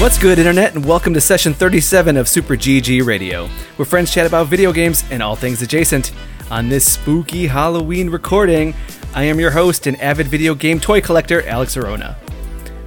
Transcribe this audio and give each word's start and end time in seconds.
What's 0.00 0.16
good, 0.16 0.38
Internet, 0.38 0.74
and 0.74 0.86
welcome 0.86 1.12
to 1.12 1.20
session 1.20 1.52
37 1.52 2.16
of 2.16 2.26
Super 2.26 2.56
GG 2.56 3.04
Radio, 3.04 3.48
where 3.76 3.84
friends 3.84 4.10
chat 4.10 4.26
about 4.26 4.46
video 4.46 4.72
games 4.72 5.04
and 5.10 5.22
all 5.22 5.36
things 5.36 5.60
adjacent. 5.60 6.14
On 6.50 6.70
this 6.70 6.90
spooky 6.90 7.46
Halloween 7.46 8.08
recording, 8.08 8.74
I 9.14 9.24
am 9.24 9.38
your 9.38 9.50
host 9.50 9.86
and 9.86 10.00
avid 10.00 10.26
video 10.26 10.54
game 10.54 10.80
toy 10.80 11.02
collector, 11.02 11.46
Alex 11.46 11.76
Arona. 11.76 12.16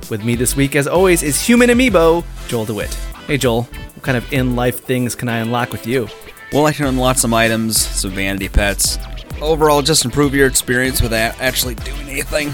With 0.10 0.26
me 0.26 0.34
this 0.34 0.56
week, 0.56 0.76
as 0.76 0.88
always, 0.88 1.22
is 1.22 1.40
human 1.40 1.70
amiibo, 1.70 2.26
Joel 2.48 2.66
DeWitt. 2.66 2.96
Hey, 3.28 3.38
Joel, 3.38 3.62
what 3.62 4.02
kind 4.02 4.18
of 4.18 4.34
in 4.34 4.56
life 4.56 4.84
things 4.84 5.14
can 5.14 5.30
I 5.30 5.38
unlock 5.38 5.72
with 5.72 5.86
you? 5.86 6.08
Well, 6.52 6.66
I 6.66 6.74
can 6.74 6.88
unlock 6.88 7.20
some 7.20 7.32
items, 7.32 7.78
some 7.78 8.10
vanity 8.10 8.50
pets. 8.50 8.98
Overall, 9.40 9.84
just 9.84 10.04
improve 10.04 10.34
your 10.34 10.48
experience 10.48 11.00
without 11.00 11.40
actually 11.40 11.76
doing 11.76 12.10
anything. 12.10 12.52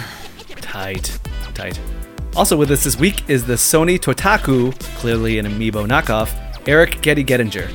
Tight, 0.57 1.17
tight. 1.53 1.79
Also 2.35 2.55
with 2.55 2.71
us 2.71 2.83
this 2.83 2.97
week 2.97 3.29
is 3.29 3.45
the 3.45 3.53
Sony 3.55 3.99
Totaku, 3.99 4.77
clearly 4.97 5.39
an 5.39 5.45
amiibo 5.45 5.85
knockoff, 5.87 6.33
Eric 6.67 7.01
Getty 7.01 7.23
Gettinger. 7.23 7.67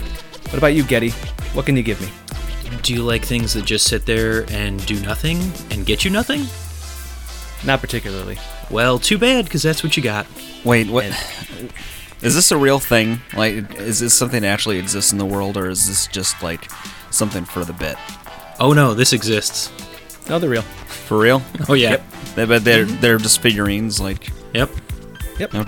What 0.46 0.54
about 0.58 0.68
you, 0.68 0.84
Getty? 0.84 1.10
What 1.52 1.66
can 1.66 1.76
you 1.76 1.82
give 1.82 2.00
me? 2.00 2.08
Do 2.82 2.94
you 2.94 3.02
like 3.02 3.24
things 3.24 3.52
that 3.54 3.64
just 3.64 3.86
sit 3.86 4.06
there 4.06 4.46
and 4.50 4.84
do 4.86 4.98
nothing 5.00 5.38
and 5.70 5.84
get 5.84 6.04
you 6.04 6.10
nothing? 6.10 6.46
Not 7.66 7.80
particularly. 7.80 8.38
Well, 8.70 8.98
too 8.98 9.18
bad, 9.18 9.44
because 9.44 9.62
that's 9.62 9.82
what 9.82 9.96
you 9.96 10.02
got. 10.02 10.26
Wait, 10.64 10.88
what? 10.88 11.04
Is 12.22 12.34
this 12.34 12.50
a 12.50 12.56
real 12.56 12.78
thing? 12.78 13.20
Like, 13.36 13.74
is 13.78 14.00
this 14.00 14.14
something 14.14 14.42
that 14.42 14.48
actually 14.48 14.78
exists 14.78 15.12
in 15.12 15.18
the 15.18 15.26
world, 15.26 15.56
or 15.56 15.68
is 15.68 15.86
this 15.86 16.06
just 16.06 16.42
like 16.42 16.70
something 17.10 17.44
for 17.44 17.64
the 17.64 17.72
bit? 17.74 17.96
Oh 18.60 18.72
no, 18.72 18.94
this 18.94 19.12
exists. 19.12 19.70
No, 20.28 20.38
they're 20.38 20.48
real. 20.48 20.62
For 20.62 21.18
real? 21.18 21.42
Oh 21.68 21.74
yeah. 21.74 21.96
They- 22.34 22.46
But 22.46 22.64
they're 22.64 22.84
they're 22.86 23.18
just 23.18 23.40
figurines. 23.40 24.00
Like, 24.00 24.28
Yep. 24.54 24.70
okay. 25.54 25.60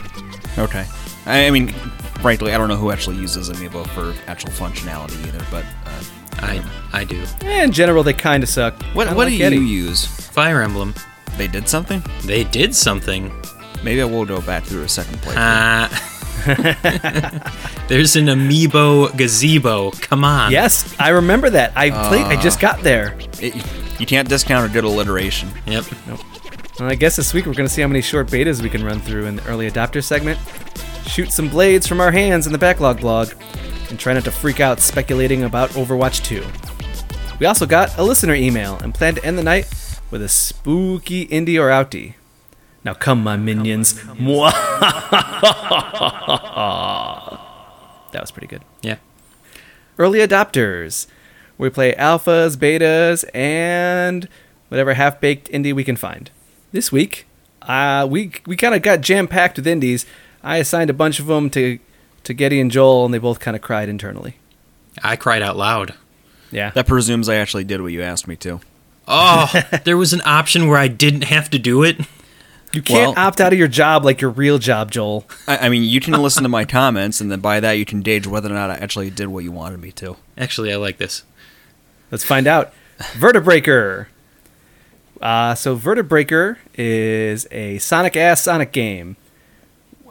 okay. 0.59 0.87
I, 1.27 1.47
I 1.47 1.51
mean, 1.51 1.69
frankly, 2.23 2.53
I 2.55 2.59
don't 2.59 2.69
know 2.69 2.77
who 2.77 2.91
actually 2.93 3.17
uses 3.17 3.51
amiibo 3.51 3.87
for 3.89 4.15
actual 4.31 4.51
functionality 4.51 5.27
either. 5.27 5.45
But 5.51 5.65
uh, 5.85 6.03
I 6.39 6.63
I 6.93 7.05
do. 7.05 7.25
In 7.45 7.73
general, 7.73 8.03
they 8.03 8.13
kind 8.13 8.43
of 8.43 8.49
suck. 8.49 8.81
what 8.95 9.09
what 9.09 9.17
like 9.17 9.31
do 9.31 9.39
Getty. 9.39 9.57
you 9.57 9.63
use? 9.63 10.07
Fire 10.07 10.63
Emblem. 10.63 10.95
They 11.37 11.49
did 11.49 11.69
something. 11.69 12.03
They 12.25 12.45
did 12.45 12.75
something. 12.75 13.33
Maybe 13.83 14.01
I 14.01 14.05
will 14.05 14.25
go 14.25 14.41
back 14.41 14.65
through 14.65 14.83
a 14.85 14.89
second 14.89 15.19
playthrough. 15.19 15.35
Ah. 15.37 16.13
There's 17.89 18.15
an 18.17 18.27
amiibo 18.27 19.17
gazebo. 19.17 19.91
Come 20.01 20.23
on. 20.25 20.53
Yes, 20.53 20.95
I 21.01 21.09
remember 21.11 21.51
that. 21.51 21.73
I 21.77 21.91
played. 22.09 22.25
I 22.27 22.37
Uh. 22.37 22.41
just 22.41 22.61
got 22.61 22.83
there. 22.83 23.17
It- 23.41 23.55
you 23.99 24.05
can't 24.05 24.29
discount 24.29 24.71
a 24.71 24.73
good 24.73 24.85
alliteration. 24.85 25.49
Yep. 25.67 25.85
Well, 26.79 26.91
I 26.91 26.95
guess 26.95 27.17
this 27.17 27.33
week 27.33 27.47
we're 27.47 27.55
going 27.55 27.67
to 27.67 27.73
see 27.73 27.81
how 27.81 27.89
many 27.89 28.03
short 28.03 28.27
betas 28.27 28.61
we 28.61 28.69
can 28.69 28.85
run 28.85 29.01
through 29.01 29.25
in 29.25 29.37
the 29.37 29.47
early 29.47 29.71
adopter 29.71 30.05
segment. 30.05 30.39
Shoot 31.07 31.33
some 31.33 31.49
blades 31.49 31.87
from 31.87 32.03
our 32.03 32.11
hands 32.11 32.47
in 32.47 32.53
the 32.53 32.59
backlog 32.59 33.01
blog, 33.01 33.33
and 33.89 33.99
try 33.99 34.13
not 34.13 34.25
to 34.25 34.31
freak 34.31 34.61
out 34.61 34.81
speculating 34.81 35.45
about 35.45 35.71
Overwatch 35.71 36.23
2. 36.25 36.45
We 37.39 37.47
also 37.47 37.65
got 37.65 37.97
a 37.97 38.03
listener 38.03 38.35
email 38.35 38.77
and 38.83 38.93
plan 38.93 39.15
to 39.15 39.25
end 39.25 39.39
the 39.39 39.43
night 39.43 39.73
with 40.11 40.21
a 40.21 40.29
spooky 40.29 41.27
indie 41.29 41.59
or 41.59 41.71
outie. 41.71 42.13
Now 42.85 42.93
come, 42.93 43.23
my 43.23 43.39
minions. 43.39 43.95
Mwah. 43.95 44.53
that 48.13 48.21
was 48.21 48.31
pretty 48.31 48.49
good. 48.49 48.63
Yeah. 48.83 48.97
Early 49.99 50.19
adopters. 50.19 51.07
We 51.57 51.71
play 51.71 51.95
alphas, 51.95 52.59
betas, 52.59 53.25
and 53.33 54.29
whatever 54.69 54.93
half 54.93 55.23
baked 55.23 55.51
indie 55.51 55.75
we 55.75 55.83
can 55.83 55.97
find. 55.97 56.31
This 56.77 56.93
week, 56.93 57.25
uh, 57.63 58.07
we 58.11 58.33
we 58.45 58.55
kind 58.55 58.75
of 58.75 58.83
got 58.83 59.01
jam 59.01 59.29
packed 59.29 59.57
with 59.57 59.67
indies. 59.67 60.05
I 60.43 60.59
assigned 60.59 60.91
a 60.91 60.93
bunch 60.93 61.19
of 61.19 61.25
them 61.25 61.49
to 61.49 61.79
to 62.25 62.35
Getty 62.35 62.61
and 62.61 62.71
Joel, 62.71 63.07
and 63.07 63.15
they 63.15 63.19
both 63.19 63.41
kind 63.41 63.57
of 63.57 63.63
cried 63.63 63.89
internally. 63.89 64.37
I 65.03 65.17
cried 65.17 65.41
out 65.41 65.57
loud. 65.57 65.95
Yeah, 66.51 66.73
That 66.73 66.87
presumes 66.87 67.31
I 67.31 67.37
actually 67.37 67.65
did 67.65 67.81
what 67.81 67.93
you 67.93 68.03
asked 68.03 68.29
me 68.29 68.37
to. 68.37 68.61
Oh, 69.09 69.51
there 69.85 69.97
was 69.97 70.13
an 70.13 70.21
option 70.27 70.69
where 70.69 70.77
I 70.77 70.89
didn't 70.89 71.25
have 71.25 71.49
to 71.49 71.59
do 71.59 71.83
it. 71.83 71.99
you 72.75 72.83
can't 72.83 73.17
well- 73.17 73.27
opt 73.27 73.41
out 73.41 73.55
of 73.55 73.59
your 73.59 73.69
job 73.69 74.05
like 74.05 74.21
your 74.21 74.31
real 74.31 74.59
job, 74.59 74.91
Joel. 74.91 75.25
I, 75.49 75.57
I 75.57 75.69
mean, 75.71 75.83
you 75.83 76.01
can 76.01 76.13
listen 76.23 76.43
to 76.43 76.51
my 76.51 76.67
comments, 76.67 77.23
and 77.23 77.33
then 77.33 77.41
by 77.41 77.59
that 77.59 77.79
you 77.79 77.87
can 77.87 78.03
gauge 78.03 78.27
whether 78.27 78.51
or 78.51 78.55
not 78.55 78.71
I 78.71 78.75
actually 78.75 79.09
did 79.09 79.29
what 79.29 79.45
you 79.45 79.51
wanted 79.51 79.81
me 79.81 79.93
to. 79.93 80.19
Actually, 80.37 80.75
I 80.75 80.77
like 80.77 80.99
this. 80.99 81.23
Let's 82.11 82.23
find 82.23 82.47
out. 82.47 82.75
Vertebreaker. 82.99 84.09
Uh, 85.21 85.55
so 85.55 85.77
Vertebreaker 85.77 86.59
is 86.75 87.47
a 87.51 87.79
Sonic 87.79 88.17
ass 88.17 88.43
Sonic 88.43 88.73
game. 88.73 89.17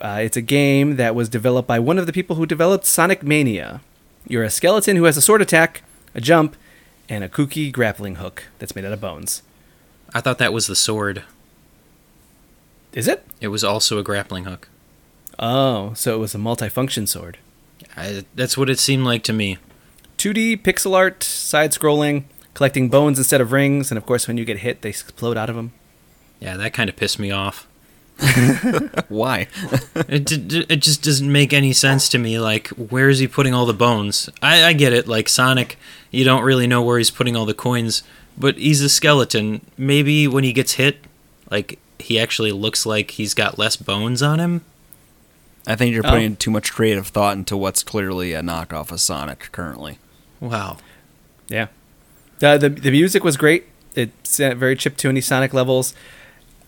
Uh, 0.01 0.19
it's 0.21 0.38
a 0.38 0.41
game 0.41 0.97
that 0.97 1.16
was 1.16 1.29
developed 1.29 1.67
by 1.67 1.79
one 1.79 1.97
of 1.97 2.05
the 2.05 2.13
people 2.13 2.35
who 2.35 2.45
developed 2.45 2.85
Sonic 2.85 3.23
Mania. 3.23 3.81
You're 4.27 4.43
a 4.43 4.49
skeleton 4.49 4.95
who 4.97 5.03
has 5.05 5.17
a 5.17 5.21
sword 5.21 5.41
attack, 5.41 5.83
a 6.13 6.21
jump, 6.21 6.55
and 7.07 7.23
a 7.23 7.29
kooky 7.29 7.71
grappling 7.71 8.16
hook 8.16 8.45
that's 8.59 8.75
made 8.75 8.85
out 8.85 8.93
of 8.93 9.01
bones. 9.01 9.43
I 10.13 10.21
thought 10.21 10.38
that 10.39 10.53
was 10.53 10.67
the 10.67 10.75
sword. 10.75 11.23
Is 12.93 13.07
it? 13.07 13.25
It 13.41 13.49
was 13.49 13.63
also 13.63 13.99
a 13.99 14.03
grappling 14.03 14.45
hook. 14.45 14.69
Oh, 15.37 15.93
so 15.93 16.16
it 16.16 16.19
was 16.19 16.33
a 16.33 16.39
multifunction 16.39 17.07
sword. 17.07 17.37
I, 17.95 18.25
that's 18.33 18.57
what 18.57 18.69
it 18.69 18.79
seemed 18.79 19.05
like 19.05 19.23
to 19.23 19.33
me. 19.33 19.57
2D 20.17 20.61
pixel 20.63 20.95
art, 20.95 21.23
side 21.23 21.72
scrolling, 21.72 22.23
collecting 22.55 22.89
bones 22.89 23.19
instead 23.19 23.39
of 23.41 23.51
rings, 23.51 23.91
and 23.91 23.97
of 23.99 24.05
course, 24.07 24.27
when 24.27 24.38
you 24.38 24.45
get 24.45 24.57
hit, 24.59 24.81
they 24.81 24.89
explode 24.89 25.38
out 25.38 25.49
of 25.51 25.55
them. 25.55 25.71
Yeah, 26.39 26.57
that 26.57 26.73
kind 26.73 26.89
of 26.89 26.95
pissed 26.95 27.19
me 27.19 27.29
off. 27.31 27.67
Why? 29.09 29.47
it, 30.07 30.25
d- 30.25 30.38
d- 30.38 30.66
it 30.69 30.77
just 30.77 31.03
doesn't 31.03 31.31
make 31.31 31.53
any 31.53 31.73
sense 31.73 32.07
to 32.09 32.17
me. 32.17 32.39
Like, 32.39 32.69
where 32.69 33.09
is 33.09 33.19
he 33.19 33.27
putting 33.27 33.53
all 33.53 33.66
the 33.66 33.73
bones? 33.73 34.29
I, 34.41 34.63
I 34.63 34.73
get 34.73 34.93
it. 34.93 35.07
Like 35.07 35.29
Sonic, 35.29 35.77
you 36.11 36.23
don't 36.23 36.43
really 36.43 36.67
know 36.67 36.81
where 36.81 36.97
he's 36.97 37.11
putting 37.11 37.35
all 37.35 37.45
the 37.45 37.53
coins, 37.53 38.03
but 38.38 38.57
he's 38.57 38.81
a 38.81 38.89
skeleton. 38.89 39.61
Maybe 39.77 40.27
when 40.27 40.43
he 40.43 40.53
gets 40.53 40.73
hit, 40.73 40.97
like 41.51 41.77
he 41.99 42.19
actually 42.19 42.51
looks 42.51 42.85
like 42.85 43.11
he's 43.11 43.33
got 43.33 43.57
less 43.59 43.75
bones 43.75 44.22
on 44.23 44.39
him. 44.39 44.61
I 45.67 45.75
think 45.75 45.93
you're 45.93 46.05
Oh. 46.05 46.11
putting 46.11 46.35
too 46.35 46.51
much 46.51 46.72
creative 46.73 47.07
thought 47.07 47.35
into 47.37 47.57
what's 47.57 47.83
clearly 47.83 48.33
a 48.33 48.41
knockoff 48.41 48.91
of 48.91 48.99
Sonic 49.01 49.49
currently. 49.51 49.97
Wow. 50.39 50.77
Yeah. 51.49 51.67
The, 52.45 52.57
the, 52.57 52.69
the 52.69 52.91
music 52.91 53.23
was 53.23 53.38
great. 53.38 53.66
It's 53.95 54.38
very 54.38 54.75
chiptune 54.75 55.22
Sonic 55.23 55.53
levels. 55.53 55.95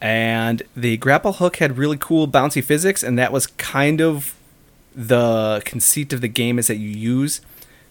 And 0.01 0.63
the 0.75 0.97
grapple 0.97 1.33
hook 1.33 1.57
had 1.57 1.77
really 1.77 1.97
cool 1.99 2.27
bouncy 2.27 2.63
physics, 2.63 3.03
and 3.03 3.17
that 3.19 3.31
was 3.31 3.47
kind 3.47 4.01
of 4.01 4.35
the 4.95 5.61
conceit 5.65 6.13
of 6.13 6.21
the 6.21 6.27
game 6.27 6.57
is 6.57 6.67
that 6.67 6.77
you 6.77 6.89
use 6.89 7.41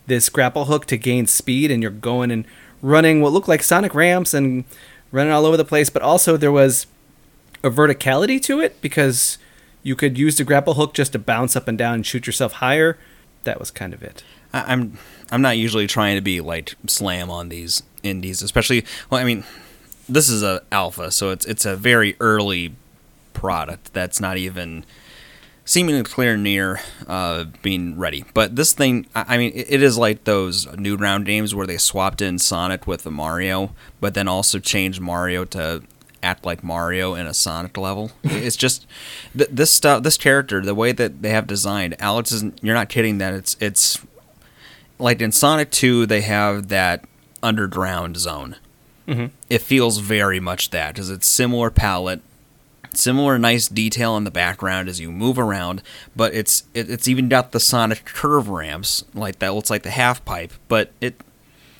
this 0.06 0.28
grapple 0.28 0.64
hook 0.64 0.86
to 0.86 0.96
gain 0.96 1.26
speed, 1.26 1.70
and 1.70 1.82
you're 1.82 1.92
going 1.92 2.30
and 2.32 2.44
running 2.82 3.20
what 3.20 3.32
looked 3.32 3.48
like 3.48 3.62
Sonic 3.62 3.94
ramps 3.94 4.34
and 4.34 4.64
running 5.12 5.32
all 5.32 5.46
over 5.46 5.56
the 5.56 5.64
place. 5.64 5.90
But 5.90 6.02
also 6.02 6.36
there 6.36 6.52
was 6.52 6.86
a 7.62 7.70
verticality 7.70 8.40
to 8.42 8.60
it 8.60 8.80
because 8.80 9.38
you 9.82 9.94
could 9.94 10.18
use 10.18 10.36
the 10.36 10.44
grapple 10.44 10.74
hook 10.74 10.92
just 10.92 11.12
to 11.12 11.18
bounce 11.18 11.54
up 11.54 11.68
and 11.68 11.78
down 11.78 11.94
and 11.94 12.06
shoot 12.06 12.26
yourself 12.26 12.54
higher. 12.54 12.98
That 13.44 13.60
was 13.60 13.70
kind 13.70 13.94
of 13.94 14.02
it. 14.02 14.24
I'm 14.52 14.98
I'm 15.30 15.42
not 15.42 15.56
usually 15.58 15.86
trying 15.86 16.16
to 16.16 16.22
be 16.22 16.40
like 16.40 16.74
slam 16.86 17.30
on 17.30 17.48
these 17.48 17.82
indies, 18.02 18.42
especially. 18.42 18.84
Well, 19.10 19.20
I 19.20 19.24
mean, 19.24 19.44
this 20.08 20.28
is 20.28 20.42
a 20.42 20.62
alpha, 20.70 21.10
so 21.10 21.30
it's 21.30 21.44
it's 21.46 21.64
a 21.64 21.76
very 21.76 22.16
early 22.20 22.74
product 23.32 23.92
that's 23.92 24.20
not 24.20 24.36
even 24.36 24.84
seemingly 25.64 26.02
clear 26.04 26.36
near 26.36 26.80
uh, 27.06 27.44
being 27.60 27.98
ready. 27.98 28.24
But 28.32 28.56
this 28.56 28.72
thing, 28.72 29.06
I 29.14 29.36
mean, 29.36 29.52
it, 29.54 29.66
it 29.68 29.82
is 29.82 29.98
like 29.98 30.24
those 30.24 30.66
new 30.76 30.96
round 30.96 31.26
games 31.26 31.54
where 31.54 31.66
they 31.66 31.76
swapped 31.76 32.22
in 32.22 32.38
Sonic 32.38 32.86
with 32.86 33.02
the 33.02 33.10
Mario, 33.10 33.74
but 34.00 34.14
then 34.14 34.28
also 34.28 34.58
changed 34.58 35.00
Mario 35.00 35.44
to 35.46 35.82
act 36.22 36.46
like 36.46 36.64
Mario 36.64 37.14
in 37.14 37.26
a 37.26 37.34
Sonic 37.34 37.76
level. 37.76 38.12
It's 38.24 38.56
just 38.56 38.86
th- 39.36 39.50
this 39.50 39.70
stuff, 39.72 40.02
this 40.02 40.16
character, 40.16 40.60
the 40.60 40.74
way 40.74 40.92
that 40.92 41.22
they 41.22 41.30
have 41.30 41.46
designed. 41.46 41.96
Alex 42.00 42.32
isn't. 42.32 42.60
You're 42.62 42.74
not 42.74 42.88
kidding 42.88 43.18
that 43.18 43.34
it's 43.34 43.56
it's 43.60 44.00
like 44.98 45.20
in 45.20 45.32
Sonic 45.32 45.70
2, 45.70 46.06
they 46.06 46.22
have 46.22 46.68
that 46.68 47.04
underground 47.42 48.16
zone. 48.16 48.56
Mhm. 49.08 49.30
It 49.48 49.62
feels 49.62 49.98
very 49.98 50.40
much 50.40 50.70
that 50.70 50.94
because 50.94 51.10
it's 51.10 51.26
similar 51.26 51.70
palette, 51.70 52.20
similar 52.92 53.38
nice 53.38 53.68
detail 53.68 54.16
in 54.16 54.24
the 54.24 54.30
background 54.30 54.88
as 54.88 54.98
you 55.00 55.12
move 55.12 55.38
around, 55.38 55.82
but 56.16 56.34
it's 56.34 56.64
it, 56.74 56.90
it's 56.90 57.06
even 57.06 57.28
got 57.28 57.52
the 57.52 57.60
Sonic 57.60 58.04
curve 58.04 58.48
ramps 58.48 59.04
like 59.14 59.38
that 59.38 59.54
looks 59.54 59.70
like 59.70 59.82
the 59.82 59.90
half 59.90 60.24
pipe, 60.24 60.52
but 60.68 60.90
it 61.00 61.20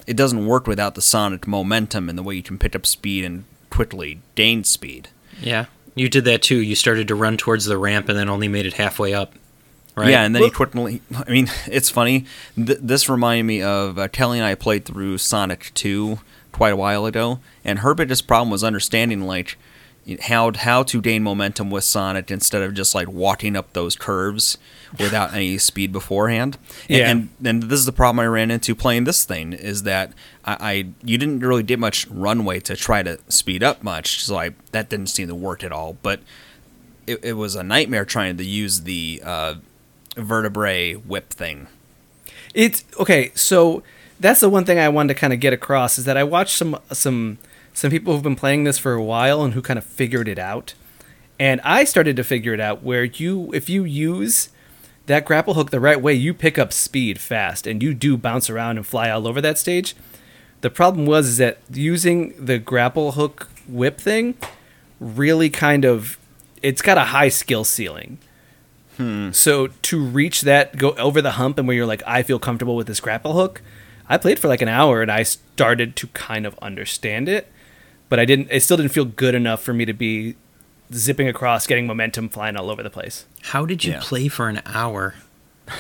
it 0.07 0.15
doesn't 0.17 0.47
work 0.47 0.69
without 0.69 0.95
the 0.95 1.03
Sonic 1.03 1.49
momentum 1.49 2.09
and 2.09 2.17
the 2.17 2.23
way 2.23 2.37
you 2.37 2.43
can 2.43 2.59
pick 2.59 2.77
up 2.77 2.87
speed 2.87 3.25
and 3.25 3.45
quickly 3.71 4.21
gain 4.37 4.63
speed. 4.63 5.09
Yeah. 5.41 5.65
You 5.97 6.09
did 6.09 6.25
that 6.27 6.43
too. 6.43 6.59
You 6.59 6.77
started 6.77 7.09
to 7.09 7.15
run 7.17 7.37
towards 7.37 7.65
the 7.65 7.77
ramp 7.79 8.09
and 8.09 8.17
then 8.17 8.29
only 8.29 8.47
made 8.47 8.67
it 8.67 8.75
halfway 8.75 9.15
up. 9.15 9.33
Right? 9.97 10.11
Yeah, 10.11 10.25
and 10.25 10.35
then 10.35 10.43
Well- 10.43 10.51
he 10.51 10.55
quickly. 10.55 11.01
I 11.27 11.31
mean, 11.31 11.51
it's 11.67 11.89
funny. 11.91 12.27
Th- 12.55 12.79
this 12.83 13.09
reminded 13.09 13.45
me 13.45 13.63
of 13.63 13.99
uh, 13.99 14.09
Kelly 14.09 14.39
and 14.39 14.47
I 14.47 14.55
played 14.55 14.85
through 14.85 15.19
Sonic 15.19 15.71
2 15.75 16.19
quite 16.53 16.73
a 16.73 16.77
while 16.77 17.07
ago, 17.07 17.41
and 17.65 17.79
her 17.81 17.95
biggest 17.95 18.27
problem 18.27 18.51
was 18.51 18.63
understanding 18.65 19.23
like 19.27 19.57
how 20.29 20.53
how 20.55 20.83
to 20.85 21.01
gain 21.01 21.23
momentum 21.23 21.69
with 21.71 21.83
Sonic 21.83 22.31
instead 22.31 22.63
of 22.63 22.75
just 22.75 22.95
like 22.95 23.09
walking 23.09 23.57
up 23.57 23.73
those 23.73 23.97
curves 23.97 24.57
without 25.01 25.35
any 25.35 25.59
speed 25.59 25.93
beforehand. 25.93 26.59
And, 26.89 26.99
Yeah. 26.99 27.11
and 27.11 27.29
and 27.45 27.63
this 27.65 27.81
is 27.81 27.87
the 27.87 27.93
problem 27.93 28.21
I 28.21 28.27
ran 28.27 28.51
into 28.51 28.75
playing 28.75 29.05
this 29.05 29.25
thing 29.25 29.53
is 29.53 29.83
that 29.83 30.13
I, 30.45 30.57
I 30.61 30.73
you 31.03 31.19
didn't 31.19 31.41
really 31.41 31.63
get 31.65 31.79
much 31.79 32.07
runway 32.09 32.61
to 32.61 32.77
try 32.77 33.03
to 33.03 33.19
speed 33.29 33.63
up 33.65 33.83
much, 33.83 34.23
so 34.25 34.37
I 34.39 34.51
that 34.73 34.89
didn't 34.91 35.09
seem 35.09 35.27
to 35.29 35.35
work 35.35 35.65
at 35.65 35.73
all. 35.73 35.97
But 36.03 36.21
it, 37.07 37.25
it 37.25 37.33
was 37.33 37.55
a 37.57 37.63
nightmare 37.65 38.05
trying 38.05 38.37
to 38.37 38.45
use 38.45 38.83
the 38.83 39.21
uh, 39.25 39.55
vertebrae 40.17 40.95
whip 40.95 41.31
thing. 41.31 41.69
It's 42.55 42.85
okay. 42.99 43.31
So 43.35 43.83
that's 44.19 44.41
the 44.41 44.49
one 44.49 44.65
thing 44.65 44.79
I 44.79 44.89
wanted 44.89 45.15
to 45.15 45.21
kind 45.21 45.33
of 45.33 45.41
get 45.41 45.53
across 45.53 45.99
is 45.99 46.05
that 46.07 46.17
I 46.17 46.25
watched 46.25 46.57
some 46.57 46.79
some 46.93 47.39
some 47.73 47.91
people 47.91 48.15
who've 48.15 48.23
been 48.23 48.37
playing 48.37 48.65
this 48.65 48.79
for 48.79 48.95
a 48.95 49.03
while 49.03 49.43
and 49.43 49.55
who 49.55 49.61
kind 49.63 49.79
of 49.79 49.85
figured 49.85 50.29
it 50.29 50.39
out, 50.39 50.75
and 51.39 51.61
I 51.63 51.85
started 51.85 52.17
to 52.17 52.25
figure 52.25 52.55
it 52.55 52.61
out 52.61 52.83
where 52.83 53.05
you 53.05 53.53
if 53.53 53.69
you 53.69 53.85
use 53.85 54.49
that 55.07 55.25
grapple 55.25 55.55
hook 55.55 55.71
the 55.71 55.81
right 55.81 56.01
way, 56.01 56.15
you 56.15 56.35
pick 56.35 56.59
up 56.59 56.73
speed 56.73 57.21
fast 57.21 57.67
and 57.67 57.83
you 57.83 57.95
do 57.95 58.17
bounce 58.17 58.51
around 58.51 58.77
and 58.77 58.87
fly 58.87 59.11
all 59.11 59.29
over 59.29 59.41
that 59.41 59.59
stage. 59.59 59.95
The 60.63 60.71
problem 60.71 61.07
was 61.07 61.29
is 61.29 61.37
that 61.37 61.59
using 61.73 62.45
the 62.45 62.59
grapple 62.59 63.13
hook 63.13 63.49
whip 63.69 64.01
thing 64.01 64.35
really 64.99 65.51
kind 65.51 65.85
of 65.85 66.19
it's 66.63 66.83
got 66.83 66.99
a 66.99 67.05
high 67.05 67.29
skill 67.29 67.65
ceiling. 67.65 68.19
So 69.33 69.67
to 69.67 70.05
reach 70.05 70.43
that, 70.43 70.77
go 70.77 70.93
over 70.93 71.21
the 71.21 71.33
hump, 71.33 71.59
and 71.59 71.67
where 71.69 71.77
you're 71.77 71.87
like, 71.87 72.03
I 72.07 72.23
feel 72.23 72.39
comfortable 72.39 72.77
with 72.77 72.87
this 72.87 73.01
grapple 73.01 73.35
hook. 73.35 73.61
I 74.09 74.17
played 74.19 74.39
for 74.39 74.49
like 74.49 74.63
an 74.63 74.69
hour, 74.69 75.03
and 75.03 75.11
I 75.11 75.23
started 75.23 75.97
to 75.97 76.07
kind 76.09 76.47
of 76.47 76.57
understand 76.63 77.29
it, 77.29 77.51
but 78.09 78.19
I 78.21 78.25
didn't. 78.25 78.49
It 78.51 78.63
still 78.63 78.77
didn't 78.77 78.93
feel 78.93 79.05
good 79.05 79.35
enough 79.35 79.63
for 79.63 79.73
me 79.75 79.85
to 79.85 79.93
be 79.93 80.37
zipping 80.95 81.29
across, 81.29 81.67
getting 81.67 81.87
momentum, 81.87 82.29
flying 82.29 82.57
all 82.57 82.71
over 82.71 82.83
the 82.83 82.91
place. 82.91 83.27
How 83.43 83.67
did 83.67 83.85
you 83.85 83.93
Yeah. 83.95 84.01
play 84.03 84.29
for 84.29 84.49
an 84.49 84.63
hour? 84.67 85.15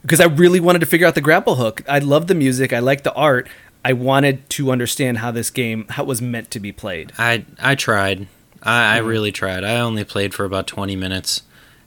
Because 0.00 0.18
I 0.20 0.24
really 0.24 0.58
wanted 0.58 0.80
to 0.80 0.86
figure 0.86 1.06
out 1.06 1.14
the 1.14 1.20
grapple 1.20 1.54
hook. 1.56 1.82
I 1.88 2.00
love 2.00 2.26
the 2.26 2.34
music. 2.34 2.72
I 2.72 2.80
like 2.80 3.02
the 3.04 3.12
art. 3.12 3.48
I 3.84 3.92
wanted 3.92 4.48
to 4.50 4.72
understand 4.72 5.18
how 5.18 5.30
this 5.30 5.50
game 5.50 5.86
how 5.90 6.02
it 6.02 6.06
was 6.06 6.20
meant 6.20 6.50
to 6.52 6.60
be 6.60 6.72
played. 6.72 7.12
I 7.18 7.44
I 7.60 7.74
tried. 7.76 8.26
I, 8.62 8.96
I 8.96 9.00
Hmm. 9.00 9.06
really 9.06 9.30
tried. 9.30 9.62
I 9.62 9.76
only 9.78 10.02
played 10.04 10.34
for 10.34 10.44
about 10.44 10.66
twenty 10.66 10.96
minutes. 10.96 11.42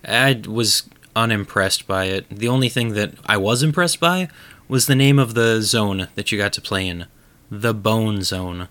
I 0.08 0.42
was 0.48 0.90
unimpressed 1.16 1.88
by 1.88 2.06
it. 2.06 2.30
The 2.30 2.48
only 2.48 2.70
thing 2.70 2.94
that 2.94 3.14
I 3.26 3.38
was 3.38 3.64
impressed 3.64 4.00
by 4.00 4.30
was 4.68 4.88
the 4.88 4.96
name 4.96 5.20
of 5.20 5.34
the 5.34 5.62
zone 5.62 6.08
that 6.16 6.32
you 6.32 6.38
got 6.38 6.54
to 6.54 6.62
play 6.62 6.88
in, 6.88 7.06
the 7.50 7.74
Bone 7.74 8.22
Zone. 8.22 8.68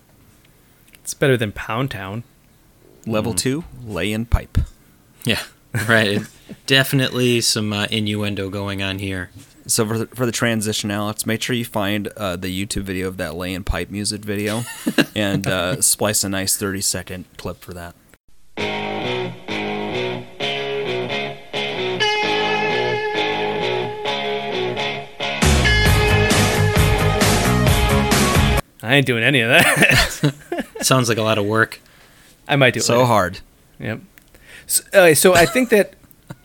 It's 0.95 1.15
better 1.15 1.37
than 1.37 1.53
Pound 1.53 1.91
Town. 1.91 2.25
Level 3.07 3.35
two, 3.35 3.65
lay 3.85 4.13
in 4.13 4.25
pipe. 4.25 4.57
Yeah, 5.25 5.43
right. 5.89 6.23
Definitely 6.67 7.43
some 7.43 7.73
uh, 7.73 7.87
innuendo 7.91 8.49
going 8.49 8.83
on 8.83 8.99
here. 8.99 9.31
So 9.67 9.87
for 9.87 9.99
the, 9.99 10.07
for 10.07 10.25
the 10.25 10.33
transition, 10.33 10.91
Alex, 10.91 11.27
make 11.27 11.43
sure 11.43 11.55
you 11.55 11.65
find 11.67 12.09
uh, 12.17 12.37
the 12.37 12.49
YouTube 12.49 12.83
video 12.83 13.09
of 13.09 13.19
that 13.19 13.35
lay 13.35 13.53
in 13.53 13.63
pipe 13.63 13.91
music 13.91 14.23
video, 14.23 14.63
and 15.15 15.47
uh, 15.47 15.83
splice 15.83 16.25
a 16.25 16.31
nice 16.31 16.57
thirty 16.57 16.81
second 16.81 17.27
clip 17.37 17.61
for 17.61 17.75
that. 17.75 17.95
I 28.85 28.95
ain't 28.97 29.07
doing 29.07 29.23
any 29.25 29.41
of 29.41 29.49
that. 29.51 30.67
Sounds 30.83 31.09
like 31.09 31.19
a 31.19 31.23
lot 31.23 31.39
of 31.39 31.47
work. 31.47 31.81
I 32.49 32.57
might 32.57 32.75
do 32.75 32.79
it. 32.79 32.83
So 32.83 32.97
later. 32.97 33.07
hard. 33.07 33.41
Yep. 33.79 34.01
So, 34.67 34.83
uh, 34.93 35.15
so 35.15 35.35
I 35.35 35.47
think 35.47 35.71
that 35.71 35.95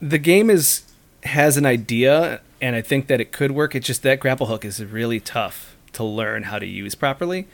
the 0.01 0.18
game 0.18 0.50
is 0.50 0.83
has 1.24 1.57
an 1.57 1.65
idea, 1.65 2.39
and 2.62 2.75
I 2.75 2.81
think 2.81 3.07
that 3.07 3.19
it 3.19 3.31
could 3.31 3.51
work. 3.51 3.75
It's 3.75 3.86
just 3.86 4.03
that 4.03 4.19
grapple 4.19 4.47
hook 4.47 4.63
is 4.63 4.83
really 4.83 5.19
tough 5.19 5.75
to 5.94 6.03
learn 6.03 6.44
how 6.44 6.59
to 6.59 6.65
use 6.65 6.95
properly. 6.95 7.47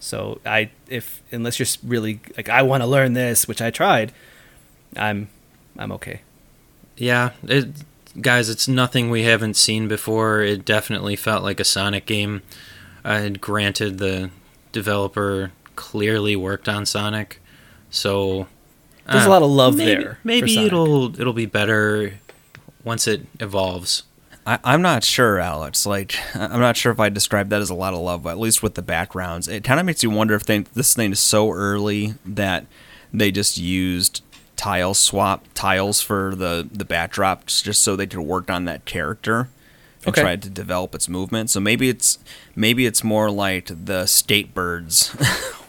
So 0.00 0.40
I, 0.46 0.70
if 0.88 1.22
unless 1.32 1.58
you're 1.58 1.64
s- 1.64 1.78
really 1.82 2.20
like 2.36 2.48
I 2.48 2.62
want 2.62 2.82
to 2.82 2.86
learn 2.86 3.14
this, 3.14 3.48
which 3.48 3.60
I 3.60 3.70
tried, 3.70 4.12
I'm, 4.96 5.28
I'm 5.76 5.90
okay. 5.92 6.20
Yeah, 6.96 7.30
it, 7.42 7.68
guys, 8.20 8.48
it's 8.48 8.68
nothing 8.68 9.10
we 9.10 9.22
haven't 9.24 9.54
seen 9.54 9.88
before. 9.88 10.42
It 10.42 10.64
definitely 10.64 11.16
felt 11.16 11.42
like 11.42 11.58
a 11.58 11.64
Sonic 11.64 12.06
game. 12.06 12.42
Uh, 13.08 13.30
granted, 13.30 13.96
the 13.96 14.30
developer 14.70 15.50
clearly 15.76 16.36
worked 16.36 16.68
on 16.68 16.84
Sonic, 16.84 17.40
so 17.88 18.46
There's 19.10 19.24
uh, 19.24 19.28
a 19.28 19.30
lot 19.30 19.42
of 19.42 19.48
love 19.50 19.76
maybe, 19.76 20.02
there. 20.02 20.12
for 20.14 20.18
Maybe 20.24 20.54
Sonic. 20.54 20.66
it'll 20.66 21.20
it'll 21.20 21.32
be 21.32 21.46
better 21.46 22.14
once 22.84 23.08
it 23.08 23.22
evolves. 23.40 24.02
I, 24.46 24.58
I'm 24.62 24.82
not 24.82 25.04
sure, 25.04 25.38
Alex. 25.38 25.86
Like, 25.86 26.16
I'm 26.34 26.60
not 26.60 26.76
sure 26.76 26.92
if 26.92 27.00
I 27.00 27.08
describe 27.08 27.48
that 27.48 27.62
as 27.62 27.70
a 27.70 27.74
lot 27.74 27.94
of 27.94 28.00
love, 28.00 28.24
but 28.24 28.30
at 28.30 28.38
least 28.38 28.62
with 28.62 28.74
the 28.74 28.82
backgrounds, 28.82 29.48
it 29.48 29.64
kind 29.64 29.80
of 29.80 29.86
makes 29.86 30.02
you 30.02 30.10
wonder 30.10 30.34
if 30.34 30.44
they, 30.44 30.58
this 30.58 30.94
thing 30.94 31.12
is 31.12 31.18
so 31.18 31.50
early 31.50 32.14
that 32.26 32.66
they 33.10 33.30
just 33.30 33.56
used 33.56 34.22
tile 34.56 34.92
swap 34.92 35.46
tiles 35.54 36.02
for 36.02 36.34
the 36.34 36.68
the 36.70 36.84
backdrops 36.84 37.62
just 37.62 37.80
so 37.80 37.94
they 37.94 38.08
could 38.08 38.18
work 38.18 38.50
on 38.50 38.64
that 38.64 38.84
character 38.84 39.48
and 40.04 40.08
Okay. 40.14 40.22
tried 40.22 40.42
to 40.42 40.50
develop 40.50 40.94
its 40.94 41.08
movement. 41.08 41.50
So 41.50 41.60
maybe 41.60 41.88
it's 41.88 42.18
maybe 42.54 42.86
it's 42.86 43.02
more 43.04 43.30
like 43.30 43.70
the 43.84 44.06
State 44.06 44.54
Birds 44.54 45.14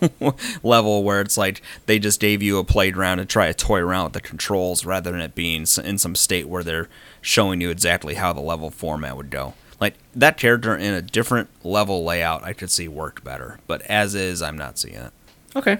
level 0.63 1.03
where 1.03 1.21
it's 1.21 1.37
like 1.37 1.61
they 1.85 1.99
just 1.99 2.19
gave 2.19 2.41
you 2.41 2.57
a 2.57 2.63
playground 2.63 3.17
to 3.17 3.25
try 3.25 3.47
to 3.47 3.53
toy 3.53 3.79
around 3.79 4.05
with 4.05 4.13
the 4.13 4.21
controls 4.21 4.85
rather 4.85 5.11
than 5.11 5.21
it 5.21 5.35
being 5.35 5.65
in 5.83 5.97
some 5.97 6.15
state 6.15 6.47
where 6.47 6.63
they're 6.63 6.87
showing 7.21 7.61
you 7.61 7.69
exactly 7.69 8.15
how 8.15 8.31
the 8.33 8.41
level 8.41 8.69
format 8.69 9.17
would 9.17 9.29
go. 9.29 9.53
Like 9.79 9.95
that 10.15 10.37
character 10.37 10.75
in 10.75 10.93
a 10.93 11.01
different 11.01 11.49
level 11.63 12.03
layout, 12.03 12.43
I 12.43 12.53
could 12.53 12.69
see 12.69 12.87
worked 12.87 13.23
better, 13.23 13.59
but 13.67 13.81
as 13.83 14.13
is, 14.13 14.41
I'm 14.41 14.57
not 14.57 14.77
seeing 14.77 14.95
it. 14.95 15.11
Okay. 15.55 15.79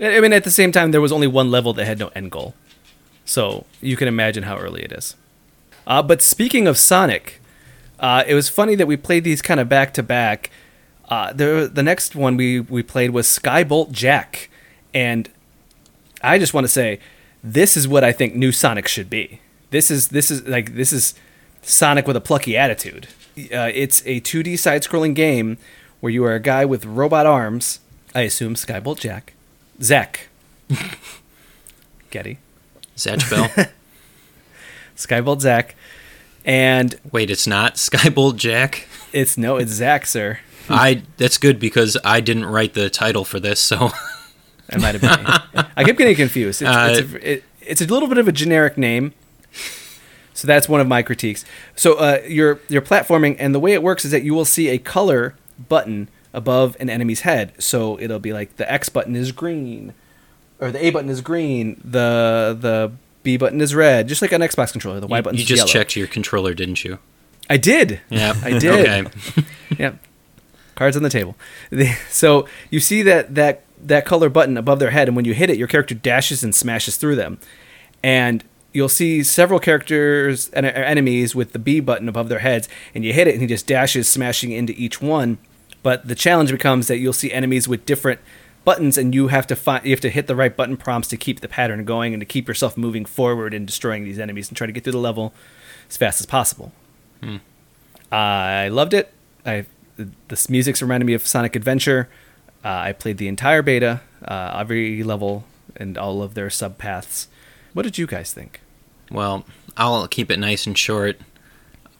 I 0.00 0.16
I 0.16 0.20
mean, 0.20 0.32
at 0.32 0.44
the 0.44 0.50
same 0.50 0.72
time, 0.72 0.90
there 0.90 1.00
was 1.00 1.12
only 1.12 1.26
one 1.28 1.50
level 1.50 1.72
that 1.74 1.84
had 1.84 1.98
no 1.98 2.08
end 2.14 2.30
goal, 2.32 2.54
so 3.24 3.64
you 3.80 3.96
can 3.96 4.08
imagine 4.08 4.42
how 4.44 4.56
early 4.58 4.82
it 4.82 4.92
is. 4.92 5.14
Uh, 5.86 6.02
but 6.02 6.20
speaking 6.22 6.66
of 6.66 6.76
Sonic, 6.78 7.40
uh, 8.02 8.24
it 8.26 8.34
was 8.34 8.48
funny 8.50 8.74
that 8.74 8.86
we 8.86 8.96
played 8.98 9.24
these 9.24 9.40
kind 9.40 9.60
of 9.60 9.68
back 9.68 9.94
to 9.94 10.02
back. 10.02 10.50
Uh, 11.08 11.32
The 11.32 11.70
the 11.72 11.82
next 11.82 12.14
one 12.14 12.36
we 12.36 12.60
we 12.60 12.82
played 12.82 13.10
was 13.10 13.26
Skybolt 13.26 13.92
Jack, 13.92 14.50
and 14.92 15.28
I 16.22 16.38
just 16.38 16.52
want 16.54 16.64
to 16.64 16.68
say, 16.72 16.98
this 17.42 17.76
is 17.76 17.86
what 17.88 18.04
I 18.04 18.12
think 18.12 18.34
new 18.34 18.52
Sonic 18.52 18.86
should 18.88 19.08
be. 19.08 19.40
This 19.70 19.90
is 19.90 20.08
this 20.08 20.30
is 20.30 20.46
like 20.46 20.74
this 20.74 20.92
is 20.92 21.14
Sonic 21.62 22.06
with 22.06 22.16
a 22.16 22.20
plucky 22.20 22.56
attitude. 22.56 23.08
Uh, 23.36 23.70
it's 23.72 24.02
a 24.04 24.20
2D 24.20 24.58
side-scrolling 24.58 25.14
game 25.14 25.56
where 26.00 26.12
you 26.12 26.22
are 26.24 26.34
a 26.34 26.40
guy 26.40 26.66
with 26.66 26.84
robot 26.84 27.24
arms. 27.24 27.80
I 28.14 28.22
assume 28.22 28.54
Skybolt 28.56 28.98
Jack, 29.00 29.32
Zack, 29.80 30.28
Getty, 32.10 32.38
Zatch 32.96 33.28
Bell. 33.30 33.66
Skybolt 34.96 35.40
Zack, 35.40 35.74
and 36.44 36.94
Wait, 37.10 37.30
it's 37.30 37.46
not 37.46 37.74
Skybolt 37.76 38.36
Jack. 38.36 38.86
it's 39.12 39.36
no, 39.36 39.56
it's 39.56 39.72
Zack, 39.72 40.06
sir. 40.06 40.40
I 40.68 41.02
that's 41.16 41.38
good 41.38 41.58
because 41.58 41.96
I 42.04 42.20
didn't 42.20 42.46
write 42.46 42.74
the 42.74 42.88
title 42.88 43.24
for 43.24 43.40
this, 43.40 43.60
so 43.60 43.90
It 44.72 44.80
might 44.80 44.94
have 44.94 45.02
been. 45.54 45.64
I 45.76 45.84
kept 45.84 45.98
getting 45.98 46.16
confused. 46.16 46.62
It's, 46.62 46.70
it's, 46.70 47.12
a, 47.12 47.32
it, 47.32 47.44
it's 47.60 47.80
a 47.80 47.86
little 47.86 48.08
bit 48.08 48.18
of 48.18 48.26
a 48.26 48.32
generic 48.32 48.78
name, 48.78 49.12
so 50.32 50.46
that's 50.46 50.68
one 50.68 50.80
of 50.80 50.86
my 50.86 51.02
critiques. 51.02 51.44
So 51.76 51.94
uh, 51.94 52.22
you're 52.26 52.58
you're 52.68 52.82
platforming, 52.82 53.36
and 53.38 53.54
the 53.54 53.60
way 53.60 53.72
it 53.72 53.82
works 53.82 54.04
is 54.04 54.10
that 54.12 54.22
you 54.22 54.34
will 54.34 54.44
see 54.44 54.68
a 54.68 54.78
color 54.78 55.34
button 55.68 56.08
above 56.32 56.76
an 56.80 56.88
enemy's 56.88 57.20
head. 57.20 57.52
So 57.62 57.98
it'll 58.00 58.18
be 58.18 58.32
like 58.32 58.56
the 58.56 58.70
X 58.70 58.88
button 58.88 59.14
is 59.14 59.32
green, 59.32 59.94
or 60.58 60.70
the 60.70 60.84
A 60.84 60.90
button 60.90 61.10
is 61.10 61.20
green, 61.20 61.80
the 61.84 62.56
the 62.58 62.92
B 63.22 63.36
button 63.36 63.60
is 63.60 63.74
red, 63.74 64.08
just 64.08 64.22
like 64.22 64.32
an 64.32 64.40
Xbox 64.40 64.72
controller. 64.72 65.00
The 65.00 65.06
Y 65.06 65.20
button 65.20 65.38
you 65.38 65.44
just 65.44 65.58
yellow. 65.60 65.68
checked 65.68 65.96
your 65.96 66.06
controller, 66.06 66.54
didn't 66.54 66.84
you? 66.84 66.98
I 67.50 67.56
did. 67.56 68.00
Yeah, 68.10 68.34
I 68.42 68.58
did. 68.58 68.86
Okay. 69.04 69.44
Yep. 69.78 69.98
Cards 70.74 70.96
on 70.96 71.02
the 71.02 71.10
table. 71.10 71.34
So 72.10 72.46
you 72.70 72.80
see 72.80 73.02
that 73.02 73.34
that 73.34 73.62
that 73.82 74.04
color 74.04 74.28
button 74.28 74.56
above 74.56 74.78
their 74.78 74.90
head, 74.90 75.08
and 75.08 75.16
when 75.16 75.24
you 75.24 75.34
hit 75.34 75.50
it, 75.50 75.56
your 75.56 75.68
character 75.68 75.94
dashes 75.94 76.44
and 76.44 76.54
smashes 76.54 76.96
through 76.96 77.16
them, 77.16 77.38
and 78.02 78.44
you'll 78.72 78.88
see 78.88 79.22
several 79.22 79.60
characters 79.60 80.48
and 80.50 80.64
uh, 80.66 80.70
enemies 80.70 81.34
with 81.34 81.52
the 81.52 81.58
B 81.58 81.80
button 81.80 82.08
above 82.08 82.28
their 82.28 82.38
heads, 82.40 82.68
and 82.94 83.04
you 83.04 83.12
hit 83.12 83.26
it, 83.28 83.32
and 83.32 83.40
he 83.40 83.46
just 83.46 83.66
dashes, 83.66 84.08
smashing 84.08 84.50
into 84.52 84.72
each 84.76 85.00
one. 85.02 85.38
But 85.82 86.06
the 86.06 86.14
challenge 86.14 86.50
becomes 86.50 86.86
that 86.88 86.98
you'll 86.98 87.12
see 87.12 87.32
enemies 87.32 87.66
with 87.68 87.84
different 87.84 88.20
buttons, 88.64 88.96
and 88.98 89.14
you 89.14 89.28
have 89.28 89.46
to 89.48 89.56
find 89.56 89.84
you 89.84 89.90
have 89.90 90.00
to 90.00 90.10
hit 90.10 90.26
the 90.26 90.36
right 90.36 90.56
button 90.56 90.76
prompts 90.76 91.08
to 91.08 91.16
keep 91.16 91.40
the 91.40 91.48
pattern 91.48 91.84
going 91.84 92.14
and 92.14 92.20
to 92.20 92.26
keep 92.26 92.48
yourself 92.48 92.76
moving 92.76 93.04
forward 93.04 93.54
and 93.54 93.66
destroying 93.66 94.04
these 94.04 94.18
enemies 94.18 94.48
and 94.48 94.56
try 94.56 94.66
to 94.66 94.72
get 94.72 94.84
through 94.84 94.92
the 94.92 94.98
level 94.98 95.32
as 95.88 95.96
fast 95.96 96.20
as 96.20 96.26
possible. 96.26 96.72
I 98.10 98.68
loved 98.68 98.94
it. 98.94 99.12
I 99.46 99.66
the 99.96 100.46
music's 100.48 100.82
reminded 100.82 101.06
me 101.06 101.14
of 101.14 101.26
Sonic 101.26 101.56
Adventure. 101.56 102.08
Uh, 102.64 102.68
I 102.68 102.92
played 102.92 103.18
the 103.18 103.28
entire 103.28 103.62
beta, 103.62 104.00
uh, 104.24 104.56
every 104.58 105.02
level 105.02 105.44
and 105.76 105.98
all 105.98 106.22
of 106.22 106.34
their 106.34 106.48
subpaths. 106.48 107.26
What 107.72 107.82
did 107.82 107.98
you 107.98 108.06
guys 108.06 108.32
think? 108.32 108.60
Well, 109.10 109.44
I'll 109.76 110.06
keep 110.08 110.30
it 110.30 110.38
nice 110.38 110.66
and 110.66 110.76
short. 110.76 111.18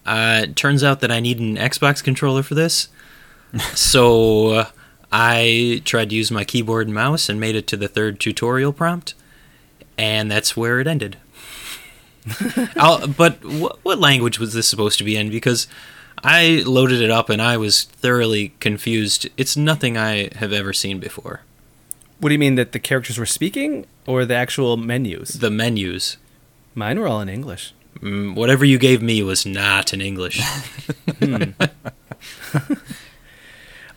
Uh, 0.05 0.43
it 0.45 0.57
turns 0.57 0.83
out 0.83 1.01
that 1.01 1.11
I 1.11 1.21
need 1.21 1.39
an 1.39 1.57
Xbox 1.57 2.03
controller 2.03 2.43
for 2.43 2.55
this. 2.55 2.89
so 3.75 4.49
uh, 4.49 4.71
I 5.13 5.83
tried 5.85 6.09
to 6.11 6.17
use 6.17 6.31
my 6.31 6.43
keyboard 6.45 6.87
and 6.87 6.95
mouse 6.95 7.29
and 7.29 7.39
made 7.39 7.55
it 7.55 7.67
to 7.69 7.77
the 7.77 7.89
third 7.89 8.19
tutorial 8.19 8.73
prompt. 8.73 9.15
And 9.99 10.31
that's 10.31 10.57
where 10.57 10.81
it 10.81 10.87
ended. 10.87 11.19
But 13.17 13.35
wh- 13.43 13.85
what 13.85 13.99
language 13.99 14.39
was 14.39 14.55
this 14.55 14.67
supposed 14.67 14.97
to 14.99 15.05
be 15.05 15.17
in? 15.17 15.29
Because 15.31 15.67
I 16.25 16.63
loaded 16.65 17.03
it 17.03 17.11
up 17.11 17.29
and 17.29 17.43
I 17.43 17.57
was 17.57 17.85
thoroughly 17.85 18.55
confused. 18.61 19.29
It's 19.37 19.57
nothing 19.57 19.97
I 19.99 20.31
have 20.37 20.53
ever 20.53 20.73
seen 20.73 20.99
before. 20.99 21.43
What 22.21 22.29
do 22.29 22.35
you 22.35 22.39
mean 22.39 22.55
that 22.55 22.73
the 22.73 22.79
characters 22.79 23.19
were 23.19 23.27
speaking 23.27 23.87
or 24.07 24.25
the 24.25 24.35
actual 24.37 24.77
menus? 24.77 25.35
The 25.35 25.51
menus. 25.51 26.17
Mine 26.75 27.01
were 27.01 27.09
all 27.09 27.21
in 27.21 27.29
English. 27.29 27.75
Mm, 28.01 28.35
whatever 28.35 28.65
you 28.65 28.79
gave 28.79 29.03
me 29.03 29.23
was 29.23 29.45
not 29.45 29.93
in 29.93 30.01
English. 30.01 30.41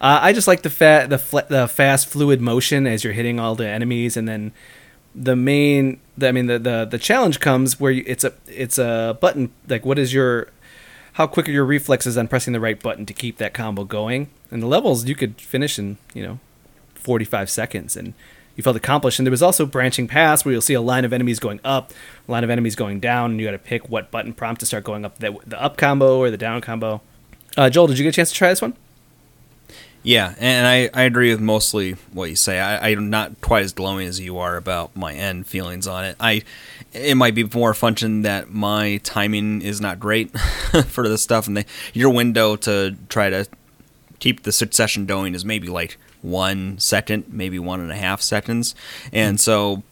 Uh, 0.06 0.20
I 0.22 0.34
just 0.34 0.48
like 0.48 0.62
the 0.62 0.70
fa- 0.70 1.08
the 1.10 1.18
fl- 1.18 1.40
the 1.50 1.68
fast 1.68 2.06
fluid 2.08 2.40
motion 2.40 2.86
as 2.86 3.04
you're 3.04 3.14
hitting 3.14 3.40
all 3.40 3.56
the 3.56 3.68
enemies, 3.68 4.16
and 4.16 4.28
then 4.28 4.52
the 5.16 5.36
main. 5.36 6.00
The, 6.16 6.28
I 6.28 6.32
mean, 6.32 6.46
the, 6.46 6.60
the 6.60 6.86
the 6.86 7.00
challenge 7.00 7.40
comes 7.40 7.80
where 7.80 7.92
you, 7.92 8.04
it's 8.06 8.24
a 8.24 8.32
it's 8.46 8.78
a 8.78 9.18
button. 9.20 9.52
Like, 9.68 9.84
what 9.84 9.98
is 9.98 10.14
your 10.14 10.50
how 11.14 11.26
quick 11.26 11.50
are 11.50 11.52
your 11.52 11.66
reflexes 11.66 12.20
on 12.20 12.28
pressing 12.28 12.54
the 12.54 12.60
right 12.60 12.80
button 12.80 13.08
to 13.08 13.14
keep 13.14 13.38
that 13.38 13.56
combo 13.56 13.84
going? 13.84 14.30
And 14.52 14.62
the 14.62 14.68
levels 14.68 15.06
you 15.06 15.16
could 15.16 15.42
finish 15.42 15.80
in 15.80 15.98
you 16.14 16.22
know 16.22 16.40
45 16.94 17.50
seconds, 17.50 17.98
and 17.98 18.14
you 18.56 18.62
felt 18.62 18.76
accomplished. 18.76 19.18
And 19.18 19.26
there 19.26 19.32
was 19.32 19.42
also 19.42 19.66
branching 19.66 20.08
paths 20.08 20.46
where 20.46 20.52
you'll 20.52 20.62
see 20.62 20.76
a 20.76 20.82
line 20.82 21.06
of 21.06 21.14
enemies 21.14 21.40
going 21.40 21.60
up, 21.64 21.92
a 22.28 22.32
line 22.32 22.44
of 22.44 22.52
enemies 22.52 22.76
going 22.76 23.00
down, 23.00 23.32
and 23.32 23.40
you 23.40 23.48
got 23.48 23.54
to 23.54 23.58
pick 23.58 23.90
what 23.90 24.12
button 24.12 24.34
prompt 24.34 24.60
to 24.60 24.68
start 24.68 24.84
going 24.84 25.04
up 25.04 25.18
the, 25.18 25.36
the 25.48 25.60
up 25.60 25.78
combo 25.78 26.20
or 26.20 26.30
the 26.30 26.38
down 26.38 26.62
combo. 26.62 27.02
Uh, 27.58 27.72
Joel, 27.72 27.88
did 27.88 27.98
you 27.98 28.04
get 28.04 28.10
a 28.10 28.12
chance 28.12 28.30
to 28.30 28.36
try 28.36 28.50
this 28.50 28.62
one? 28.62 28.76
Yeah, 30.06 30.36
and 30.38 30.68
I, 30.68 30.90
I 30.94 31.06
agree 31.06 31.32
with 31.32 31.42
mostly 31.42 31.94
what 32.14 32.30
you 32.30 32.36
say. 32.36 32.60
I, 32.60 32.90
I'm 32.90 33.10
not 33.10 33.42
quite 33.42 33.64
as 33.64 33.74
glowing 33.74 34.08
as 34.08 34.20
you 34.20 34.38
are 34.38 34.56
about 34.56 34.96
my 34.96 35.16
end 35.16 35.48
feelings 35.48 35.88
on 35.88 36.06
it. 36.06 36.16
I 36.20 36.44
it 36.94 37.16
might 37.16 37.34
be 37.34 37.44
more 37.44 37.74
function 37.74 38.22
that 38.22 38.52
my 38.52 38.98
timing 38.98 39.64
is 39.64 39.82
not 39.82 40.00
great 40.00 40.30
for 40.88 41.10
this 41.10 41.24
stuff, 41.24 41.48
and 41.48 41.58
the, 41.58 41.66
your 41.94 42.12
window 42.12 42.56
to 42.56 42.96
try 43.10 43.32
to 43.32 43.48
keep 44.20 44.44
the 44.44 44.52
succession 44.52 45.08
going 45.08 45.34
is 45.34 45.44
maybe 45.44 45.70
like 45.70 45.98
one 46.22 46.78
second, 46.78 47.26
maybe 47.30 47.58
one 47.58 47.80
and 47.80 47.92
a 47.92 47.98
half 47.98 48.22
seconds, 48.22 48.76
and 49.12 49.38
hmm. 49.38 49.38
so 49.38 49.84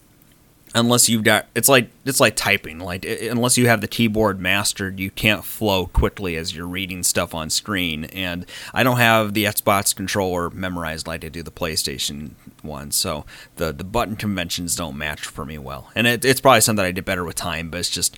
unless 0.76 1.10
you've 1.10 1.24
got 1.24 1.48
it's 1.56 1.70
like 1.70 1.90
it's 2.06 2.20
like 2.20 2.36
typing. 2.36 2.80
Like 2.80 3.06
unless 3.06 3.58
you 3.58 3.68
have 3.68 3.82
the 3.82 3.88
keyboard 3.88 4.40
mastered 4.40 5.00
you 5.00 5.12
can't 5.12 5.46
flow 5.46 5.88
quickly 5.88 6.36
as 6.36 6.56
you're 6.56 6.68
reading 6.68 7.04
stuff 7.04 7.34
on 7.34 7.50
screen. 7.50 8.06
And 8.06 8.46
i 8.74 8.84
don't 8.84 8.98
have 8.98 9.34
the 9.34 9.46
xbox 9.46 9.96
controller 9.96 10.50
memorized 10.50 11.08
like 11.08 11.24
i 11.24 11.30
do 11.30 11.44
the 11.44 11.52
playstation 11.52 12.32
one 12.62 12.92
so 12.92 13.26
the 13.56 13.72
the 13.72 13.84
button 13.84 14.16
conventions 14.16 14.76
don't 14.76 14.98
match 14.98 15.26
for 15.26 15.46
me 15.46 15.58
well. 15.58 15.92
And 15.96 16.08
it, 16.08 16.26
it's 16.26 16.42
probably 16.42 16.62
something 16.62 16.86
i 16.86 16.92
did 16.92 17.06
better 17.06 17.24
with 17.24 17.36
time 17.36 17.70
but 17.70 17.80
it's 17.80 17.90
just 17.90 18.18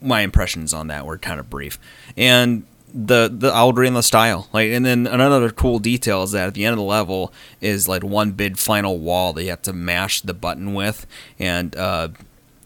my 0.00 0.20
impressions 0.20 0.72
on 0.72 0.86
that 0.88 1.06
were 1.06 1.18
kind 1.18 1.40
of 1.40 1.50
brief. 1.50 1.78
And 2.16 2.64
the 2.92 3.30
the 3.32 3.50
Aldry 3.50 3.86
and 3.86 3.96
the 3.96 4.02
style. 4.02 4.48
Like 4.52 4.70
and 4.70 4.84
then 4.84 5.06
another 5.06 5.50
cool 5.50 5.78
detail 5.78 6.22
is 6.22 6.32
that 6.32 6.48
at 6.48 6.54
the 6.54 6.64
end 6.64 6.72
of 6.72 6.78
the 6.78 6.84
level 6.84 7.32
is 7.60 7.88
like 7.88 8.02
one 8.02 8.32
big 8.32 8.56
final 8.56 8.98
wall 8.98 9.32
that 9.34 9.42
you 9.42 9.50
have 9.50 9.62
to 9.62 9.72
mash 9.72 10.20
the 10.20 10.34
button 10.34 10.74
with 10.74 11.06
and 11.38 11.76
uh, 11.76 12.08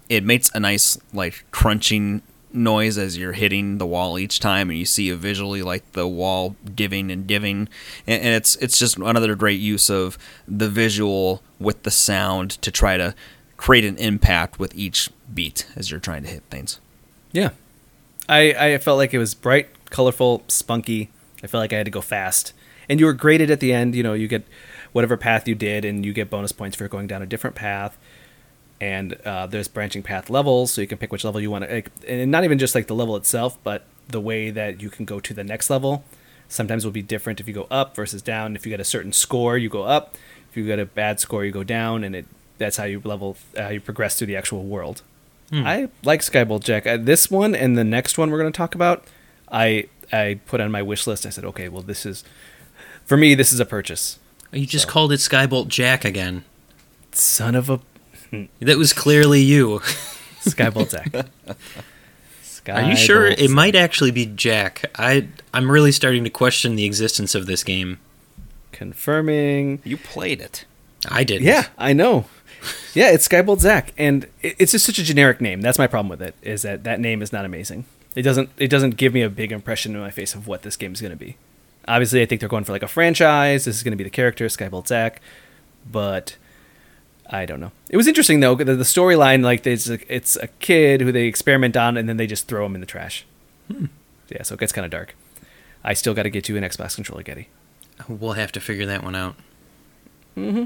it 0.09 0.25
makes 0.25 0.51
a 0.55 0.61
nice 0.61 0.99
like 1.13 1.45
crunching 1.51 2.23
noise 2.55 2.99
as 2.99 3.17
you're 3.17 3.33
hitting 3.33 3.79
the 3.79 3.87
wall 3.87 4.19
each 4.19 4.39
time 4.39 4.69
and 4.69 4.79
you 4.79 4.85
see 4.85 5.11
visually 5.13 5.63
like 5.63 5.91
the 5.93 6.07
wall 6.07 6.55
giving 6.77 7.11
and 7.11 7.27
giving 7.27 7.67
and, 8.07 8.23
and 8.23 8.35
it's 8.35 8.57
it's 8.57 8.79
just 8.79 8.99
another 8.99 9.35
great 9.35 9.59
use 9.59 9.89
of 9.89 10.19
the 10.47 10.69
visual 10.69 11.43
with 11.59 11.83
the 11.83 11.91
sound 11.91 12.51
to 12.51 12.71
try 12.71 12.99
to 12.99 13.15
create 13.63 13.85
an 13.85 13.97
impact 13.99 14.59
with 14.59 14.75
each 14.75 15.09
beat 15.33 15.67
as 15.77 15.89
you're 15.89 16.01
trying 16.01 16.25
to 16.25 16.29
hit 16.29 16.43
things. 16.51 16.81
Yeah. 17.31 17.51
I, 18.29 18.73
I 18.73 18.79
felt 18.79 18.99
like 18.99 19.15
it 19.15 19.19
was 19.19 19.35
bright, 19.35 19.69
colorful, 19.93 20.43
spunky. 20.49 21.11
I 21.45 21.47
felt 21.47 21.61
like 21.61 21.73
I 21.73 21.77
had 21.77 21.85
to 21.85 21.93
go 21.93 22.01
fast. 22.01 22.53
And 22.89 22.99
you 22.99 23.07
were 23.07 23.13
graded 23.13 23.51
at 23.51 23.61
the 23.61 23.73
end. 23.73 23.95
You 23.95 24.03
know, 24.03 24.15
you 24.15 24.27
get 24.27 24.45
whatever 24.93 25.17
path 25.17 25.47
you 25.47 25.55
did, 25.55 25.85
and 25.85 26.05
you 26.05 26.13
get 26.13 26.31
bonus 26.31 26.51
points 26.51 26.77
for 26.77 26.89
going 26.89 27.07
down 27.07 27.23
a 27.23 27.27
different 27.27 27.55
path. 27.55 27.97
And 28.81 29.15
uh, 29.25 29.47
there's 29.47 29.69
branching 29.69 30.03
path 30.03 30.29
levels, 30.29 30.73
so 30.73 30.81
you 30.81 30.89
can 30.89 30.99
pick 30.99 31.13
which 31.13 31.25
level 31.25 31.41
you 31.41 31.51
want 31.51 31.65
to. 31.65 31.73
Like, 31.73 31.91
and 32.09 32.31
not 32.33 32.43
even 32.43 32.59
just 32.59 32.75
like 32.75 32.89
the 32.89 32.95
level 32.97 33.15
itself, 33.15 33.57
but 33.63 33.85
the 34.09 34.21
way 34.21 34.51
that 34.51 34.83
you 34.83 34.91
can 34.91 35.05
go 35.05 35.21
to 35.21 35.33
the 35.33 35.45
next 35.45 35.71
level. 35.71 36.03
Sometimes 36.49 36.85
will 36.85 36.93
be 36.93 37.03
different 37.03 37.39
if 37.41 37.47
you 37.47 37.55
go 37.55 37.69
up 37.71 37.95
versus 37.95 38.21
down. 38.21 38.57
If 38.57 38.67
you 38.67 38.71
get 38.71 38.81
a 38.81 38.85
certain 38.85 39.13
score, 39.13 39.57
you 39.57 39.69
go 39.69 39.85
up. 39.85 40.17
If 40.51 40.57
you 40.57 40.67
get 40.67 40.79
a 40.79 40.85
bad 40.85 41.21
score, 41.21 41.45
you 41.45 41.53
go 41.53 41.65
down, 41.65 42.03
and 42.05 42.17
it 42.17 42.27
that's 42.59 42.77
how 42.77 42.85
you 42.85 43.01
level, 43.05 43.37
how 43.57 43.69
you 43.69 43.81
progress 43.81 44.17
through 44.17 44.29
the 44.29 44.37
actual 44.37 44.65
world. 44.65 45.03
I 45.67 45.89
like 46.03 46.21
Skybolt 46.21 46.63
Jack. 46.65 46.87
Uh, 46.87 46.97
this 46.97 47.31
one 47.31 47.55
and 47.55 47.77
the 47.77 47.85
next 47.85 48.17
one 48.17 48.31
we're 48.31 48.39
going 48.39 48.53
to 48.53 48.57
talk 48.57 48.75
about, 48.75 49.05
I 49.53 49.87
I 50.13 50.41
put 50.47 50.61
on 50.61 50.71
my 50.73 50.83
wish 50.83 51.07
list. 51.07 51.27
I 51.27 51.31
said, 51.31 51.45
okay, 51.45 51.69
well, 51.69 51.83
this 51.83 52.05
is 52.07 52.25
for 53.05 53.17
me. 53.17 53.35
This 53.35 53.53
is 53.53 53.61
a 53.61 53.65
purchase. 53.67 54.19
You 54.53 54.67
just 54.67 54.87
So. 54.87 54.91
called 54.91 55.13
it 55.13 55.21
Skybolt 55.21 55.69
Jack 55.69 56.05
again. 56.05 56.45
Son 57.13 57.55
of 57.55 57.71
a 57.71 57.81
That 58.61 58.79
was 58.79 58.93
clearly 58.93 59.41
you. 59.41 59.79
Skybolt 60.45 60.91
Jack. 60.91 61.27
Are 62.69 62.83
you 62.83 62.97
sure 62.97 63.31
Skybolt 63.31 63.39
it 63.39 63.51
might 63.51 63.75
actually 63.75 64.11
be 64.11 64.27
Jack? 64.27 64.91
I 64.99 65.29
I'm 65.55 65.71
really 65.71 65.93
starting 65.93 66.25
to 66.25 66.31
question 66.31 66.75
the 66.77 66.85
existence 66.85 67.35
of 67.35 67.47
this 67.47 67.63
game. 67.65 67.99
confirming? 68.73 69.81
You 69.85 69.97
played 69.97 70.41
it. 70.41 70.65
I 71.09 71.25
did. 71.25 71.43
Yeah, 71.43 71.67
I 71.79 71.93
know. 71.93 72.27
Yeah, 72.95 73.11
it's 73.11 73.27
Skybolt 73.27 73.59
Zack, 73.61 73.93
and 73.99 74.27
it's 74.41 74.71
just 74.73 74.87
such 74.87 74.99
a 74.99 75.03
generic 75.03 75.41
name. 75.41 75.61
That's 75.63 75.79
my 75.79 75.87
problem 75.89 76.09
with 76.09 76.23
it. 76.23 76.35
Is 76.43 76.63
that 76.63 76.85
that 76.85 77.01
name 77.01 77.21
is 77.23 77.33
not 77.33 77.45
amazing. 77.45 77.85
It 78.15 78.23
doesn't 78.23 78.51
it 78.59 78.69
doesn't 78.69 78.97
give 78.97 79.15
me 79.15 79.23
a 79.23 79.31
big 79.31 79.53
impression 79.53 79.95
in 79.95 80.01
my 80.01 80.11
face 80.11 80.35
of 80.35 80.47
what 80.47 80.63
this 80.63 80.77
game 80.77 80.93
is 80.93 81.01
going 81.01 81.13
to 81.13 81.17
be. 81.17 81.37
Obviously, 81.89 82.23
I 82.23 82.27
think 82.27 82.41
they're 82.41 82.49
going 82.49 82.65
for 82.65 82.73
like 82.73 82.83
a 82.83 82.89
franchise. 82.89 83.65
This 83.65 83.77
is 83.77 83.83
going 83.83 83.93
to 83.93 83.97
be 83.97 84.05
the 84.05 84.11
character 84.11 84.47
Skybolt 84.47 84.87
Zack, 84.87 85.21
but 85.91 86.37
I 87.29 87.47
don't 87.47 87.61
know. 87.61 87.73
It 87.89 87.97
was 87.97 88.07
interesting 88.07 88.41
though. 88.41 88.55
The, 88.55 88.77
the 88.77 88.85
storyline, 88.85 89.43
like 89.43 89.67
it's 89.67 89.89
a, 89.89 90.15
it's 90.15 90.37
a 90.37 90.49
kid 90.61 91.01
who 91.01 91.11
they 91.11 91.25
experiment 91.25 91.77
on, 91.77 91.97
and 91.97 92.09
then 92.09 92.19
they 92.19 92.27
just 92.27 92.47
throw 92.47 92.67
him 92.67 92.75
in 92.75 92.81
the 92.81 92.87
trash. 92.87 93.25
Hmm. 93.69 93.87
Yeah, 94.29 94.43
so 94.43 94.55
it 94.55 94.61
gets 94.61 94.73
kind 94.73 94.85
of 94.85 94.91
dark. 94.91 95.15
I 95.85 95.95
still 95.95 96.15
got 96.15 96.23
to 96.23 96.31
get 96.31 96.49
you 96.49 96.57
an 96.57 96.63
Xbox 96.63 96.95
controller, 96.95 97.23
Getty. 97.23 97.49
We'll 98.09 98.33
have 98.33 98.53
to 98.53 98.61
figure 98.61 98.87
that 98.87 99.03
one 99.03 99.15
out. 99.15 99.37
Mm-hmm. 100.37 100.65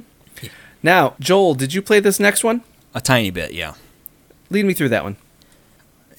Now, 0.82 1.14
Joel, 1.18 1.54
did 1.54 1.74
you 1.74 1.82
play 1.82 2.00
this 2.00 2.20
next 2.20 2.44
one? 2.44 2.62
A 2.94 3.00
tiny 3.00 3.30
bit, 3.30 3.52
yeah. 3.52 3.74
Lead 4.50 4.64
me 4.64 4.74
through 4.74 4.90
that 4.90 5.04
one. 5.04 5.16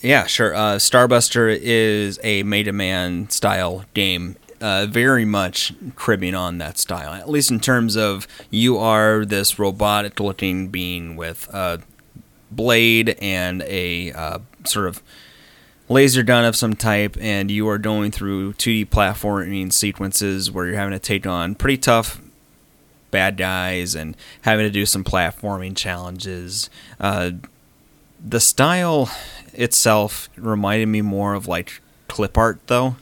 Yeah, 0.02 0.26
sure. 0.28 0.54
Uh, 0.54 0.76
Starbuster 0.76 1.58
is 1.60 2.20
a 2.24 2.44
Mega 2.44 2.72
Man 2.72 3.30
style 3.30 3.86
game, 3.94 4.36
uh, 4.62 4.86
very 4.88 5.26
much 5.26 5.74
cribbing 5.96 6.36
on 6.36 6.60
that 6.60 6.78
style. 6.78 7.14
At 7.14 7.30
least 7.30 7.50
in 7.50 7.60
terms 7.60 7.98
of 7.98 8.28
you 8.52 8.78
are 8.78 9.26
this 9.26 9.58
robotic 9.58 10.20
looking 10.20 10.68
being 10.68 11.16
with 11.16 11.50
a 11.54 11.82
blade 12.52 13.18
and 13.22 13.64
a 13.64 14.12
uh, 14.12 14.40
sort 14.66 14.88
of 14.88 15.02
laser 15.90 16.22
gun 16.22 16.46
of 16.46 16.56
some 16.56 16.76
type, 16.76 17.18
and 17.20 17.50
you 17.50 17.68
are 17.68 17.80
going 17.80 18.12
through 18.12 18.54
2D 18.54 18.90
platforming 18.90 19.74
sequences 19.74 20.52
where 20.52 20.68
you're 20.68 20.76
having 20.76 20.94
to 20.94 21.00
take 21.00 21.26
on 21.26 21.56
pretty 21.56 21.78
tough 21.78 22.22
bad 23.10 23.38
guys 23.38 23.96
and 23.96 24.16
having 24.42 24.66
to 24.66 24.70
do 24.70 24.86
some 24.86 25.04
platforming 25.04 25.76
challenges. 25.76 26.70
Uh, 27.00 27.32
the 28.30 28.40
style 28.40 29.10
itself 29.54 30.30
reminded 30.36 30.88
me 30.88 31.02
more 31.02 31.34
of 31.34 31.48
like 31.48 31.82
clip 32.08 32.38
art 32.38 32.60
though 32.68 32.96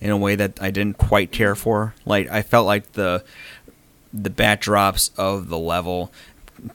in 0.00 0.10
a 0.10 0.16
way 0.16 0.34
that 0.34 0.60
I 0.60 0.70
didn't 0.70 0.98
quite 0.98 1.32
care 1.32 1.54
for. 1.54 1.94
Like 2.04 2.28
I 2.30 2.42
felt 2.42 2.66
like 2.66 2.92
the 2.92 3.24
the 4.12 4.30
backdrops 4.30 5.10
of 5.18 5.48
the 5.48 5.58
level 5.58 6.12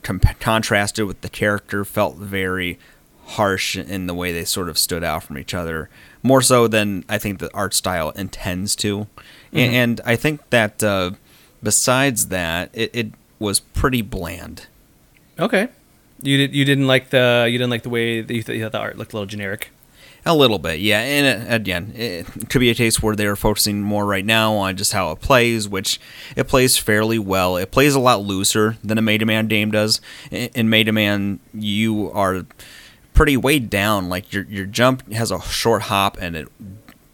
com- 0.02 0.20
contrasted 0.20 1.06
with 1.06 1.20
the 1.22 1.28
character 1.28 1.84
felt 1.84 2.16
very 2.16 2.78
harsh 3.24 3.76
in 3.76 4.06
the 4.06 4.14
way 4.14 4.32
they 4.32 4.44
sort 4.44 4.68
of 4.68 4.78
stood 4.78 5.02
out 5.04 5.22
from 5.22 5.38
each 5.38 5.54
other 5.54 5.88
more 6.22 6.42
so 6.42 6.68
than 6.68 7.04
I 7.08 7.18
think 7.18 7.38
the 7.38 7.52
art 7.54 7.74
style 7.74 8.10
intends 8.10 8.76
to. 8.76 9.06
And, 9.52 9.74
and 9.74 10.00
I 10.04 10.16
think 10.16 10.48
that 10.50 10.82
uh, 10.82 11.12
besides 11.62 12.28
that 12.28 12.70
it, 12.72 12.90
it 12.94 13.12
was 13.38 13.60
pretty 13.60 14.02
bland. 14.02 14.66
Okay. 15.38 15.68
You 16.22 16.36
did. 16.38 16.54
You 16.54 16.64
didn't 16.64 16.86
like 16.86 17.10
the. 17.10 17.46
You 17.50 17.58
didn't 17.58 17.70
like 17.70 17.82
the 17.82 17.90
way 17.90 18.20
that 18.20 18.34
you, 18.34 18.42
th- 18.42 18.56
you 18.56 18.64
thought 18.64 18.72
the 18.72 18.78
art 18.78 18.96
looked 18.98 19.12
a 19.12 19.16
little 19.16 19.26
generic. 19.26 19.70
A 20.24 20.36
little 20.36 20.60
bit, 20.60 20.78
yeah. 20.78 21.00
And 21.00 21.50
uh, 21.50 21.52
again, 21.52 21.92
it 21.96 22.26
could 22.48 22.60
be 22.60 22.70
a 22.70 22.76
case 22.76 23.02
where 23.02 23.16
they're 23.16 23.34
focusing 23.34 23.82
more 23.82 24.06
right 24.06 24.24
now 24.24 24.54
on 24.54 24.76
just 24.76 24.92
how 24.92 25.10
it 25.10 25.20
plays, 25.20 25.68
which 25.68 26.00
it 26.36 26.46
plays 26.46 26.78
fairly 26.78 27.18
well. 27.18 27.56
It 27.56 27.72
plays 27.72 27.96
a 27.96 28.00
lot 28.00 28.22
looser 28.22 28.76
than 28.84 28.98
a 28.98 29.02
Mega 29.02 29.26
Man 29.26 29.48
game 29.48 29.72
does. 29.72 30.00
In 30.30 30.70
Mega 30.70 30.92
Man, 30.92 31.40
you 31.52 32.08
are 32.12 32.46
pretty 33.14 33.36
weighed 33.36 33.68
down. 33.68 34.08
Like 34.08 34.32
your 34.32 34.44
your 34.44 34.66
jump 34.66 35.10
has 35.12 35.32
a 35.32 35.40
short 35.40 35.82
hop 35.82 36.16
and 36.20 36.36
it 36.36 36.48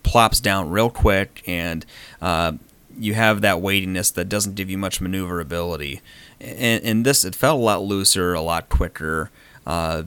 plops 0.03 0.39
down 0.39 0.69
real 0.69 0.91
quick, 0.91 1.43
and 1.47 1.87
uh, 2.21 2.53
you 2.99 3.15
have 3.15 3.41
that 3.41 3.63
weightiness 3.63 4.11
that 4.11 4.29
doesn't 4.29 4.55
give 4.55 4.69
you 4.69 4.77
much 4.77 5.01
maneuverability. 5.01 6.03
In, 6.41 6.81
in 6.83 7.03
this, 7.03 7.25
it 7.25 7.35
felt 7.35 7.61
a 7.61 7.63
lot 7.63 7.83
looser, 7.83 8.33
a 8.33 8.41
lot 8.41 8.69
quicker, 8.69 9.31
uh, 9.67 10.05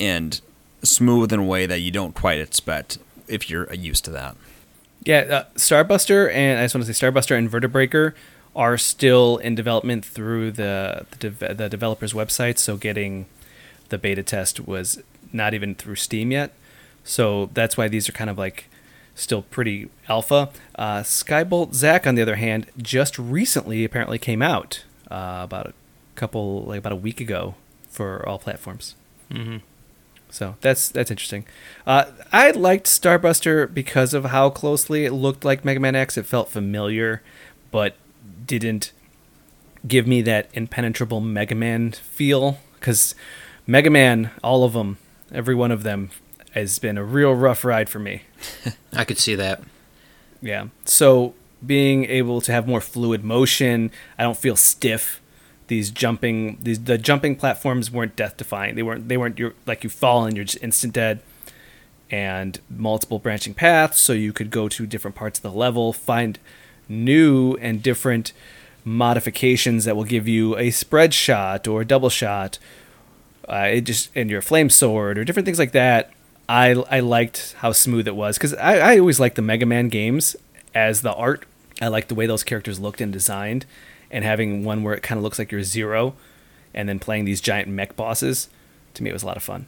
and 0.00 0.40
smooth 0.82 1.32
in 1.32 1.40
a 1.40 1.44
way 1.44 1.66
that 1.66 1.80
you 1.80 1.90
don't 1.90 2.14
quite 2.14 2.40
expect 2.40 2.98
if 3.28 3.48
you're 3.50 3.72
used 3.72 4.04
to 4.04 4.10
that. 4.10 4.36
Yeah, 5.04 5.18
uh, 5.18 5.44
Starbuster 5.56 6.32
and 6.32 6.58
I 6.58 6.64
just 6.64 6.74
want 6.74 6.86
to 6.86 6.94
say 6.94 7.06
Starbuster 7.06 7.36
and 7.36 7.50
Vertebreaker 7.50 8.14
are 8.56 8.78
still 8.78 9.36
in 9.38 9.54
development 9.54 10.04
through 10.04 10.52
the 10.52 11.06
the, 11.20 11.30
the 11.30 11.68
developer's 11.68 12.12
website. 12.12 12.58
So 12.58 12.76
getting 12.76 13.26
the 13.90 13.98
beta 13.98 14.22
test 14.22 14.66
was 14.66 15.02
not 15.32 15.52
even 15.52 15.74
through 15.74 15.96
Steam 15.96 16.30
yet. 16.32 16.52
So 17.02 17.50
that's 17.52 17.76
why 17.76 17.88
these 17.88 18.08
are 18.08 18.12
kind 18.12 18.30
of 18.30 18.38
like 18.38 18.68
still 19.14 19.42
pretty 19.42 19.88
alpha. 20.08 20.50
Uh, 20.74 21.00
Skybolt 21.00 21.74
Zack, 21.74 22.06
on 22.06 22.14
the 22.14 22.22
other 22.22 22.36
hand, 22.36 22.66
just 22.80 23.18
recently 23.18 23.84
apparently 23.84 24.18
came 24.18 24.42
out 24.42 24.84
uh, 25.10 25.40
about 25.42 25.66
a 25.66 25.72
couple 26.14 26.62
like 26.62 26.78
about 26.78 26.92
a 26.92 26.96
week 26.96 27.20
ago 27.20 27.54
for 27.88 28.26
all 28.28 28.38
platforms. 28.38 28.94
Mm-hmm. 29.30 29.58
So 30.30 30.56
that's 30.60 30.88
that's 30.88 31.10
interesting. 31.10 31.46
Uh, 31.86 32.06
I 32.32 32.50
liked 32.50 32.86
Starbuster 32.86 33.72
because 33.72 34.14
of 34.14 34.26
how 34.26 34.50
closely 34.50 35.04
it 35.04 35.12
looked 35.12 35.44
like 35.44 35.64
Mega 35.64 35.78
Man 35.80 35.94
X. 35.94 36.18
It 36.18 36.26
felt 36.26 36.50
familiar, 36.50 37.22
but 37.70 37.94
didn't 38.44 38.92
give 39.86 40.06
me 40.06 40.22
that 40.22 40.48
impenetrable 40.52 41.20
Mega 41.20 41.54
Man 41.54 41.92
feel. 41.92 42.58
Because 42.80 43.14
Mega 43.66 43.90
Man, 43.90 44.30
all 44.42 44.64
of 44.64 44.72
them, 44.72 44.98
every 45.32 45.54
one 45.54 45.70
of 45.70 45.84
them, 45.84 46.10
has 46.52 46.78
been 46.78 46.98
a 46.98 47.04
real 47.04 47.32
rough 47.32 47.64
ride 47.64 47.88
for 47.88 47.98
me. 47.98 48.22
I 48.92 49.04
could 49.04 49.18
see 49.18 49.36
that. 49.36 49.62
Yeah. 50.42 50.66
So 50.84 51.34
being 51.66 52.04
able 52.04 52.40
to 52.42 52.52
have 52.52 52.66
more 52.68 52.80
fluid 52.80 53.24
motion, 53.24 53.90
I 54.18 54.22
don't 54.22 54.36
feel 54.36 54.56
stiff. 54.56 55.20
These 55.66 55.90
jumping, 55.90 56.58
these 56.62 56.84
the 56.84 56.98
jumping 56.98 57.36
platforms 57.36 57.90
weren't 57.90 58.16
death 58.16 58.36
defying. 58.36 58.74
They 58.74 58.82
weren't. 58.82 59.08
They 59.08 59.16
weren't. 59.16 59.40
Like 59.66 59.82
you 59.82 59.90
fall 59.90 60.26
and 60.26 60.36
you're 60.36 60.44
just 60.44 60.62
instant 60.62 60.92
dead. 60.92 61.20
And 62.10 62.60
multiple 62.68 63.18
branching 63.18 63.54
paths, 63.54 63.98
so 63.98 64.12
you 64.12 64.32
could 64.32 64.50
go 64.50 64.68
to 64.68 64.86
different 64.86 65.16
parts 65.16 65.38
of 65.38 65.42
the 65.42 65.50
level, 65.50 65.92
find 65.92 66.38
new 66.88 67.54
and 67.54 67.82
different 67.82 68.32
modifications 68.84 69.86
that 69.86 69.96
will 69.96 70.04
give 70.04 70.28
you 70.28 70.56
a 70.58 70.70
spread 70.70 71.14
shot 71.14 71.66
or 71.66 71.80
a 71.80 71.84
double 71.86 72.10
shot. 72.10 72.58
Uh, 73.48 73.68
it 73.72 73.80
just 73.82 74.10
and 74.14 74.30
your 74.30 74.42
flame 74.42 74.70
sword 74.70 75.18
or 75.18 75.24
different 75.24 75.46
things 75.46 75.58
like 75.58 75.72
that. 75.72 76.12
I 76.48 76.72
I 76.90 77.00
liked 77.00 77.56
how 77.58 77.72
smooth 77.72 78.06
it 78.06 78.14
was 78.14 78.36
because 78.36 78.54
I, 78.54 78.94
I 78.94 78.98
always 78.98 79.18
liked 79.18 79.36
the 79.36 79.42
Mega 79.42 79.66
Man 79.66 79.88
games 79.88 80.36
as 80.74 81.02
the 81.02 81.14
art. 81.14 81.46
I 81.84 81.88
like 81.88 82.08
the 82.08 82.14
way 82.14 82.26
those 82.26 82.44
characters 82.44 82.80
looked 82.80 83.00
and 83.00 83.12
designed, 83.12 83.66
and 84.10 84.24
having 84.24 84.64
one 84.64 84.82
where 84.82 84.94
it 84.94 85.02
kind 85.02 85.18
of 85.18 85.22
looks 85.22 85.38
like 85.38 85.52
you're 85.52 85.62
Zero, 85.62 86.14
and 86.72 86.88
then 86.88 86.98
playing 86.98 87.26
these 87.26 87.40
giant 87.40 87.68
mech 87.68 87.94
bosses. 87.94 88.48
To 88.94 89.02
me, 89.02 89.10
it 89.10 89.12
was 89.12 89.22
a 89.22 89.26
lot 89.26 89.36
of 89.36 89.42
fun. 89.42 89.66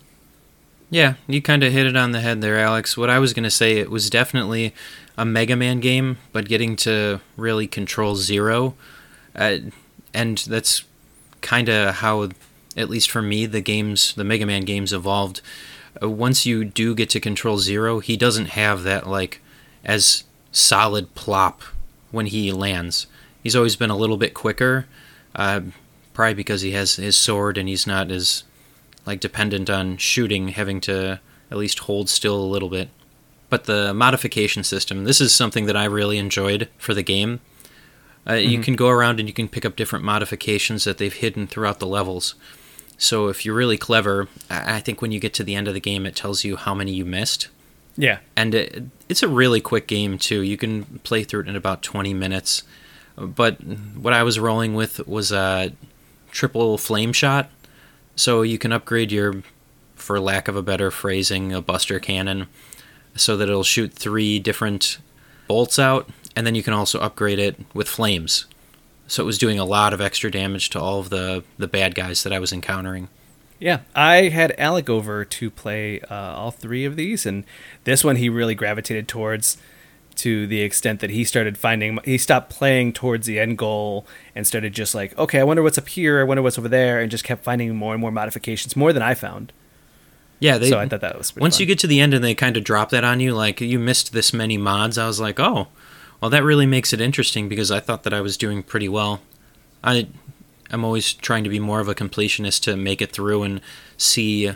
Yeah, 0.88 1.14
you 1.26 1.42
kind 1.42 1.62
of 1.62 1.73
hit 1.73 1.87
it 1.87 1.96
on 1.96 2.12
the 2.12 2.20
head 2.20 2.40
there, 2.40 2.58
Alex. 2.58 2.96
What 2.96 3.11
I 3.11 3.18
was 3.18 3.32
going 3.32 3.44
to 3.44 3.50
say, 3.50 3.78
it 3.78 3.90
was 3.90 4.08
definitely 4.08 4.73
a 5.18 5.25
Mega 5.25 5.56
Man 5.56 5.80
game, 5.80 6.18
but 6.32 6.49
getting 6.49 6.76
to 6.76 7.20
really 7.37 7.66
control 7.66 8.16
Zero. 8.16 8.75
Uh, 9.35 9.58
and 10.14 10.38
that's 10.38 10.85
kind 11.40 11.68
of 11.68 11.96
how, 11.96 12.30
at 12.76 12.88
least 12.88 13.11
for 13.11 13.20
me, 13.20 13.46
the 13.46 13.61
games, 13.61 14.14
the 14.14 14.25
Mega 14.25 14.46
Man 14.46 14.62
games 14.62 14.92
evolved. 14.92 15.40
Uh, 16.00 16.08
once 16.08 16.46
you 16.46 16.64
do 16.64 16.94
get 16.94 17.11
to 17.11 17.20
control 17.20 17.58
Zero, 17.58 17.99
he 17.99 18.16
doesn't 18.16 18.50
have 18.50 18.85
that, 18.85 19.06
like, 19.08 19.40
as 19.85 20.25
solid 20.52 21.14
plop 21.14 21.62
when 22.11 22.27
he 22.27 22.53
lands. 22.53 23.07
He's 23.42 23.57
always 23.57 23.77
been 23.77 23.90
a 23.90 23.97
little 23.97 24.16
bit 24.16 24.35
quicker, 24.35 24.87
uh, 25.35 25.61
probably 26.14 26.35
because 26.35 26.62
he 26.62 26.73
has 26.73 26.97
his 26.97 27.16
sword 27.16 27.59
and 27.59 27.69
he's 27.69 27.87
not 27.87 28.11
as 28.11 28.45
like 29.05 29.21
dependent 29.21 29.71
on 29.71 29.97
shooting, 29.97 30.49
having 30.49 30.81
to 30.83 31.21
at 31.51 31.59
least 31.59 31.81
hold 31.81 32.09
still 32.09 32.37
a 32.37 32.45
little 32.45 32.69
bit. 32.69 32.88
But 33.49 33.64
the 33.64 33.95
modification 33.95 34.64
system, 34.64 35.05
this 35.05 35.21
is 35.21 35.35
something 35.35 35.66
that 35.66 35.77
I 35.77 35.85
really 35.85 36.19
enjoyed 36.19 36.69
for 36.79 36.95
the 36.95 37.03
game. 37.05 37.40
Uh, 38.29 38.35
You 38.35 38.61
can 38.61 38.75
go 38.75 38.88
around 38.88 39.21
and 39.21 39.29
you 39.29 39.33
can 39.33 39.49
pick 39.49 39.64
up 39.64 39.77
different 39.77 40.05
modifications 40.05 40.83
that 40.83 40.99
they've 40.99 41.12
hidden 41.12 41.47
throughout 41.47 41.79
the 41.79 41.87
levels. 41.87 42.35
So 42.99 43.29
if 43.29 43.45
you're 43.45 43.55
really 43.55 43.79
clever, 43.79 44.27
I 44.51 44.81
think 44.81 45.01
when 45.01 45.12
you 45.12 45.21
get 45.21 45.35
to 45.35 45.45
the 45.45 45.55
end 45.55 45.69
of 45.69 45.75
the 45.75 45.81
game, 45.81 46.07
it 46.07 46.16
tells 46.16 46.42
you 46.42 46.57
how 46.57 46.75
many 46.75 46.92
you 46.92 47.05
missed. 47.05 47.49
Yeah, 47.96 48.18
And 48.37 48.54
it, 48.54 48.85
it's 49.09 49.22
a 49.22 49.28
really 49.28 49.61
quick 49.61 49.87
game, 49.87 50.18
too. 50.18 50.42
You 50.42 50.56
can 50.56 50.85
play 51.02 51.24
through 51.24 51.40
it 51.40 51.48
in 51.48 51.56
about 51.56 51.82
20 51.82 52.12
minutes. 52.14 52.62
But 53.16 53.56
what 53.96 54.12
I 54.12 54.22
was 54.22 54.38
rolling 54.38 54.74
with 54.74 55.06
was 55.06 55.32
a 55.32 55.72
triple 56.30 56.76
flame 56.76 57.12
shot. 57.12 57.50
So 58.14 58.42
you 58.42 58.59
can 58.59 58.72
upgrade 58.72 59.11
your, 59.11 59.42
for 59.94 60.20
lack 60.20 60.48
of 60.48 60.56
a 60.56 60.62
better 60.62 60.90
phrasing, 60.90 61.52
a 61.52 61.62
buster 61.62 61.98
cannon 61.98 62.48
so 63.14 63.37
that 63.37 63.48
it'll 63.48 63.64
shoot 63.64 63.92
three 63.92 64.38
different 64.38 64.98
bolts 65.48 65.78
out. 65.78 66.09
And 66.35 66.46
then 66.46 66.54
you 66.54 66.62
can 66.62 66.74
also 66.74 67.00
upgrade 67.00 67.38
it 67.38 67.59
with 67.72 67.88
flames. 67.88 68.46
So 69.06 69.22
it 69.22 69.26
was 69.26 69.38
doing 69.38 69.59
a 69.59 69.64
lot 69.64 69.94
of 69.94 70.00
extra 70.00 70.30
damage 70.30 70.70
to 70.70 70.80
all 70.80 71.00
of 71.00 71.11
the, 71.11 71.44
the 71.56 71.68
bad 71.68 71.94
guys 71.94 72.22
that 72.24 72.32
I 72.32 72.38
was 72.38 72.52
encountering. 72.52 73.09
Yeah. 73.59 73.81
I 73.95 74.29
had 74.29 74.55
Alec 74.59 74.88
over 74.88 75.25
to 75.25 75.51
play 75.51 76.01
uh, 76.03 76.14
all 76.14 76.51
three 76.51 76.85
of 76.85 76.97
these, 76.97 77.27
and 77.27 77.45
this 77.85 78.05
one 78.05 78.16
he 78.16 78.29
really 78.29 78.55
gravitated 78.55 79.09
towards. 79.09 79.59
To 80.21 80.47
the 80.47 80.62
extent 80.62 81.01
that 81.01 81.11
he 81.11 81.25
started 81.25 81.59
finding, 81.59 81.99
he 82.03 82.16
stopped 82.16 82.49
playing 82.49 82.95
towards 82.95 83.27
the 83.27 83.38
end 83.38 83.59
goal 83.59 84.07
and 84.35 84.47
started 84.47 84.73
just 84.73 84.95
like, 84.95 85.16
okay, 85.19 85.40
I 85.40 85.45
wonder 85.45 85.62
what's 85.62 85.77
up 85.77 85.88
here, 85.88 86.21
I 86.21 86.23
wonder 86.23 86.42
what's 86.42 86.59
over 86.59 86.71
there, 86.71 87.03
and 87.03 87.11
just 87.11 87.23
kept 87.23 87.45
finding 87.45 87.77
more 87.77 87.92
and 87.92 88.01
more 88.01 88.11
modifications, 88.11 88.75
more 88.77 88.95
than 88.95 89.03
I 89.03 89.12
found. 89.12 89.53
Yeah, 90.38 90.59
they, 90.59 90.71
so 90.71 90.79
I 90.79 90.88
thought 90.88 91.01
that 91.01 91.16
was 91.16 91.33
pretty 91.33 91.42
once 91.42 91.57
fun. 91.57 91.61
you 91.61 91.66
get 91.66 91.79
to 91.81 91.87
the 91.87 92.01
end 92.01 92.14
and 92.14 92.23
they 92.23 92.35
kind 92.35 92.57
of 92.57 92.64
drop 92.64 92.90
that 92.90 93.05
on 93.05 93.21
you 93.21 93.35
like 93.35 93.61
you 93.61 93.79
missed 93.79 94.12
this 94.12 94.33
many 94.33 94.59
mods 94.59 94.99
i 94.99 95.07
was 95.07 95.19
like 95.19 95.40
oh 95.40 95.69
well 96.21 96.31
that 96.31 96.45
really 96.45 96.66
makes 96.66 96.92
it 96.92 97.01
interesting 97.01 97.49
because 97.49 97.71
i 97.71 97.81
thought 97.81 98.03
that 98.03 98.12
i 98.12 98.21
was 98.21 98.37
doing 98.37 98.62
pretty 98.62 98.88
well 98.88 99.21
i 99.83 100.07
i'm 100.70 100.85
always 100.85 101.12
trying 101.14 101.44
to 101.44 101.50
be 101.50 101.61
more 101.61 101.81
of 101.81 101.88
a 101.88 101.94
completionist 101.94 102.62
to 102.62 102.76
make 102.76 103.00
it 103.02 103.12
through 103.12 103.42
and 103.42 103.61
see 103.96 104.50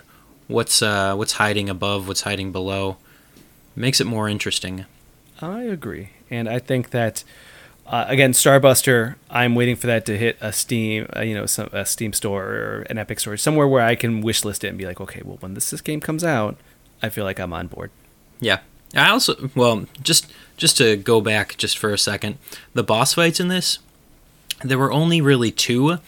what's 0.49 0.83
uh 0.83 1.15
what's 1.15 1.33
hiding 1.35 1.69
above 1.69 2.09
what's 2.09 2.23
hiding 2.23 2.53
below 2.53 2.97
makes 3.77 4.01
it 4.01 4.07
more 4.07 4.29
interesting 4.29 4.85
I 5.43 5.63
agree, 5.63 6.11
and 6.29 6.51
I 6.51 6.59
think 6.59 6.91
that 6.91 7.25
uh, 7.87 8.05
again, 8.09 8.33
Starbuster. 8.33 9.15
I'm 9.31 9.55
waiting 9.55 9.75
for 9.75 9.87
that 9.87 10.05
to 10.07 10.19
hit 10.19 10.37
a 10.41 10.53
Steam, 10.53 11.07
uh, 11.17 11.23
you 11.23 11.35
know, 11.35 11.47
some, 11.47 11.71
a 11.73 11.85
Steam 11.87 12.13
store 12.13 12.45
or 12.45 12.87
an 12.91 12.99
Epic 12.99 13.19
store, 13.21 13.37
somewhere 13.39 13.67
where 13.67 13.83
I 13.83 13.95
can 13.97 14.21
wish 14.21 14.45
list 14.45 14.65
it 14.65 14.69
and 14.69 14.77
be 14.79 14.85
like, 14.85 15.01
okay, 15.01 15.23
well, 15.25 15.39
when 15.41 15.55
this, 15.55 15.71
this 15.71 15.81
game 15.81 16.01
comes 16.01 16.23
out, 16.23 16.57
I 17.03 17.09
feel 17.09 17.25
like 17.25 17.41
I'm 17.41 17.53
on 17.55 17.69
board. 17.69 17.91
yeah 18.39 18.61
i 18.95 19.09
also 19.09 19.51
well 19.55 19.87
just 20.03 20.31
just 20.57 20.77
to 20.77 20.97
go 20.97 21.21
back 21.21 21.57
just 21.57 21.79
for 21.79 21.93
a 21.93 21.99
second 21.99 22.37
the 22.75 22.83
boss 22.83 23.15
fights 23.15 23.39
in 23.41 23.49
this 23.49 23.79
there 24.63 24.79
were 24.79 24.93
only 24.93 25.21
really 25.21 25.51
two 25.51 25.99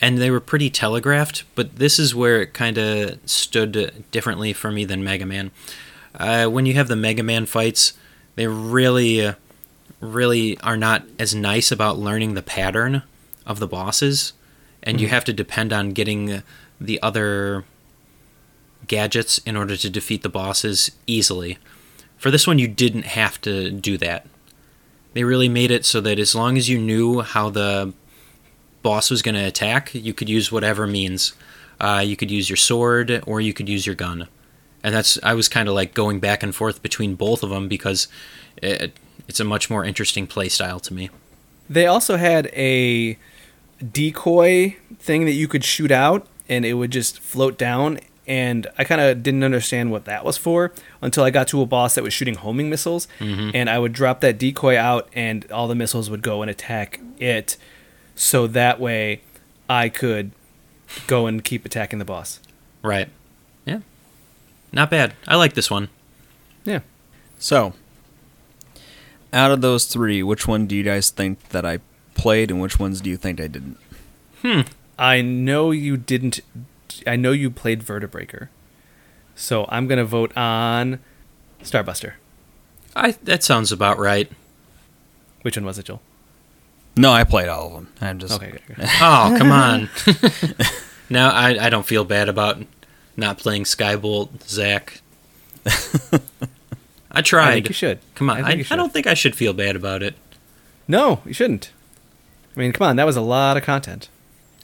and 0.00 0.18
they 0.18 0.30
were 0.30 0.40
pretty 0.40 0.70
telegraphed 0.70 1.44
but 1.54 1.76
this 1.76 1.98
is 1.98 2.14
where 2.14 2.42
it 2.42 2.54
kind 2.54 2.78
of 2.78 3.18
stood 3.28 4.04
differently 4.10 4.52
for 4.52 4.70
me 4.70 4.84
than 4.84 5.02
mega 5.02 5.26
man. 5.26 5.50
Uh, 6.14 6.46
when 6.46 6.66
you 6.66 6.74
have 6.74 6.88
the 6.88 6.96
mega 6.96 7.22
man 7.22 7.46
fights 7.46 7.92
they 8.36 8.46
really 8.46 9.24
uh, 9.24 9.34
really 10.00 10.58
are 10.60 10.76
not 10.76 11.04
as 11.18 11.34
nice 11.34 11.72
about 11.72 11.98
learning 11.98 12.34
the 12.34 12.42
pattern 12.42 13.02
of 13.46 13.58
the 13.58 13.66
bosses 13.66 14.32
and 14.82 15.00
you 15.00 15.08
have 15.08 15.24
to 15.24 15.32
depend 15.32 15.72
on 15.72 15.90
getting 15.90 16.42
the 16.80 17.02
other 17.02 17.64
gadgets 18.86 19.38
in 19.38 19.56
order 19.56 19.76
to 19.76 19.90
defeat 19.90 20.22
the 20.22 20.28
bosses 20.28 20.92
easily. 21.06 21.58
For 22.16 22.30
this 22.30 22.46
one 22.46 22.58
you 22.58 22.68
didn't 22.68 23.04
have 23.04 23.40
to 23.42 23.70
do 23.70 23.98
that 23.98 24.26
they 25.12 25.24
really 25.24 25.48
made 25.48 25.70
it 25.70 25.84
so 25.84 26.00
that 26.00 26.18
as 26.18 26.34
long 26.34 26.56
as 26.56 26.68
you 26.68 26.78
knew 26.78 27.20
how 27.20 27.50
the 27.50 27.92
boss 28.82 29.10
was 29.10 29.22
going 29.22 29.34
to 29.34 29.44
attack, 29.44 29.94
you 29.94 30.14
could 30.14 30.28
use 30.28 30.52
whatever 30.52 30.86
means. 30.86 31.34
Uh, 31.80 32.02
you 32.04 32.16
could 32.16 32.30
use 32.30 32.48
your 32.50 32.56
sword 32.56 33.22
or 33.26 33.40
you 33.40 33.52
could 33.52 33.68
use 33.68 33.86
your 33.86 33.94
gun. 33.94 34.28
And 34.82 34.94
that's 34.94 35.18
I 35.22 35.34
was 35.34 35.48
kind 35.48 35.68
of 35.68 35.74
like 35.74 35.94
going 35.94 36.20
back 36.20 36.42
and 36.42 36.54
forth 36.54 36.82
between 36.82 37.14
both 37.14 37.42
of 37.42 37.50
them 37.50 37.68
because 37.68 38.08
it, 38.62 38.96
it's 39.26 39.40
a 39.40 39.44
much 39.44 39.68
more 39.68 39.84
interesting 39.84 40.26
play 40.26 40.48
style 40.48 40.80
to 40.80 40.94
me. 40.94 41.10
They 41.68 41.86
also 41.86 42.16
had 42.16 42.46
a 42.54 43.18
decoy 43.92 44.76
thing 44.98 45.24
that 45.26 45.32
you 45.32 45.48
could 45.48 45.64
shoot 45.64 45.90
out, 45.90 46.26
and 46.48 46.64
it 46.64 46.74
would 46.74 46.90
just 46.90 47.20
float 47.20 47.58
down, 47.58 48.00
and 48.28 48.66
I 48.76 48.84
kind 48.84 49.00
of 49.00 49.22
didn't 49.22 49.42
understand 49.42 49.90
what 49.90 50.04
that 50.04 50.24
was 50.24 50.36
for 50.36 50.72
until 51.00 51.24
I 51.24 51.30
got 51.30 51.48
to 51.48 51.62
a 51.62 51.66
boss 51.66 51.94
that 51.94 52.04
was 52.04 52.12
shooting 52.12 52.34
homing 52.34 52.68
missiles, 52.70 53.08
and 53.18 53.68
I 53.70 53.78
would 53.78 53.92
drop 53.92 54.20
that 54.20 54.38
decoy 54.38 54.76
out, 54.78 55.08
and 55.14 55.50
all 55.50 55.66
the 55.66 55.74
missiles 55.74 56.10
would 56.10 56.22
go 56.22 56.42
and 56.42 56.50
attack 56.50 57.00
it, 57.18 57.56
so 58.14 58.46
that 58.46 58.78
way 58.78 59.22
I 59.68 59.88
could 59.88 60.30
go 61.06 61.26
and 61.26 61.42
keep 61.42 61.64
attacking 61.64 61.98
the 61.98 62.04
boss. 62.04 62.40
Right. 62.82 63.08
Yeah. 63.64 63.80
Not 64.72 64.90
bad. 64.90 65.14
I 65.26 65.36
like 65.36 65.54
this 65.54 65.70
one. 65.70 65.88
Yeah. 66.64 66.80
So, 67.38 67.72
out 69.32 69.50
of 69.50 69.60
those 69.60 69.86
three, 69.86 70.22
which 70.22 70.46
one 70.46 70.66
do 70.66 70.76
you 70.76 70.82
guys 70.82 71.10
think 71.10 71.48
that 71.50 71.64
I 71.64 71.80
played, 72.14 72.50
and 72.50 72.60
which 72.60 72.78
ones 72.78 73.00
do 73.00 73.08
you 73.10 73.16
think 73.16 73.40
I 73.40 73.46
didn't? 73.46 73.78
Hmm. 74.42 74.60
I 74.98 75.22
know 75.22 75.70
you 75.70 75.96
didn't. 75.96 76.40
I 77.06 77.16
know 77.16 77.32
you 77.32 77.50
played 77.50 77.82
Vertebreaker, 77.82 78.48
so 79.34 79.66
I'm 79.68 79.86
gonna 79.86 80.04
vote 80.04 80.36
on 80.36 81.00
Starbuster. 81.62 82.14
I 82.94 83.12
that 83.24 83.42
sounds 83.42 83.72
about 83.72 83.98
right. 83.98 84.30
Which 85.42 85.56
one 85.56 85.64
was 85.64 85.78
it, 85.78 85.86
Joel? 85.86 86.02
No, 86.96 87.12
I 87.12 87.22
played 87.24 87.48
all 87.48 87.66
of 87.68 87.72
them. 87.74 87.92
I'm 88.00 88.18
just 88.18 88.34
Okay, 88.34 88.50
good, 88.50 88.62
good. 88.66 88.76
Oh, 89.00 89.34
come 89.38 89.52
on. 89.52 89.88
now 91.10 91.30
I, 91.30 91.66
I 91.66 91.70
don't 91.70 91.86
feel 91.86 92.04
bad 92.04 92.28
about 92.28 92.60
not 93.16 93.38
playing 93.38 93.64
Skybolt, 93.64 94.42
Zack. 94.48 95.00
I 97.10 97.22
tried. 97.22 97.48
I 97.48 97.54
think 97.54 97.68
you 97.68 97.74
should. 97.74 98.00
Come 98.14 98.30
on. 98.30 98.38
I 98.44 98.48
I, 98.48 98.56
think 98.56 98.72
I, 98.72 98.76
don't 98.76 98.92
think 98.92 99.06
I 99.06 99.14
should 99.14 99.36
feel 99.36 99.52
bad 99.52 99.76
about 99.76 100.02
it. 100.02 100.14
No, 100.86 101.20
you 101.24 101.32
shouldn't. 101.32 101.70
I 102.56 102.60
mean, 102.60 102.72
come 102.72 102.86
on, 102.88 102.96
that 102.96 103.06
was 103.06 103.16
a 103.16 103.20
lot 103.20 103.56
of 103.56 103.62
content. 103.62 104.08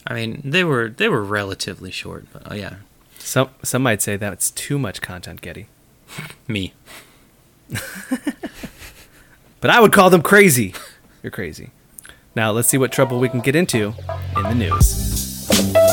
I 0.07 0.15
mean, 0.15 0.43
they 0.45 0.65
were 0.65 0.89
they 0.89 1.09
were 1.09 1.23
relatively 1.23 1.91
short, 1.91 2.27
but 2.33 2.43
oh 2.51 2.55
yeah, 2.55 2.77
Some 3.19 3.51
some 3.63 3.83
might 3.83 4.03
say 4.03 4.17
that's 4.17 4.51
too 4.51 4.79
much 4.79 5.01
content, 5.01 5.41
Getty. 5.41 5.67
me. 6.49 6.75
But 9.65 9.71
I 9.71 9.81
would 9.81 9.93
call 9.93 10.11
them 10.11 10.21
crazy. 10.21 10.75
You're 11.23 11.31
crazy. 11.31 11.71
Now 12.37 12.51
let's 12.51 12.69
see 12.69 12.77
what 12.77 12.93
trouble 12.93 13.19
we 13.19 13.31
can 13.31 13.41
get 13.41 13.57
into 13.57 13.95
in 14.37 14.43
the 14.43 14.55
news. 14.55 15.84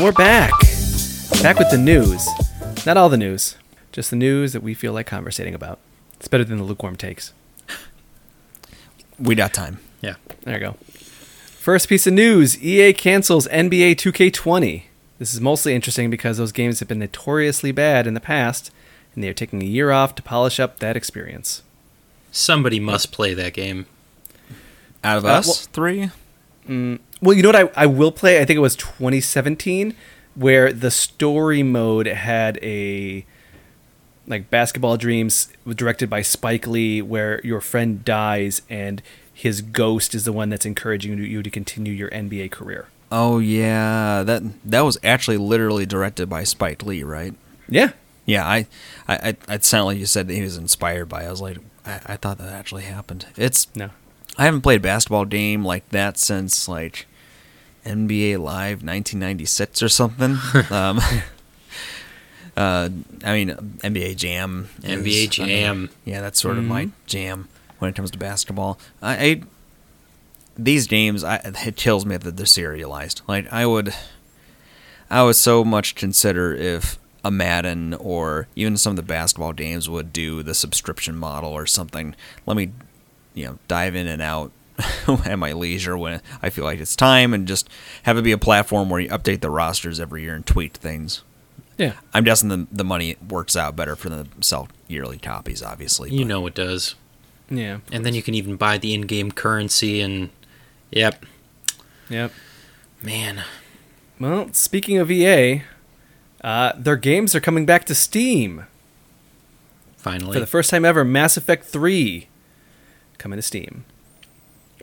And 0.00 0.06
we're 0.06 0.12
back. 0.12 0.52
Back 1.42 1.58
with 1.58 1.70
the 1.70 1.76
news. 1.76 2.26
Not 2.86 2.96
all 2.96 3.10
the 3.10 3.18
news, 3.18 3.56
just 3.92 4.08
the 4.08 4.16
news 4.16 4.54
that 4.54 4.62
we 4.62 4.72
feel 4.72 4.94
like 4.94 5.06
conversating 5.06 5.54
about. 5.54 5.78
It's 6.14 6.26
better 6.26 6.42
than 6.42 6.56
the 6.56 6.64
lukewarm 6.64 6.96
takes. 6.96 7.34
we 9.18 9.34
got 9.34 9.52
time. 9.52 9.78
Yeah. 10.00 10.14
There 10.44 10.54
you 10.54 10.60
go. 10.60 10.72
First 10.94 11.86
piece 11.90 12.06
of 12.06 12.14
news 12.14 12.62
EA 12.62 12.94
cancels 12.94 13.46
NBA 13.48 13.96
2K20. 13.96 14.84
This 15.18 15.34
is 15.34 15.40
mostly 15.42 15.74
interesting 15.74 16.08
because 16.08 16.38
those 16.38 16.52
games 16.52 16.78
have 16.80 16.88
been 16.88 16.98
notoriously 17.00 17.70
bad 17.70 18.06
in 18.06 18.14
the 18.14 18.20
past, 18.20 18.70
and 19.14 19.22
they 19.22 19.28
are 19.28 19.34
taking 19.34 19.60
a 19.62 19.66
year 19.66 19.90
off 19.90 20.14
to 20.14 20.22
polish 20.22 20.58
up 20.58 20.78
that 20.78 20.96
experience. 20.96 21.60
Somebody 22.32 22.80
must 22.80 23.12
play 23.12 23.34
that 23.34 23.52
game. 23.52 23.84
Out 25.04 25.18
of 25.18 25.26
Uh, 25.26 25.28
us 25.28 25.46
well- 25.46 25.54
three, 25.74 26.10
Mm, 26.68 27.00
well, 27.20 27.36
you 27.36 27.42
know 27.42 27.48
what 27.48 27.56
I, 27.76 27.82
I 27.82 27.86
will 27.86 28.12
play? 28.12 28.40
I 28.40 28.44
think 28.44 28.56
it 28.56 28.60
was 28.60 28.76
2017, 28.76 29.94
where 30.34 30.72
the 30.72 30.90
story 30.90 31.62
mode 31.62 32.06
had 32.06 32.58
a 32.62 33.24
like 34.26 34.48
basketball 34.50 34.96
dreams 34.96 35.52
directed 35.66 36.08
by 36.08 36.22
Spike 36.22 36.66
Lee, 36.66 37.02
where 37.02 37.40
your 37.42 37.60
friend 37.60 38.04
dies 38.04 38.62
and 38.70 39.02
his 39.32 39.60
ghost 39.62 40.14
is 40.14 40.24
the 40.24 40.32
one 40.32 40.50
that's 40.50 40.66
encouraging 40.66 41.18
you- 41.18 41.42
to 41.42 41.50
continue 41.50 41.92
your 41.92 42.10
NBA 42.10 42.50
career. 42.50 42.88
Oh 43.10 43.38
yeah, 43.40 44.22
that 44.22 44.42
that 44.64 44.82
was 44.82 44.98
actually 45.02 45.38
literally 45.38 45.84
directed 45.86 46.28
by 46.28 46.44
Spike 46.44 46.84
Lee, 46.84 47.02
right? 47.02 47.34
Yeah, 47.68 47.90
Yeah, 48.26 48.46
I, 48.46 48.66
I, 49.08 49.36
I 49.48 49.54
it 49.54 49.64
sounded 49.64 49.86
like 49.86 49.98
you 49.98 50.06
said 50.06 50.28
that 50.28 50.34
he 50.34 50.42
was 50.42 50.56
inspired 50.56 51.08
by. 51.08 51.22
it. 51.24 51.26
I 51.26 51.30
was 51.30 51.40
like, 51.40 51.58
I, 51.84 52.00
I 52.06 52.16
thought 52.16 52.38
that 52.38 52.52
actually 52.52 52.82
happened. 52.84 53.26
It's 53.36 53.66
no, 53.74 53.90
I 54.40 54.44
haven't 54.44 54.62
played 54.62 54.80
a 54.80 54.82
basketball 54.82 55.26
game 55.26 55.62
like 55.66 55.86
that 55.90 56.16
since 56.16 56.66
like 56.66 57.06
NBA 57.84 58.38
Live 58.38 58.82
1996 58.82 59.82
or 59.82 59.90
something. 59.90 60.38
um, 60.70 60.98
uh, 62.56 62.88
I 63.22 63.32
mean 63.34 63.50
NBA 63.82 64.16
Jam. 64.16 64.70
is- 64.82 65.04
NBA 65.04 65.28
Jam. 65.28 65.90
yeah, 66.06 66.22
that's 66.22 66.40
sort 66.40 66.56
of 66.56 66.64
my 66.64 66.88
jam 67.04 67.48
when 67.80 67.90
it 67.90 67.94
comes 67.94 68.10
to 68.12 68.18
basketball. 68.18 68.78
I, 69.02 69.26
I 69.26 69.42
these 70.56 70.86
games, 70.86 71.22
I, 71.22 71.36
it 71.44 71.76
kills 71.76 72.06
me 72.06 72.16
that 72.16 72.38
they're 72.38 72.46
serialized. 72.46 73.20
Like 73.28 73.46
I 73.52 73.66
would, 73.66 73.92
I 75.10 75.22
would 75.22 75.36
so 75.36 75.64
much 75.66 75.94
consider 75.94 76.54
if 76.54 76.98
a 77.22 77.30
Madden 77.30 77.92
or 77.92 78.46
even 78.56 78.78
some 78.78 78.92
of 78.92 78.96
the 78.96 79.02
basketball 79.02 79.52
games 79.52 79.90
would 79.90 80.14
do 80.14 80.42
the 80.42 80.54
subscription 80.54 81.14
model 81.14 81.50
or 81.50 81.66
something. 81.66 82.14
Let 82.46 82.56
me, 82.56 82.70
you 83.34 83.44
know, 83.46 83.58
dive 83.68 83.94
in 83.94 84.06
and 84.06 84.20
out 84.22 84.52
at 85.24 85.38
my 85.38 85.52
leisure 85.52 85.96
when 85.96 86.20
I 86.42 86.50
feel 86.50 86.64
like 86.64 86.80
it's 86.80 86.96
time, 86.96 87.32
and 87.34 87.46
just 87.46 87.68
have 88.04 88.16
it 88.18 88.22
be 88.22 88.32
a 88.32 88.38
platform 88.38 88.88
where 88.90 89.00
you 89.00 89.08
update 89.10 89.40
the 89.40 89.50
rosters 89.50 90.00
every 90.00 90.22
year 90.22 90.34
and 90.34 90.46
tweak 90.46 90.74
things. 90.76 91.22
yeah, 91.78 91.94
I'm 92.14 92.24
guessing 92.24 92.48
the 92.48 92.66
the 92.72 92.84
money 92.84 93.16
works 93.28 93.56
out 93.56 93.76
better 93.76 93.94
for 93.96 94.08
them 94.08 94.28
to 94.38 94.42
sell 94.46 94.68
yearly 94.88 95.18
copies, 95.18 95.62
obviously. 95.62 96.10
You 96.10 96.20
but- 96.24 96.28
know 96.28 96.46
it 96.46 96.54
does. 96.54 96.94
yeah, 97.50 97.78
And 97.92 98.04
then 98.06 98.14
you 98.14 98.22
can 98.22 98.34
even 98.34 98.56
buy 98.56 98.78
the 98.78 98.94
in-game 98.94 99.32
currency 99.32 100.00
and 100.00 100.30
yep. 100.90 101.24
yep. 102.08 102.32
Man, 103.02 103.44
Well, 104.18 104.52
speaking 104.52 104.98
of 104.98 105.10
EA, 105.10 105.62
uh, 106.44 106.72
their 106.76 106.96
games 106.96 107.34
are 107.34 107.40
coming 107.40 107.64
back 107.66 107.84
to 107.86 107.94
Steam 107.94 108.64
finally. 109.96 110.32
for 110.34 110.40
the 110.40 110.46
first 110.46 110.70
time 110.70 110.84
ever. 110.84 111.04
Mass 111.04 111.36
Effect 111.36 111.64
Three 111.64 112.28
coming 113.20 113.36
to 113.36 113.42
Steam. 113.42 113.84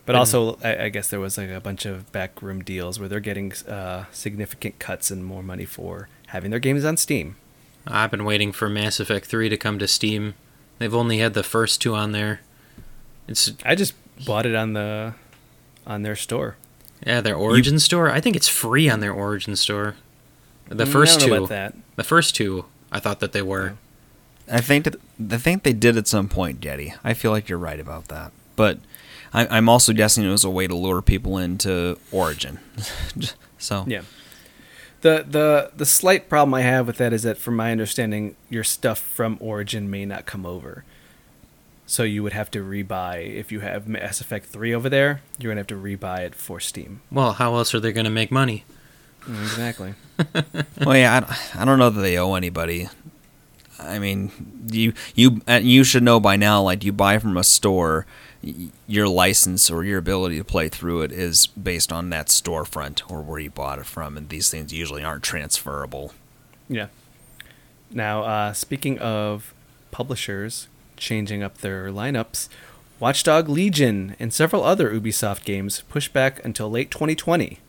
But 0.06 0.16
And- 0.16 0.20
also, 0.20 0.58
I, 0.64 0.86
I 0.86 0.90
guess 0.90 1.10
there 1.10 1.20
was 1.20 1.38
like 1.38 1.50
a 1.50 1.60
bunch 1.60 1.86
of 1.86 2.10
backroom 2.14 2.64
deals 2.64 2.98
where 3.00 3.10
they're 3.10 3.20
getting 3.20 3.52
uh, 3.68 4.06
significant 4.14 4.80
cuts 4.80 5.12
and 5.12 5.26
more 5.26 5.44
money 5.44 5.66
for 5.66 6.08
having 6.28 6.50
their 6.52 6.60
games 6.62 6.86
on 6.86 6.96
Steam. 6.96 7.36
I've 7.86 8.12
been 8.12 8.24
waiting 8.24 8.52
for 8.54 8.70
Mass 8.70 9.00
Effect 9.02 9.26
3 9.26 9.50
to 9.50 9.58
come 9.58 9.80
to 9.80 9.88
Steam. 9.88 10.36
They've 10.80 10.94
only 10.96 11.18
had 11.18 11.34
the 11.34 11.44
first 11.44 11.82
two 11.82 11.94
on 11.96 12.14
there. 12.14 12.40
It's 13.28 13.52
I 13.66 13.76
just 13.76 13.94
bought 14.26 14.46
it 14.46 14.56
on 14.56 14.72
the 14.74 15.14
on 15.86 16.04
their 16.04 16.16
store. 16.16 16.56
yeah, 17.06 17.20
their 17.22 17.36
Origin 17.36 17.80
store. 17.80 18.10
I 18.10 18.20
think 18.22 18.36
it's 18.36 18.48
free 18.48 18.90
on 18.90 19.00
their 19.02 19.12
Origin 19.14 19.56
store. 19.56 19.96
The 20.70 20.84
Mm, 20.86 20.92
first 20.92 21.18
I 21.18 21.20
don't 21.22 21.30
know 21.30 21.36
two, 21.36 21.44
about 21.46 21.50
that. 21.50 21.76
the 21.96 22.04
first 22.04 22.36
two, 22.36 22.66
I 22.92 23.00
thought 23.00 23.20
that 23.22 23.32
they 23.34 23.42
were. 23.42 23.76
I 24.52 24.62
think 24.62 24.86
that 24.86 24.96
I 25.32 25.38
think 25.38 25.64
they 25.64 25.74
did 25.74 25.98
at 25.98 26.08
some 26.08 26.30
point, 26.30 26.62
Getty. 26.62 26.94
I 27.04 27.14
feel 27.14 27.32
like 27.32 27.50
you're 27.50 27.58
right 27.58 27.80
about 27.80 28.08
that. 28.08 28.32
But 28.56 28.80
I, 29.34 29.48
I'm 29.48 29.70
also 29.70 29.94
guessing 29.94 30.24
it 30.24 30.30
was 30.30 30.44
a 30.44 30.50
way 30.50 30.68
to 30.68 30.76
lure 30.76 31.02
people 31.02 31.38
into 31.38 31.98
Origin. 32.12 32.60
so 33.58 33.84
Yeah. 33.88 34.02
The 35.02 35.26
the 35.30 35.72
the 35.76 35.86
slight 35.86 36.28
problem 36.28 36.54
I 36.54 36.62
have 36.62 36.88
with 36.88 36.98
that 36.98 37.14
is 37.14 37.24
that, 37.24 37.38
from 37.38 37.56
my 37.56 37.72
understanding, 37.72 38.36
your 38.50 38.64
stuff 38.64 38.98
from 38.98 39.38
Origin 39.40 39.90
may 39.90 40.06
not 40.06 40.26
come 40.26 40.46
over. 40.46 40.84
So 41.86 42.04
you 42.04 42.24
would 42.24 42.34
have 42.34 42.52
to 42.52 42.64
rebuy 42.64 43.36
if 43.36 43.52
you 43.52 43.60
have 43.62 43.88
Mass 43.88 44.20
Effect 44.22 44.48
Three 44.48 44.74
over 44.74 44.90
there. 44.90 45.22
You're 45.38 45.52
gonna 45.52 45.60
have 45.60 45.68
to 45.68 45.76
rebuy 45.76 46.22
it 46.22 46.36
for 46.36 46.60
Steam. 46.60 47.02
Well, 47.12 47.34
how 47.34 47.56
else 47.56 47.76
are 47.76 47.80
they 47.80 47.92
going 47.92 48.06
to 48.06 48.12
make 48.12 48.32
money? 48.32 48.66
Exactly. 49.28 49.94
well, 50.86 50.98
yeah, 50.98 51.26
I, 51.56 51.62
I 51.62 51.66
don't 51.66 51.80
know 51.80 51.90
that 51.90 52.02
they 52.02 52.18
owe 52.18 52.34
anybody. 52.34 52.90
I 53.80 54.00
mean, 54.00 54.32
you 54.72 54.94
you 55.16 55.42
you 55.48 55.84
should 55.84 56.04
know 56.04 56.20
by 56.20 56.36
now. 56.36 56.62
Like 56.62 56.84
you 56.84 56.92
buy 56.92 57.20
from 57.20 57.38
a 57.38 57.44
store, 57.44 58.06
your 58.88 59.08
license 59.08 59.70
or 59.70 59.84
your 59.84 60.00
ability 60.00 60.38
to 60.38 60.44
play 60.44 60.70
through 60.70 61.02
it 61.04 61.12
is 61.12 61.48
based 61.48 61.92
on 61.92 62.10
that 62.10 62.28
storefront 62.28 63.10
or 63.10 63.22
where 63.22 63.40
you 63.40 63.50
bought 63.50 63.80
it 63.80 63.86
from, 63.86 64.18
and 64.18 64.30
these 64.30 64.50
things 64.50 64.74
usually 64.74 65.04
aren't 65.04 65.24
transferable. 65.24 66.14
Yeah. 66.68 66.88
Now, 67.92 68.24
uh, 68.24 68.54
speaking 68.54 69.00
of 69.00 69.54
publishers 69.92 70.68
changing 70.98 71.44
up 71.44 71.60
their 71.60 71.88
lineups, 71.88 72.50
Watchdog 73.00 73.48
Legion 73.48 74.16
and 74.20 74.34
several 74.34 74.64
other 74.64 74.92
Ubisoft 74.92 75.46
games 75.46 75.84
push 75.90 76.10
back 76.10 76.44
until 76.44 76.70
late 76.70 76.92
2020. 76.92 77.60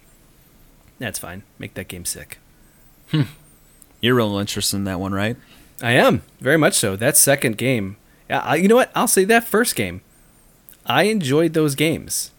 That's 0.98 1.18
fine. 1.18 1.42
Make 1.58 1.74
that 1.74 1.88
game 1.88 2.04
sick. 2.04 2.38
You're 4.00 4.14
real 4.14 4.38
interested 4.38 4.76
in 4.76 4.84
that 4.84 5.00
one, 5.00 5.12
right? 5.12 5.36
I 5.82 5.92
am 5.92 6.22
very 6.40 6.56
much 6.56 6.74
so. 6.74 6.96
That 6.96 7.16
second 7.16 7.56
game, 7.56 7.96
yeah, 8.28 8.40
I, 8.40 8.56
you 8.56 8.68
know 8.68 8.76
what? 8.76 8.90
I'll 8.94 9.08
say 9.08 9.24
that 9.24 9.44
first 9.44 9.76
game. 9.76 10.00
I 10.86 11.04
enjoyed 11.04 11.52
those 11.52 11.74
games. 11.74 12.32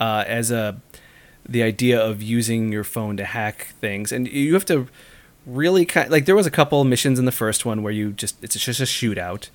Uh, 0.00 0.24
as 0.26 0.50
a 0.50 0.80
the 1.48 1.62
idea 1.62 2.00
of 2.00 2.22
using 2.22 2.72
your 2.72 2.84
phone 2.84 3.16
to 3.16 3.24
hack 3.24 3.74
things, 3.80 4.10
and 4.12 4.26
you 4.28 4.54
have 4.54 4.64
to 4.66 4.88
really 5.46 5.84
kind 5.84 6.10
like 6.10 6.24
there 6.24 6.34
was 6.34 6.46
a 6.46 6.50
couple 6.50 6.82
missions 6.84 7.18
in 7.18 7.26
the 7.26 7.32
first 7.32 7.64
one 7.64 7.82
where 7.82 7.92
you 7.92 8.12
just 8.12 8.42
it's 8.42 8.56
just 8.56 8.80
a 8.80 8.84
shootout, 8.84 9.50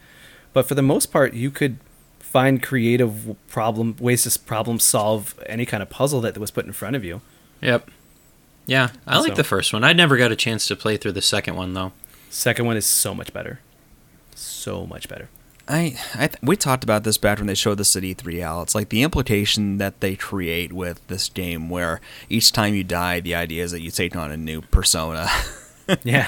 but 0.54 0.68
for 0.68 0.76
the 0.76 0.82
most 0.82 1.08
part 1.08 1.34
you 1.34 1.52
could 1.52 1.78
find 2.20 2.62
creative 2.62 3.36
problem 3.48 3.96
ways 4.00 4.24
to 4.24 4.40
problem 4.40 4.80
solve 4.80 5.38
any 5.48 5.66
kind 5.66 5.82
of 5.82 5.90
puzzle 5.90 6.22
that 6.22 6.38
was 6.38 6.52
put 6.52 6.66
in 6.66 6.72
front 6.72 6.96
of 6.96 7.04
you. 7.04 7.22
Yep. 7.62 7.90
Yeah, 8.66 8.90
I 9.08 9.20
like 9.20 9.34
the 9.34 9.44
first 9.44 9.74
one. 9.74 9.84
I 9.84 9.94
never 9.94 10.16
got 10.16 10.32
a 10.32 10.36
chance 10.36 10.68
to 10.68 10.76
play 10.76 10.96
through 10.96 11.14
the 11.14 11.24
second 11.24 11.56
one 11.56 11.74
though. 11.74 11.92
Second 12.30 12.66
one 12.66 12.78
is 12.78 12.86
so 12.86 13.14
much 13.16 13.34
better, 13.34 13.60
so 14.36 14.86
much 14.86 15.10
better. 15.10 15.30
I, 15.68 15.98
I 16.16 16.28
th- 16.28 16.42
we 16.42 16.56
talked 16.56 16.84
about 16.84 17.04
this 17.04 17.18
back 17.20 17.38
when 17.38 17.46
they 17.48 17.54
showed 17.54 17.78
this 17.78 17.96
at 17.96 18.02
E3L. 18.02 18.64
It's 18.64 18.74
like 18.74 18.90
the 18.90 19.04
implication 19.04 19.78
that 19.78 20.00
they 20.00 20.16
create 20.16 20.74
with 20.74 21.06
this 21.08 21.30
game, 21.30 21.70
where 21.70 22.02
each 22.28 22.52
time 22.52 22.74
you 22.74 22.84
die, 22.84 23.20
the 23.20 23.36
idea 23.36 23.64
is 23.64 23.72
that 23.72 23.82
you 23.82 23.92
take 23.92 24.16
on 24.16 24.32
a 24.32 24.38
new 24.38 24.62
persona. 24.62 25.28
Yeah, 26.04 26.28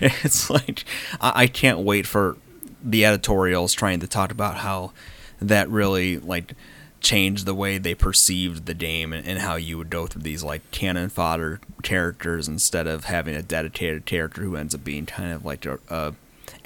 it's 0.00 0.48
like 0.50 0.84
I, 1.20 1.32
I 1.42 1.46
can't 1.48 1.80
wait 1.80 2.06
for 2.06 2.36
the 2.80 3.04
editorials 3.04 3.72
trying 3.72 3.98
to 3.98 4.06
talk 4.06 4.30
about 4.30 4.58
how 4.58 4.92
that 5.40 5.68
really 5.68 6.20
like 6.20 6.54
changed 7.00 7.46
the 7.46 7.54
way 7.54 7.78
they 7.78 7.94
perceived 7.94 8.66
the 8.66 8.74
game 8.74 9.12
and, 9.12 9.26
and 9.26 9.38
how 9.40 9.56
you 9.56 9.78
would 9.78 9.90
go 9.90 10.06
through 10.06 10.22
these 10.22 10.42
like 10.42 10.68
cannon 10.70 11.08
fodder 11.08 11.60
characters 11.82 12.46
instead 12.48 12.86
of 12.86 13.04
having 13.04 13.34
a 13.34 13.42
dedicated 13.42 14.04
character 14.04 14.42
who 14.42 14.56
ends 14.56 14.74
up 14.74 14.84
being 14.84 15.06
kind 15.06 15.32
of 15.32 15.44
like 15.44 15.64
a, 15.66 15.78
a 15.88 16.14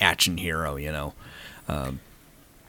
action 0.00 0.36
hero. 0.38 0.76
You 0.76 0.92
know, 0.92 1.14
um, 1.68 2.00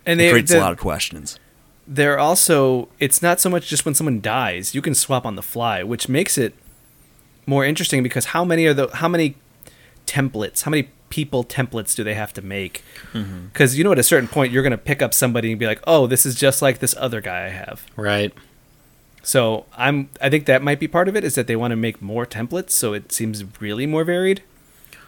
and 0.05 0.21
it 0.21 0.31
creates 0.31 0.51
the- 0.51 0.59
a 0.59 0.61
lot 0.61 0.71
of 0.71 0.77
questions. 0.79 1.39
they're 1.87 2.17
also 2.19 2.87
it's 2.99 3.21
not 3.21 3.39
so 3.39 3.49
much 3.49 3.67
just 3.67 3.85
when 3.85 3.93
someone 3.93 4.19
dies 4.21 4.73
you 4.73 4.81
can 4.81 4.95
swap 4.95 5.23
on 5.25 5.35
the 5.35 5.41
fly 5.43 5.83
which 5.83 6.09
makes 6.09 6.35
it 6.37 6.53
more 7.45 7.63
interesting 7.63 8.01
because 8.01 8.25
how 8.33 8.43
many 8.43 8.65
are 8.65 8.73
the 8.73 8.87
how 8.95 9.07
many 9.07 9.35
templates 10.07 10.63
how 10.63 10.71
many 10.71 10.89
people 11.15 11.43
templates 11.43 11.95
do 11.95 12.03
they 12.03 12.13
have 12.13 12.33
to 12.33 12.41
make 12.41 12.83
because 13.51 13.77
you 13.77 13.83
know 13.83 13.91
at 13.93 13.99
a 13.99 14.03
certain 14.03 14.27
point 14.27 14.51
you're 14.51 14.63
going 14.63 14.71
to 14.71 14.77
pick 14.91 15.01
up 15.01 15.13
somebody 15.13 15.51
and 15.51 15.59
be 15.59 15.65
like 15.65 15.81
oh 15.87 16.07
this 16.07 16.25
is 16.25 16.35
just 16.35 16.61
like 16.61 16.79
this 16.79 16.93
other 16.97 17.21
guy 17.21 17.45
i 17.45 17.49
have 17.49 17.85
Right. 17.95 18.33
so 19.23 19.65
i'm 19.77 20.09
i 20.21 20.29
think 20.29 20.45
that 20.45 20.61
might 20.61 20.79
be 20.79 20.87
part 20.87 21.07
of 21.07 21.15
it 21.15 21.23
is 21.23 21.35
that 21.35 21.47
they 21.47 21.55
want 21.55 21.71
to 21.71 21.75
make 21.77 22.01
more 22.01 22.25
templates 22.25 22.71
so 22.71 22.93
it 22.93 23.11
seems 23.11 23.43
really 23.61 23.85
more 23.87 24.03
varied 24.03 24.41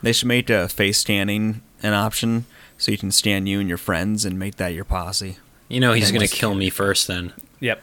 They 0.02 0.13
should 0.13 0.28
make 0.28 0.50
uh, 0.50 0.67
face 0.67 1.00
scanning 1.00 1.62
an 1.84 1.93
option 1.93 2.46
so 2.78 2.91
you 2.91 2.98
can 2.98 3.12
scan 3.12 3.48
you 3.48 3.60
and 3.60 3.67
your 3.67 3.78
friends 3.80 4.24
and 4.26 4.38
make 4.38 4.56
that 4.58 4.74
your 4.74 4.86
posse. 4.86 5.38
You 5.67 5.80
know 5.80 5.93
he's 5.93 6.12
gonna 6.12 6.28
kill 6.28 6.54
me 6.56 6.70
first 6.70 7.08
then. 7.08 7.34
yep 7.60 7.82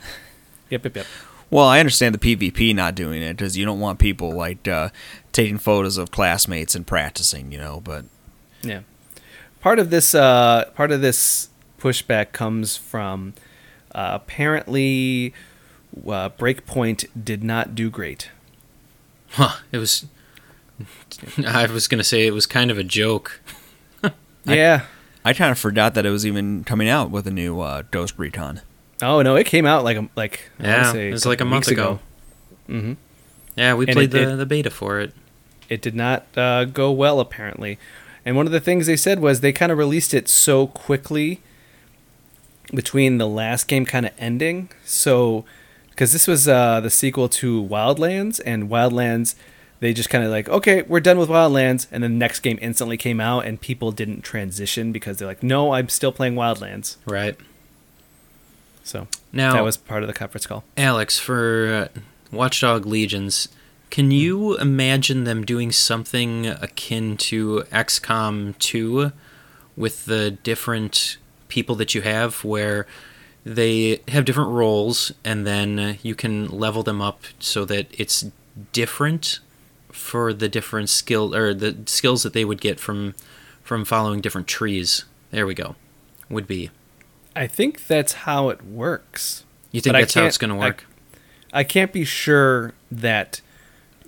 yep 0.71 0.85
yep 0.85 0.97
yep 0.97 1.07
Well, 1.51 1.67
I 1.67 1.79
understand 1.81 2.15
the 2.15 2.37
PvP 2.37 2.75
not 2.75 2.95
doing 2.95 3.21
it 3.23 3.37
because 3.37 3.57
you 3.59 3.65
don't 3.67 3.81
want 3.81 3.99
people 3.99 4.31
like 4.35 4.67
uh, 4.67 4.89
taking 5.33 5.59
photos 5.59 5.99
of 5.99 6.11
classmates 6.11 6.75
and 6.75 6.85
practicing, 6.87 7.53
you 7.53 7.59
know. 7.59 7.81
But 7.85 8.05
Yeah. 8.64 8.81
Part 9.61 9.79
of 9.79 9.90
this 9.90 10.14
uh, 10.14 10.70
part 10.74 10.90
of 10.90 11.00
this 11.00 11.48
pushback 11.79 12.33
comes 12.33 12.77
from 12.77 13.35
uh, 13.94 14.11
apparently 14.14 15.33
uh, 16.07 16.31
Breakpoint 16.31 17.07
did 17.22 17.42
not 17.44 17.74
do 17.74 17.90
great. 17.90 18.31
Huh. 19.31 19.57
It 19.72 19.79
was 19.79 20.07
I 21.46 21.66
was 21.66 21.88
gonna 21.88 22.05
say 22.05 22.27
it 22.27 22.33
was 22.35 22.46
kind 22.46 22.70
of 22.70 22.79
a 22.79 22.85
joke. 22.85 23.40
yeah. 24.44 24.87
I 25.24 25.33
kind 25.33 25.50
of 25.50 25.59
forgot 25.59 25.94
that 25.94 26.05
it 26.05 26.11
was 26.11 26.27
even 26.27 26.64
coming 26.64 26.88
out 26.88 27.11
with 27.11 27.27
a 27.27 27.31
new 27.31 27.61
uh, 27.61 27.83
Ghost 27.90 28.14
Recon. 28.18 28.61
Oh 29.03 29.22
no, 29.22 29.37
it 29.37 29.44
came 29.46 29.64
out 29.66 29.83
like 29.85 29.96
a 29.96 30.09
like 30.16 30.50
I 30.61 30.64
Yeah, 30.64 30.92
say 30.92 31.09
it 31.09 31.12
was 31.12 31.24
like 31.27 31.40
a 31.40 31.44
month 31.44 31.66
weeks 31.66 31.72
ago. 31.72 31.98
Mm-hmm. 32.68 32.92
Yeah, 33.57 33.74
we 33.74 33.87
And 33.87 33.94
played 33.94 34.09
it- 34.14 34.24
the, 34.27 34.33
it- 34.33 34.37
the 34.37 34.46
beta 34.46 34.70
for 34.70 35.00
it. 35.00 35.12
It 35.70 35.81
did 35.81 35.94
not 35.94 36.27
uh, 36.37 36.66
go 36.66 36.92
well 36.92 37.20
apparently, 37.20 37.79
and 38.25 38.37
one 38.37 38.47
of 38.47 38.53
the 38.53 38.61
things 38.61 38.87
they 38.87 38.97
said 38.97 39.21
was 39.21 39.41
they 39.41 39.53
kind 39.53 39.71
of 39.71 39.79
released 39.79 40.15
it 40.15 40.29
so 40.29 40.67
quickly 40.69 41.41
between 42.73 43.19
the 43.19 43.29
last 43.29 43.69
game 43.69 43.85
kind 43.85 44.07
of 44.07 44.13
ending. 44.19 44.71
So 44.85 45.45
because 45.91 46.13
this 46.13 46.27
was 46.27 46.49
uh, 46.49 46.81
the 46.81 46.91
sequel 46.91 47.29
to 47.29 47.63
Wildlands, 47.63 48.41
and 48.45 48.69
Wildlands, 48.69 49.37
they 49.79 49.93
just 49.93 50.11
kind 50.11 50.25
of 50.25 50.31
like, 50.31 50.49
okay, 50.49 50.83
we're 50.83 51.01
done 51.01 51.19
with 51.19 51.29
Wildlands, 51.29 51.87
and 51.93 52.03
the 52.03 52.09
next 52.09 52.41
game 52.41 52.59
instantly 52.61 52.97
came 52.97 53.21
out, 53.21 53.47
and 53.47 53.61
people 53.61 53.93
didn't 53.93 54.23
transition 54.23 54.91
because 54.91 55.19
they're 55.19 55.29
like, 55.29 55.43
no, 55.43 55.73
I'm 55.73 55.89
still 55.89 56.11
playing 56.11 56.35
Wildlands. 56.35 56.97
Right. 57.07 57.37
So 58.83 59.07
Now 59.33 59.53
that 59.55 59.65
was 59.65 59.77
part 59.77 60.03
of 60.03 60.09
the 60.09 60.13
conference 60.13 60.47
call. 60.47 60.65
Alex, 60.77 61.19
for 61.19 61.91
uh, 61.95 62.01
Watchdog 62.33 62.87
Legions, 62.87 63.49
can 63.90 64.11
you 64.11 64.57
imagine 64.59 65.25
them 65.25 65.44
doing 65.44 65.70
something 65.73 66.47
akin 66.47 67.16
to 67.18 67.64
XCOM 67.70 68.59
2 68.59 69.12
with 69.77 70.05
the 70.07 70.31
different 70.33 71.16
people 71.49 71.75
that 71.77 71.94
you 71.94 72.01
have 72.03 72.42
where 72.44 72.87
they 73.44 74.01
have 74.09 74.25
different 74.25 74.51
roles 74.51 75.12
and 75.25 75.47
then 75.47 75.99
you 76.03 76.14
can 76.14 76.49
level 76.49 76.83
them 76.83 77.01
up 77.01 77.23
so 77.38 77.64
that 77.66 77.87
it's 77.99 78.27
different 78.73 79.38
for 79.92 80.33
the 80.33 80.49
different 80.49 80.88
skill 80.88 81.35
or 81.35 81.55
the 81.55 81.77
skills 81.87 82.23
that 82.25 82.33
they 82.33 82.44
would 82.44 82.61
get 82.61 82.81
from 82.81 83.14
from 83.62 83.85
following 83.85 84.20
different 84.20 84.47
trees. 84.47 85.05
There 85.31 85.47
we 85.47 85.55
go. 85.55 85.75
Would 86.29 86.47
be. 86.47 86.70
I 87.37 87.47
think 87.47 87.87
that's 87.87 88.12
how 88.12 88.49
it 88.51 88.62
works. 88.64 89.44
You 89.73 89.81
think 89.81 89.94
But 89.94 90.01
that's 90.01 90.14
how 90.14 90.25
it's 90.27 90.38
going 90.38 90.51
to 90.55 90.57
I- 90.57 90.66
work? 90.68 90.87
I 91.53 91.64
can't 91.64 91.92
be 91.92 92.05
sure 92.05 92.73
that 92.90 93.40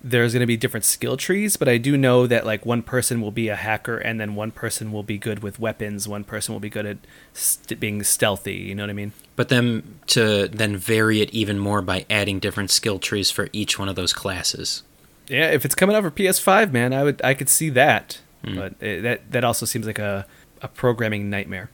there's 0.08 0.32
going 0.32 0.40
to 0.40 0.46
be 0.46 0.56
different 0.56 0.84
skill 0.84 1.16
trees, 1.16 1.56
but 1.56 1.68
I 1.68 1.78
do 1.78 1.96
know 1.96 2.28
that 2.28 2.46
like 2.46 2.64
one 2.64 2.82
person 2.82 3.20
will 3.20 3.32
be 3.32 3.48
a 3.48 3.56
hacker, 3.56 3.98
and 3.98 4.20
then 4.20 4.36
one 4.36 4.52
person 4.52 4.92
will 4.92 5.02
be 5.02 5.18
good 5.18 5.42
with 5.42 5.58
weapons. 5.58 6.06
One 6.06 6.22
person 6.22 6.54
will 6.54 6.60
be 6.60 6.70
good 6.70 6.86
at 6.86 6.98
st- 7.32 7.80
being 7.80 8.02
stealthy. 8.04 8.54
You 8.54 8.76
know 8.76 8.84
what 8.84 8.90
I 8.90 8.94
mean? 8.94 9.12
But 9.34 9.48
then 9.48 9.98
to 10.08 10.46
then 10.46 10.76
vary 10.76 11.20
it 11.20 11.30
even 11.30 11.58
more 11.58 11.82
by 11.82 12.06
adding 12.08 12.38
different 12.38 12.70
skill 12.70 13.00
trees 13.00 13.32
for 13.32 13.48
each 13.52 13.78
one 13.78 13.88
of 13.88 13.96
those 13.96 14.12
classes. 14.12 14.84
Yeah, 15.26 15.50
if 15.50 15.64
it's 15.64 15.74
coming 15.74 15.96
out 15.96 16.04
for 16.04 16.10
PS5, 16.12 16.70
man, 16.70 16.92
I 16.92 17.02
would 17.02 17.20
I 17.24 17.34
could 17.34 17.48
see 17.48 17.68
that. 17.70 18.20
Hmm. 18.44 18.54
But 18.54 18.74
it, 18.80 19.02
that 19.02 19.32
that 19.32 19.42
also 19.44 19.66
seems 19.66 19.86
like 19.86 19.98
a 19.98 20.24
a 20.62 20.68
programming 20.68 21.28
nightmare. 21.28 21.68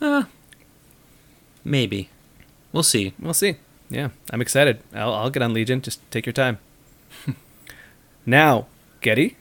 Uh, 0.00 0.24
maybe. 1.64 2.08
We'll 2.72 2.84
see. 2.84 3.14
We'll 3.18 3.34
see. 3.34 3.56
Yeah, 3.90 4.10
I'm 4.30 4.40
excited. 4.40 4.80
I'll 4.94 5.12
I'll 5.12 5.30
get 5.30 5.42
on 5.42 5.52
Legion. 5.52 5.82
Just 5.82 6.08
take 6.12 6.24
your 6.24 6.32
time. 6.32 6.58
Now, 8.26 8.66
Getty. 9.00 9.36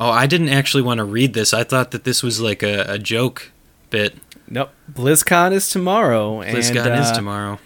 Oh, 0.00 0.10
I 0.10 0.26
didn't 0.26 0.48
actually 0.48 0.82
want 0.82 0.98
to 0.98 1.04
read 1.04 1.34
this. 1.34 1.54
I 1.54 1.64
thought 1.64 1.90
that 1.92 2.04
this 2.04 2.22
was 2.22 2.40
like 2.40 2.62
a, 2.62 2.84
a 2.88 2.98
joke 2.98 3.52
bit. 3.90 4.16
Nope. 4.48 4.70
BlizzCon 4.90 5.52
is 5.52 5.70
tomorrow. 5.70 6.40
BlizzCon 6.42 6.86
and, 6.86 7.00
is 7.00 7.10
uh, 7.10 7.14
tomorrow. 7.14 7.58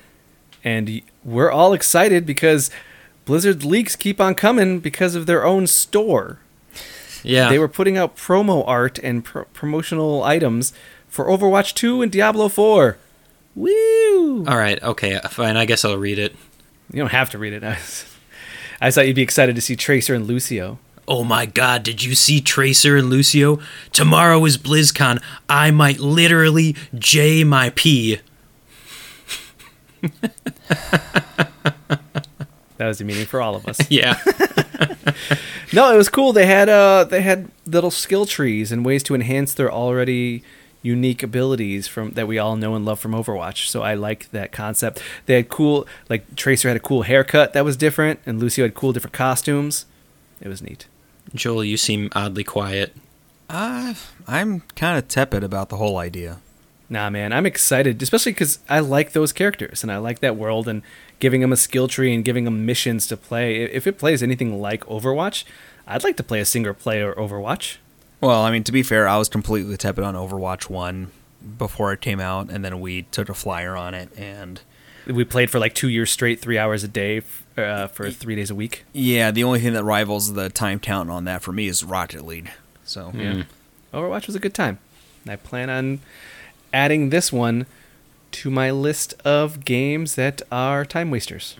and 0.62 1.00
we're 1.24 1.50
all 1.50 1.72
excited 1.72 2.26
because 2.26 2.70
Blizzard 3.24 3.64
leaks 3.64 3.96
keep 3.96 4.20
on 4.20 4.34
coming 4.34 4.80
because 4.80 5.14
of 5.14 5.26
their 5.26 5.44
own 5.44 5.66
store. 5.66 6.38
Yeah. 7.22 7.48
They 7.48 7.58
were 7.58 7.68
putting 7.68 7.96
out 7.96 8.16
promo 8.16 8.62
art 8.66 8.98
and 9.02 9.24
pr- 9.24 9.40
promotional 9.52 10.22
items 10.22 10.72
for 11.08 11.24
Overwatch 11.26 11.74
2 11.74 12.02
and 12.02 12.12
Diablo 12.12 12.48
4. 12.48 12.98
Woo! 13.56 14.44
All 14.46 14.56
right. 14.58 14.80
Okay. 14.82 15.18
Fine. 15.30 15.56
I 15.56 15.64
guess 15.64 15.84
I'll 15.84 15.98
read 15.98 16.18
it. 16.18 16.36
You 16.92 17.00
don't 17.00 17.10
have 17.10 17.30
to 17.30 17.38
read 17.38 17.52
it. 17.52 17.62
I, 18.80 18.90
thought 18.90 19.06
you'd 19.06 19.16
be 19.16 19.22
excited 19.22 19.54
to 19.56 19.62
see 19.62 19.76
Tracer 19.76 20.14
and 20.14 20.26
Lucio. 20.26 20.78
Oh 21.08 21.22
my 21.24 21.46
god, 21.46 21.82
did 21.82 22.02
you 22.02 22.14
see 22.14 22.40
Tracer 22.40 22.96
and 22.96 23.08
Lucio? 23.08 23.60
Tomorrow 23.92 24.44
is 24.44 24.58
BlizzCon. 24.58 25.22
I 25.48 25.70
might 25.70 26.00
literally 26.00 26.74
J 26.94 27.44
my 27.44 27.70
P. 27.70 28.20
That 32.78 32.88
was 32.88 32.98
the 32.98 33.04
meaning 33.04 33.26
for 33.26 33.40
all 33.40 33.54
of 33.54 33.66
us. 33.66 33.78
Yeah. 33.90 34.18
no, 35.72 35.92
it 35.92 35.96
was 35.96 36.08
cool. 36.08 36.32
They 36.32 36.46
had 36.46 36.68
uh 36.68 37.04
they 37.04 37.22
had 37.22 37.48
little 37.66 37.90
skill 37.90 38.26
trees 38.26 38.72
and 38.72 38.84
ways 38.84 39.02
to 39.04 39.14
enhance 39.14 39.54
their 39.54 39.70
already 39.70 40.42
unique 40.86 41.22
abilities 41.22 41.88
from 41.88 42.12
that 42.12 42.28
we 42.28 42.38
all 42.38 42.56
know 42.56 42.74
and 42.76 42.84
love 42.84 43.00
from 43.00 43.12
Overwatch. 43.12 43.66
So 43.66 43.82
I 43.82 43.94
like 43.94 44.30
that 44.30 44.52
concept. 44.52 45.02
They 45.26 45.34
had 45.34 45.48
cool 45.48 45.86
like 46.08 46.36
Tracer 46.36 46.68
had 46.68 46.76
a 46.76 46.80
cool 46.80 47.02
haircut 47.02 47.52
that 47.52 47.64
was 47.64 47.76
different 47.76 48.20
and 48.24 48.38
Lucio 48.38 48.64
had 48.64 48.74
cool 48.74 48.92
different 48.92 49.14
costumes. 49.14 49.86
It 50.40 50.48
was 50.48 50.62
neat. 50.62 50.86
Joel, 51.34 51.64
you 51.64 51.76
seem 51.76 52.08
oddly 52.12 52.44
quiet. 52.44 52.94
Uh, 53.50 53.94
I'm 54.26 54.60
kind 54.74 54.96
of 54.96 55.08
tepid 55.08 55.42
about 55.42 55.68
the 55.68 55.76
whole 55.76 55.98
idea. 55.98 56.38
Nah, 56.88 57.10
man, 57.10 57.32
I'm 57.32 57.46
excited, 57.46 58.00
especially 58.00 58.32
because 58.32 58.60
I 58.68 58.78
like 58.78 59.10
those 59.10 59.32
characters 59.32 59.82
and 59.82 59.90
I 59.90 59.96
like 59.98 60.20
that 60.20 60.36
world 60.36 60.68
and 60.68 60.82
giving 61.18 61.40
them 61.40 61.52
a 61.52 61.56
skill 61.56 61.88
tree 61.88 62.14
and 62.14 62.24
giving 62.24 62.44
them 62.44 62.64
missions 62.64 63.08
to 63.08 63.16
play. 63.16 63.62
If 63.64 63.88
it 63.88 63.98
plays 63.98 64.22
anything 64.22 64.60
like 64.60 64.84
Overwatch, 64.84 65.42
I'd 65.86 66.04
like 66.04 66.16
to 66.18 66.22
play 66.22 66.40
a 66.40 66.44
single 66.44 66.74
player 66.74 67.12
Overwatch. 67.14 67.78
Well, 68.20 68.42
I 68.42 68.50
mean, 68.50 68.64
to 68.64 68.72
be 68.72 68.82
fair, 68.82 69.06
I 69.06 69.18
was 69.18 69.28
completely 69.28 69.76
tepid 69.76 70.04
on 70.04 70.14
Overwatch 70.14 70.70
1 70.70 71.10
before 71.58 71.92
it 71.92 72.00
came 72.00 72.20
out, 72.20 72.50
and 72.50 72.64
then 72.64 72.80
we 72.80 73.02
took 73.02 73.28
a 73.28 73.34
flyer 73.34 73.76
on 73.76 73.94
it, 73.94 74.08
and 74.16 74.60
we 75.06 75.24
played 75.24 75.50
for 75.50 75.58
like 75.58 75.74
two 75.74 75.88
years 75.88 76.10
straight, 76.10 76.40
three 76.40 76.58
hours 76.58 76.82
a 76.82 76.88
day 76.88 77.22
uh, 77.56 77.86
for 77.88 78.10
three 78.10 78.34
days 78.34 78.50
a 78.50 78.54
week. 78.54 78.84
Yeah, 78.92 79.30
the 79.30 79.44
only 79.44 79.60
thing 79.60 79.74
that 79.74 79.84
rivals 79.84 80.32
the 80.34 80.48
time 80.48 80.80
count 80.80 81.10
on 81.10 81.24
that 81.24 81.42
for 81.42 81.52
me 81.52 81.68
is 81.68 81.84
Rocket 81.84 82.24
League. 82.24 82.50
So 82.84 83.12
Yeah. 83.14 83.44
Overwatch 83.92 84.26
was 84.26 84.36
a 84.36 84.40
good 84.40 84.54
time. 84.54 84.78
I 85.28 85.36
plan 85.36 85.70
on 85.70 86.00
adding 86.72 87.10
this 87.10 87.32
one 87.32 87.66
to 88.32 88.50
my 88.50 88.70
list 88.70 89.14
of 89.24 89.64
games 89.64 90.14
that 90.16 90.42
are 90.50 90.84
time 90.84 91.10
wasters. 91.10 91.56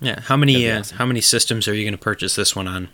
Yeah. 0.00 0.20
How 0.20 0.36
many 0.36 0.54
That'd 0.64 0.76
uh, 0.76 0.80
awesome. 0.80 0.98
how 0.98 1.06
many 1.06 1.20
systems 1.20 1.68
are 1.68 1.74
you 1.74 1.84
going 1.84 1.94
to 1.94 1.98
purchase 1.98 2.34
this 2.34 2.56
one 2.56 2.66
on? 2.66 2.88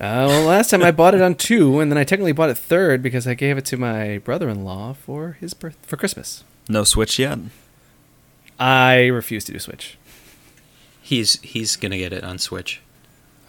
Uh, 0.00 0.26
well, 0.28 0.46
last 0.46 0.70
time 0.70 0.82
I 0.82 0.92
bought 0.92 1.14
it 1.14 1.20
on 1.20 1.34
two, 1.34 1.80
and 1.80 1.90
then 1.90 1.98
I 1.98 2.04
technically 2.04 2.30
bought 2.32 2.50
it 2.50 2.56
third 2.58 3.02
because 3.02 3.26
I 3.26 3.34
gave 3.34 3.58
it 3.58 3.64
to 3.66 3.76
my 3.76 4.18
brother-in-law 4.18 4.92
for 4.94 5.32
his 5.40 5.54
birth 5.54 5.76
for 5.82 5.96
Christmas. 5.96 6.44
no 6.68 6.84
Switch 6.84 7.18
yet. 7.18 7.38
I 8.60 9.06
refuse 9.06 9.44
to 9.46 9.52
do 9.52 9.58
Switch. 9.58 9.98
He's 11.02 11.40
he's 11.42 11.76
going 11.76 11.92
to 11.92 11.98
get 11.98 12.12
it 12.12 12.22
on 12.24 12.38
Switch. 12.38 12.80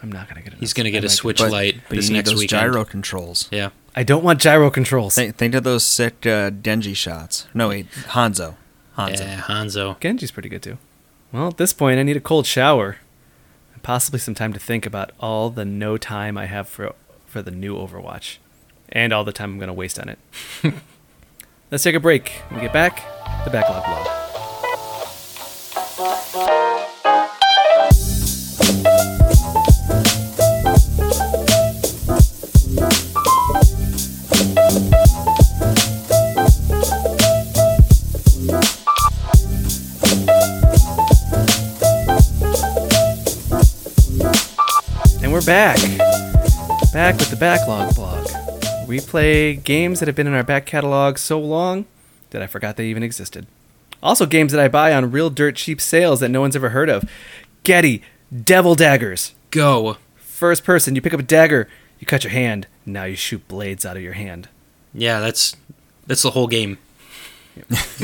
I'm 0.02 0.10
not 0.10 0.28
gonna 0.28 0.40
get 0.40 0.54
it. 0.54 0.56
On 0.56 0.58
switch. 0.58 0.60
He's 0.60 0.72
on- 0.72 0.76
going 0.76 0.84
to 0.86 0.90
get 0.92 1.04
a 1.04 1.06
might 1.08 1.10
Switch 1.10 1.38
But, 1.38 1.50
Lite 1.52 1.80
but 1.88 1.96
this 1.96 2.06
you 2.08 2.12
need 2.14 2.18
next 2.20 2.30
those 2.30 2.38
weekend. 2.40 2.60
gyro 2.72 2.84
controls. 2.84 3.48
Yeah. 3.52 3.70
I 3.94 4.02
don't 4.02 4.24
want 4.24 4.40
gyro 4.40 4.70
controls. 4.70 5.14
Think, 5.14 5.36
think 5.36 5.54
of 5.54 5.62
those 5.64 5.84
sick 5.84 6.24
uh, 6.24 6.50
Genji 6.50 6.94
shots. 6.94 7.46
No 7.52 7.68
wait, 7.68 7.90
Hanzo. 7.90 8.54
Hanzo. 8.96 9.18
Yeah, 9.20 9.40
Hanzo. 9.42 10.00
Genji's 10.00 10.30
pretty 10.30 10.48
good 10.48 10.62
too. 10.62 10.78
Well, 11.32 11.48
at 11.48 11.58
this 11.58 11.72
point, 11.72 11.98
I 12.00 12.02
need 12.04 12.16
a 12.16 12.20
cold 12.20 12.46
shower, 12.46 12.90
and 12.92 12.98
possibly 13.82 14.18
some 14.18 14.34
time 14.34 14.52
to 14.52 14.60
think 14.60 14.86
about 14.86 15.10
all 15.20 15.50
the 15.50 15.64
no 15.64 15.96
time 15.96 16.38
I 16.38 16.46
have 16.46 16.68
for 16.68 16.94
for 17.26 17.42
the 17.42 17.50
new 17.50 17.76
Overwatch, 17.76 18.38
and 18.88 19.12
all 19.12 19.24
the 19.24 19.32
time 19.32 19.52
I'm 19.52 19.58
going 19.58 19.68
to 19.68 19.72
waste 19.72 19.98
on 19.98 20.08
it. 20.08 20.18
Let's 21.70 21.84
take 21.84 21.94
a 21.94 22.00
break. 22.00 22.30
When 22.48 22.60
we 22.60 22.66
get 22.66 22.72
back, 22.72 22.96
the 23.44 23.50
backlog 23.50 23.84
blog. 23.84 24.06
Back. 45.50 45.78
Back 46.92 47.18
with 47.18 47.28
the 47.28 47.36
Backlog 47.36 47.92
blog. 47.96 48.28
We 48.86 49.00
play 49.00 49.56
games 49.56 49.98
that 49.98 50.06
have 50.06 50.14
been 50.14 50.28
in 50.28 50.32
our 50.32 50.44
back 50.44 50.64
catalog 50.64 51.18
so 51.18 51.40
long 51.40 51.86
that 52.30 52.40
I 52.40 52.46
forgot 52.46 52.76
they 52.76 52.86
even 52.86 53.02
existed. 53.02 53.48
Also, 54.00 54.26
games 54.26 54.52
that 54.52 54.60
I 54.60 54.68
buy 54.68 54.94
on 54.94 55.10
real 55.10 55.28
dirt 55.28 55.56
cheap 55.56 55.80
sales 55.80 56.20
that 56.20 56.28
no 56.28 56.40
one's 56.40 56.54
ever 56.54 56.68
heard 56.68 56.88
of. 56.88 57.02
Getty, 57.64 58.00
Devil 58.44 58.76
Daggers. 58.76 59.34
Go. 59.50 59.96
First 60.18 60.62
person, 60.62 60.94
you 60.94 61.02
pick 61.02 61.14
up 61.14 61.18
a 61.18 61.24
dagger, 61.24 61.66
you 61.98 62.06
cut 62.06 62.22
your 62.22 62.30
hand, 62.30 62.68
now 62.86 63.02
you 63.02 63.16
shoot 63.16 63.48
blades 63.48 63.84
out 63.84 63.96
of 63.96 64.04
your 64.04 64.12
hand. 64.12 64.48
Yeah, 64.94 65.18
that's 65.18 65.56
that's 66.06 66.22
the 66.22 66.30
whole 66.30 66.46
game. 66.46 66.78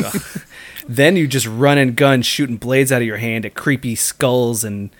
Then 0.88 1.16
you 1.16 1.26
just 1.26 1.46
run 1.46 1.78
and 1.78 1.96
gun 1.96 2.22
shooting 2.22 2.58
blades 2.58 2.92
out 2.92 3.02
of 3.02 3.08
your 3.08 3.16
hand 3.16 3.44
at 3.44 3.54
creepy 3.54 3.96
skulls 3.96 4.62
and 4.62 4.90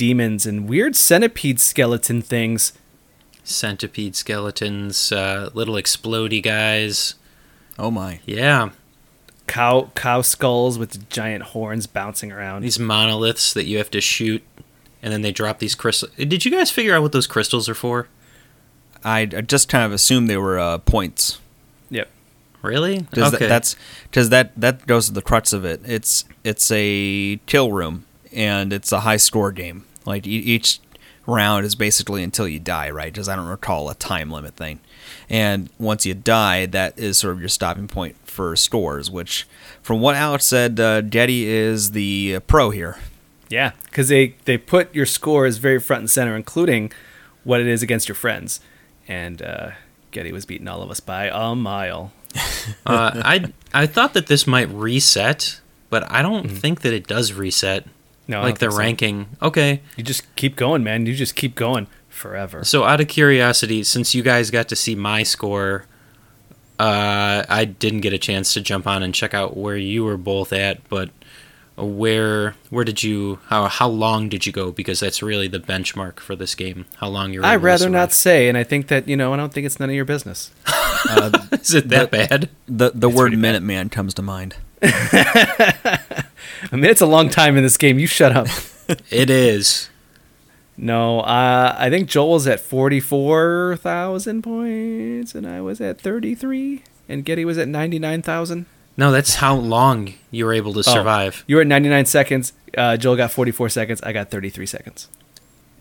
demons 0.00 0.46
and 0.46 0.66
weird 0.66 0.96
centipede 0.96 1.60
skeleton 1.60 2.22
things. 2.22 2.72
Centipede 3.44 4.16
skeletons, 4.16 5.12
uh, 5.12 5.50
little 5.52 5.74
explodey 5.74 6.42
guys. 6.42 7.16
Oh 7.78 7.90
my. 7.90 8.20
Yeah, 8.24 8.70
Cow 9.46 9.90
cow 9.94 10.22
skulls 10.22 10.78
with 10.78 11.10
giant 11.10 11.42
horns 11.44 11.86
bouncing 11.86 12.32
around. 12.32 12.62
these 12.62 12.78
monoliths 12.78 13.52
that 13.52 13.66
you 13.66 13.76
have 13.76 13.90
to 13.90 14.00
shoot, 14.00 14.42
and 15.02 15.12
then 15.12 15.20
they 15.20 15.32
drop 15.32 15.58
these 15.58 15.74
crystals. 15.74 16.12
Did 16.16 16.46
you 16.46 16.50
guys 16.50 16.70
figure 16.70 16.94
out 16.96 17.02
what 17.02 17.12
those 17.12 17.26
crystals 17.26 17.68
are 17.68 17.74
for? 17.74 18.08
I, 19.04 19.20
I 19.20 19.26
just 19.26 19.68
kind 19.68 19.84
of 19.84 19.92
assumed 19.92 20.30
they 20.30 20.38
were 20.38 20.58
uh, 20.58 20.78
points. 20.78 21.40
Yep. 21.90 22.08
Really? 22.62 23.02
Cause 23.12 23.36
th- 23.36 23.48
that's 23.50 23.76
because 24.04 24.30
that 24.30 24.58
that 24.58 24.86
goes 24.86 25.08
to 25.08 25.12
the 25.12 25.22
crux 25.22 25.52
of 25.52 25.66
it. 25.66 25.82
It's 25.84 26.24
it's 26.42 26.70
a 26.70 27.36
kill 27.44 27.70
room 27.72 28.06
and 28.32 28.72
it's 28.72 28.92
a 28.92 29.00
high 29.00 29.18
score 29.18 29.52
game. 29.52 29.84
Like 30.06 30.26
e- 30.26 30.30
each 30.30 30.80
round 31.26 31.64
is 31.66 31.74
basically 31.74 32.22
until 32.22 32.48
you 32.48 32.58
die, 32.58 32.90
right? 32.90 33.12
Because 33.12 33.28
I 33.28 33.36
don't 33.36 33.46
recall 33.46 33.88
a 33.90 33.94
time 33.94 34.30
limit 34.30 34.54
thing. 34.56 34.80
And 35.28 35.70
once 35.78 36.04
you 36.06 36.14
die, 36.14 36.66
that 36.66 36.98
is 36.98 37.18
sort 37.18 37.34
of 37.34 37.40
your 37.40 37.48
stopping 37.48 37.86
point 37.88 38.16
for 38.24 38.56
scores. 38.56 39.10
Which, 39.10 39.46
from 39.82 40.00
what 40.00 40.14
Alex 40.16 40.44
said, 40.46 40.80
uh, 40.80 41.00
Getty 41.02 41.46
is 41.46 41.92
the 41.92 42.36
uh, 42.36 42.40
pro 42.40 42.70
here. 42.70 42.96
Yeah, 43.48 43.72
because 43.84 44.08
they 44.08 44.36
they 44.44 44.56
put 44.58 44.94
your 44.94 45.06
scores 45.06 45.56
very 45.58 45.80
front 45.80 46.00
and 46.00 46.10
center, 46.10 46.36
including 46.36 46.92
what 47.44 47.60
it 47.60 47.66
is 47.66 47.82
against 47.82 48.08
your 48.08 48.14
friends. 48.16 48.60
And 49.08 49.42
uh, 49.42 49.70
Getty 50.12 50.32
was 50.32 50.46
beating 50.46 50.68
all 50.68 50.82
of 50.82 50.90
us 50.90 51.00
by 51.00 51.30
a 51.32 51.54
mile. 51.54 52.12
uh, 52.86 53.10
I 53.24 53.52
I 53.74 53.86
thought 53.86 54.14
that 54.14 54.28
this 54.28 54.46
might 54.46 54.68
reset, 54.70 55.60
but 55.90 56.08
I 56.10 56.22
don't 56.22 56.46
Mm-hmm. 56.46 56.56
think 56.56 56.80
that 56.82 56.92
it 56.92 57.06
does 57.08 57.32
reset. 57.32 57.86
No, 58.30 58.42
like 58.42 58.58
the 58.58 58.66
think 58.66 58.72
so. 58.72 58.78
ranking. 58.78 59.26
Okay. 59.42 59.82
You 59.96 60.04
just 60.04 60.34
keep 60.36 60.54
going, 60.54 60.84
man. 60.84 61.04
You 61.04 61.14
just 61.14 61.34
keep 61.34 61.56
going 61.56 61.88
forever. 62.08 62.62
So 62.64 62.84
out 62.84 63.00
of 63.00 63.08
curiosity, 63.08 63.82
since 63.82 64.14
you 64.14 64.22
guys 64.22 64.50
got 64.50 64.68
to 64.68 64.76
see 64.76 64.94
my 64.94 65.24
score, 65.24 65.86
uh, 66.78 67.44
I 67.48 67.64
didn't 67.64 68.02
get 68.02 68.12
a 68.12 68.18
chance 68.18 68.54
to 68.54 68.60
jump 68.60 68.86
on 68.86 69.02
and 69.02 69.12
check 69.12 69.34
out 69.34 69.56
where 69.56 69.76
you 69.76 70.04
were 70.04 70.16
both 70.16 70.52
at, 70.52 70.88
but 70.88 71.10
where 71.76 72.54
where 72.68 72.84
did 72.84 73.02
you 73.02 73.38
how 73.46 73.66
how 73.66 73.88
long 73.88 74.28
did 74.28 74.46
you 74.46 74.52
go? 74.52 74.70
Because 74.70 75.00
that's 75.00 75.22
really 75.22 75.48
the 75.48 75.58
benchmark 75.58 76.20
for 76.20 76.36
this 76.36 76.54
game. 76.54 76.86
How 76.98 77.08
long 77.08 77.32
you're. 77.32 77.44
I'd 77.44 77.62
rather 77.62 77.88
not 77.88 78.12
survive. 78.12 78.14
say, 78.14 78.48
and 78.48 78.56
I 78.56 78.64
think 78.64 78.88
that 78.88 79.08
you 79.08 79.16
know, 79.16 79.32
I 79.32 79.36
don't 79.36 79.52
think 79.52 79.66
it's 79.66 79.80
none 79.80 79.88
of 79.88 79.94
your 79.94 80.04
business. 80.04 80.50
Is 81.52 81.74
it 81.74 81.88
that 81.88 82.10
bad? 82.10 82.48
The 82.66 82.92
the 82.94 83.08
word 83.08 83.32
pretty 83.32 83.42
bad. 83.42 83.62
Minuteman 83.62 83.90
comes 83.90 84.14
to 84.14 84.22
mind. 84.22 84.56
I 86.72 86.76
mean, 86.76 86.84
it's 86.86 87.00
a 87.00 87.06
long 87.06 87.28
time 87.28 87.56
in 87.56 87.62
this 87.62 87.76
game. 87.76 87.98
You 87.98 88.06
shut 88.06 88.32
up. 88.32 88.46
It 89.08 89.30
is. 89.30 89.88
no, 90.76 91.20
uh, 91.20 91.76
I 91.78 91.90
think 91.90 92.08
Joel 92.08 92.32
was 92.32 92.48
at 92.48 92.58
forty-four 92.58 93.76
thousand 93.76 94.42
points, 94.42 95.32
and 95.36 95.46
I 95.46 95.60
was 95.60 95.80
at 95.80 96.00
thirty-three, 96.00 96.82
and 97.08 97.24
Getty 97.24 97.44
was 97.44 97.56
at 97.56 97.68
ninety-nine 97.68 98.22
thousand. 98.22 98.66
No, 98.96 99.12
that's 99.12 99.36
how 99.36 99.54
long 99.54 100.14
you 100.32 100.44
were 100.44 100.52
able 100.52 100.72
to 100.72 100.82
survive. 100.82 101.44
You 101.46 101.54
were 101.54 101.62
at 101.62 101.68
ninety-nine 101.68 102.06
seconds. 102.06 102.52
Uh, 102.76 102.96
Joel 102.96 103.14
got 103.14 103.30
forty-four 103.30 103.68
seconds. 103.68 104.00
I 104.02 104.12
got 104.12 104.28
thirty-three 104.28 104.66
seconds. 104.66 105.06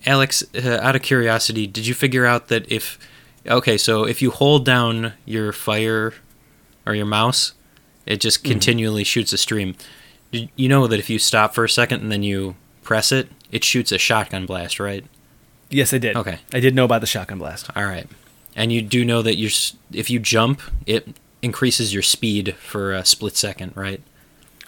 Alex, 0.06 0.44
uh, 0.56 0.78
out 0.82 0.96
of 0.96 1.02
curiosity, 1.02 1.66
did 1.66 1.88
you 1.88 1.96
figure 1.96 2.28
out 2.28 2.48
that 2.50 2.72
if 2.72 3.00
okay, 3.48 3.76
so 3.76 4.04
if 4.04 4.22
you 4.22 4.30
hold 4.30 4.66
down 4.66 5.14
your 5.26 5.52
fire 5.52 6.14
or 6.86 6.94
your 6.94 7.08
mouse, 7.08 7.54
it 8.06 8.22
just 8.22 8.44
continually 8.44 9.04
shoots 9.04 9.34
a 9.34 9.38
stream. 9.40 9.76
You 10.32 10.70
know 10.70 10.88
that 10.88 11.00
if 11.00 11.10
you 11.10 11.20
stop 11.20 11.54
for 11.54 11.64
a 11.64 11.70
second 11.70 12.02
and 12.02 12.12
then 12.12 12.24
you 12.24 12.56
press 12.84 13.12
it, 13.12 13.30
it 13.52 13.64
shoots 13.64 13.92
a 13.92 13.98
shotgun 13.98 14.46
blast, 14.46 14.80
right? 14.80 15.06
Yes, 15.70 15.94
I 15.94 15.98
did. 15.98 16.16
Okay. 16.16 16.40
I 16.54 16.60
did 16.60 16.76
know 16.76 16.86
about 16.86 17.02
the 17.02 17.08
shotgun 17.08 17.40
blast. 17.40 17.70
All 17.76 17.86
right. 17.86 18.08
And 18.56 18.72
you 18.72 18.82
do 18.82 19.06
know 19.06 19.22
that 19.22 19.38
you're 19.38 19.52
if 19.92 20.10
you 20.10 20.20
jump, 20.20 20.62
it 20.86 21.08
increases 21.42 21.94
your 21.94 22.04
speed 22.04 22.56
for 22.56 22.94
a 22.94 23.06
split 23.06 23.38
second, 23.38 23.74
right? 23.76 24.02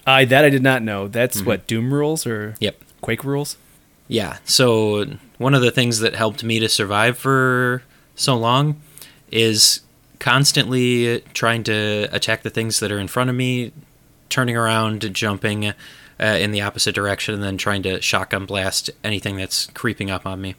I 0.06 0.26
that 0.26 0.45
I 0.45 0.50
did 0.50 0.63
not 0.63 0.82
know. 0.82 1.08
That's 1.08 1.38
mm-hmm. 1.38 1.47
what 1.47 1.67
Doom 1.67 1.93
rules 1.93 2.26
or 2.26 2.56
Yep. 2.60 2.82
Quake 3.02 3.24
rules. 3.24 3.58
Yeah. 4.08 4.38
So 4.45 5.06
one 5.38 5.54
of 5.54 5.62
the 5.62 5.71
things 5.71 6.00
that 6.00 6.15
helped 6.15 6.43
me 6.43 6.60
to 6.60 6.69
survive 6.69 7.17
for 7.17 7.84
so 8.15 8.36
long 8.36 8.82
is 9.32 9.82
constantly 10.19 11.21
trying 11.34 11.63
to 11.63 12.08
attack 12.12 12.43
the 12.43 12.50
things 12.50 12.80
that 12.80 12.91
are 12.91 13.00
in 13.00 13.08
front 13.08 13.30
of 13.30 13.36
me, 13.36 13.71
turning 14.32 14.58
around, 14.58 15.13
jumping 15.13 15.67
uh, 15.67 15.74
in 16.20 16.52
the 16.52 16.62
opposite 16.62 16.96
direction, 16.96 17.36
and 17.36 17.44
then 17.44 17.58
trying 17.58 17.84
to 17.84 18.02
shotgun 18.02 18.46
blast 18.48 18.89
anything 19.04 19.36
that's 19.38 19.67
creeping 19.67 20.10
up 20.10 20.26
on 20.26 20.41
me. 20.41 20.56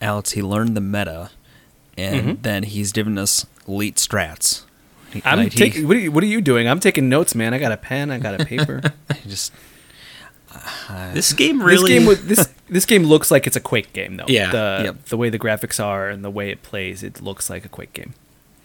Alex, 0.00 0.32
he 0.32 0.42
learned 0.42 0.76
the 0.76 0.80
meta, 0.80 1.30
and 1.96 2.42
then 2.42 2.64
he's 2.64 2.90
given 2.92 3.16
us 3.18 3.46
elite 3.68 3.96
strats. 3.96 4.62
I'm 5.24 5.38
like, 5.38 5.52
he- 5.52 5.58
taking. 5.58 5.86
What 5.86 5.96
are, 5.96 6.00
you, 6.00 6.10
what 6.12 6.24
are 6.24 6.26
you 6.28 6.40
doing? 6.40 6.68
I'm 6.68 6.80
taking 6.80 7.08
notes, 7.08 7.34
man. 7.36 7.54
I 7.54 7.58
got 7.58 7.70
a 7.70 7.76
pen. 7.76 8.10
I 8.10 8.18
got 8.18 8.40
a 8.40 8.44
paper. 8.44 8.80
he 9.22 9.28
just 9.30 9.52
This 11.12 11.32
game 11.32 11.58
This 11.58 11.66
really. 11.66 11.92
game. 11.92 12.06
would- 12.06 12.18
This 12.18 12.48
this 12.68 12.86
game 12.86 13.04
looks 13.04 13.30
like 13.30 13.46
it's 13.46 13.56
a 13.56 13.60
Quake 13.60 13.92
game, 13.92 14.16
though. 14.16 14.24
Yeah. 14.28 14.50
The 14.50 14.80
Yep. 14.86 15.04
the 15.06 15.16
way 15.16 15.28
the 15.30 15.38
graphics 15.38 15.82
are 15.82 16.08
and 16.08 16.24
the 16.24 16.30
way 16.30 16.50
it 16.50 16.62
plays, 16.62 17.02
it 17.02 17.20
looks 17.20 17.48
like 17.50 17.64
a 17.64 17.68
Quake 17.68 17.92
game. 17.92 18.14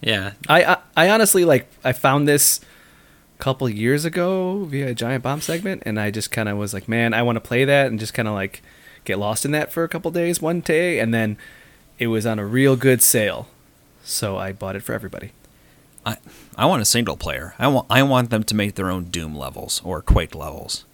yeah. 0.00 0.32
I 0.48 0.64
I, 0.64 0.76
I 0.96 1.10
honestly 1.10 1.44
like. 1.44 1.66
I 1.84 1.92
found 1.92 2.26
this 2.26 2.60
a 2.60 2.64
couple 3.40 3.68
years 3.68 4.04
ago 4.04 4.64
via 4.64 4.88
a 4.88 4.94
Giant 4.94 5.22
Bomb 5.24 5.40
segment, 5.40 5.82
and 5.86 5.98
I 5.98 6.10
just 6.10 6.30
kind 6.30 6.48
of 6.48 6.56
was 6.58 6.72
like, 6.74 6.88
man, 6.88 7.12
I 7.14 7.22
want 7.22 7.36
to 7.36 7.40
play 7.40 7.64
that, 7.64 7.86
and 7.88 7.98
just 7.98 8.14
kind 8.14 8.28
of 8.28 8.34
like 8.34 8.62
get 9.04 9.18
lost 9.18 9.44
in 9.44 9.50
that 9.52 9.72
for 9.72 9.82
a 9.84 9.88
couple 9.88 10.10
days 10.10 10.40
one 10.40 10.60
day, 10.60 10.98
and 11.00 11.12
then 11.12 11.36
it 11.98 12.06
was 12.08 12.26
on 12.26 12.38
a 12.38 12.44
real 12.46 12.76
good 12.76 13.02
sale, 13.02 13.48
so 14.04 14.36
I 14.36 14.52
bought 14.52 14.76
it 14.76 14.82
for 14.82 14.92
everybody. 14.92 15.32
I 16.06 16.16
I 16.56 16.64
want 16.66 16.80
a 16.82 16.86
single 16.86 17.16
player. 17.16 17.54
I 17.58 17.68
want 17.68 17.86
I 17.90 18.02
want 18.02 18.30
them 18.30 18.42
to 18.44 18.54
make 18.54 18.74
their 18.76 18.90
own 18.90 19.04
Doom 19.04 19.36
levels 19.36 19.82
or 19.84 20.00
Quake 20.00 20.34
levels. 20.34 20.84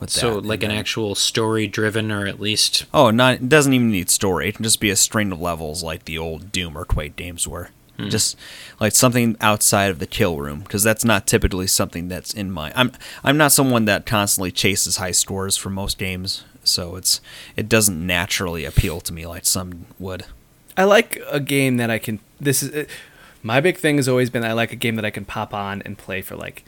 With 0.00 0.10
So 0.10 0.36
that. 0.40 0.44
like 0.46 0.62
an 0.62 0.70
then- 0.70 0.78
actual 0.78 1.14
story 1.14 1.66
driven 1.68 2.10
or 2.10 2.26
at 2.26 2.40
least 2.40 2.84
Oh, 2.92 3.10
not 3.10 3.34
it 3.34 3.48
doesn't 3.48 3.72
even 3.74 3.90
need 3.90 4.08
story. 4.10 4.48
It 4.48 4.54
can 4.56 4.64
just 4.64 4.80
be 4.80 4.90
a 4.90 4.96
string 4.96 5.30
of 5.32 5.40
levels 5.40 5.82
like 5.84 6.04
the 6.06 6.16
old 6.18 6.50
Doom 6.50 6.76
or 6.78 6.84
Quake 6.84 7.14
games 7.14 7.46
were. 7.46 7.68
Just 7.96 8.36
like 8.80 8.92
something 8.92 9.36
outside 9.40 9.90
of 9.90 10.00
the 10.00 10.06
kill 10.06 10.38
room 10.38 10.60
because 10.60 10.82
that's 10.82 11.04
not 11.04 11.28
typically 11.28 11.68
something 11.68 12.08
that's 12.08 12.34
in 12.34 12.50
my. 12.50 12.72
I'm 12.74 12.90
I'm 13.22 13.36
not 13.36 13.52
someone 13.52 13.84
that 13.84 14.04
constantly 14.04 14.50
chases 14.50 14.96
high 14.96 15.12
scores 15.12 15.56
for 15.56 15.70
most 15.70 15.96
games, 15.96 16.44
so 16.64 16.96
it's 16.96 17.20
it 17.56 17.68
doesn't 17.68 18.04
naturally 18.04 18.64
appeal 18.64 19.00
to 19.02 19.12
me 19.12 19.26
like 19.26 19.44
some 19.46 19.86
would. 20.00 20.24
I 20.76 20.84
like 20.84 21.22
a 21.30 21.38
game 21.38 21.76
that 21.76 21.88
I 21.88 21.98
can. 21.98 22.18
This 22.40 22.64
is 22.64 22.74
uh, 22.74 22.84
my 23.44 23.60
big 23.60 23.76
thing 23.76 23.96
has 23.96 24.08
always 24.08 24.30
been 24.30 24.42
I 24.44 24.54
like 24.54 24.72
a 24.72 24.76
game 24.76 24.96
that 24.96 25.04
I 25.04 25.10
can 25.10 25.24
pop 25.24 25.54
on 25.54 25.82
and 25.82 25.96
play 25.96 26.20
for 26.22 26.34
like, 26.34 26.64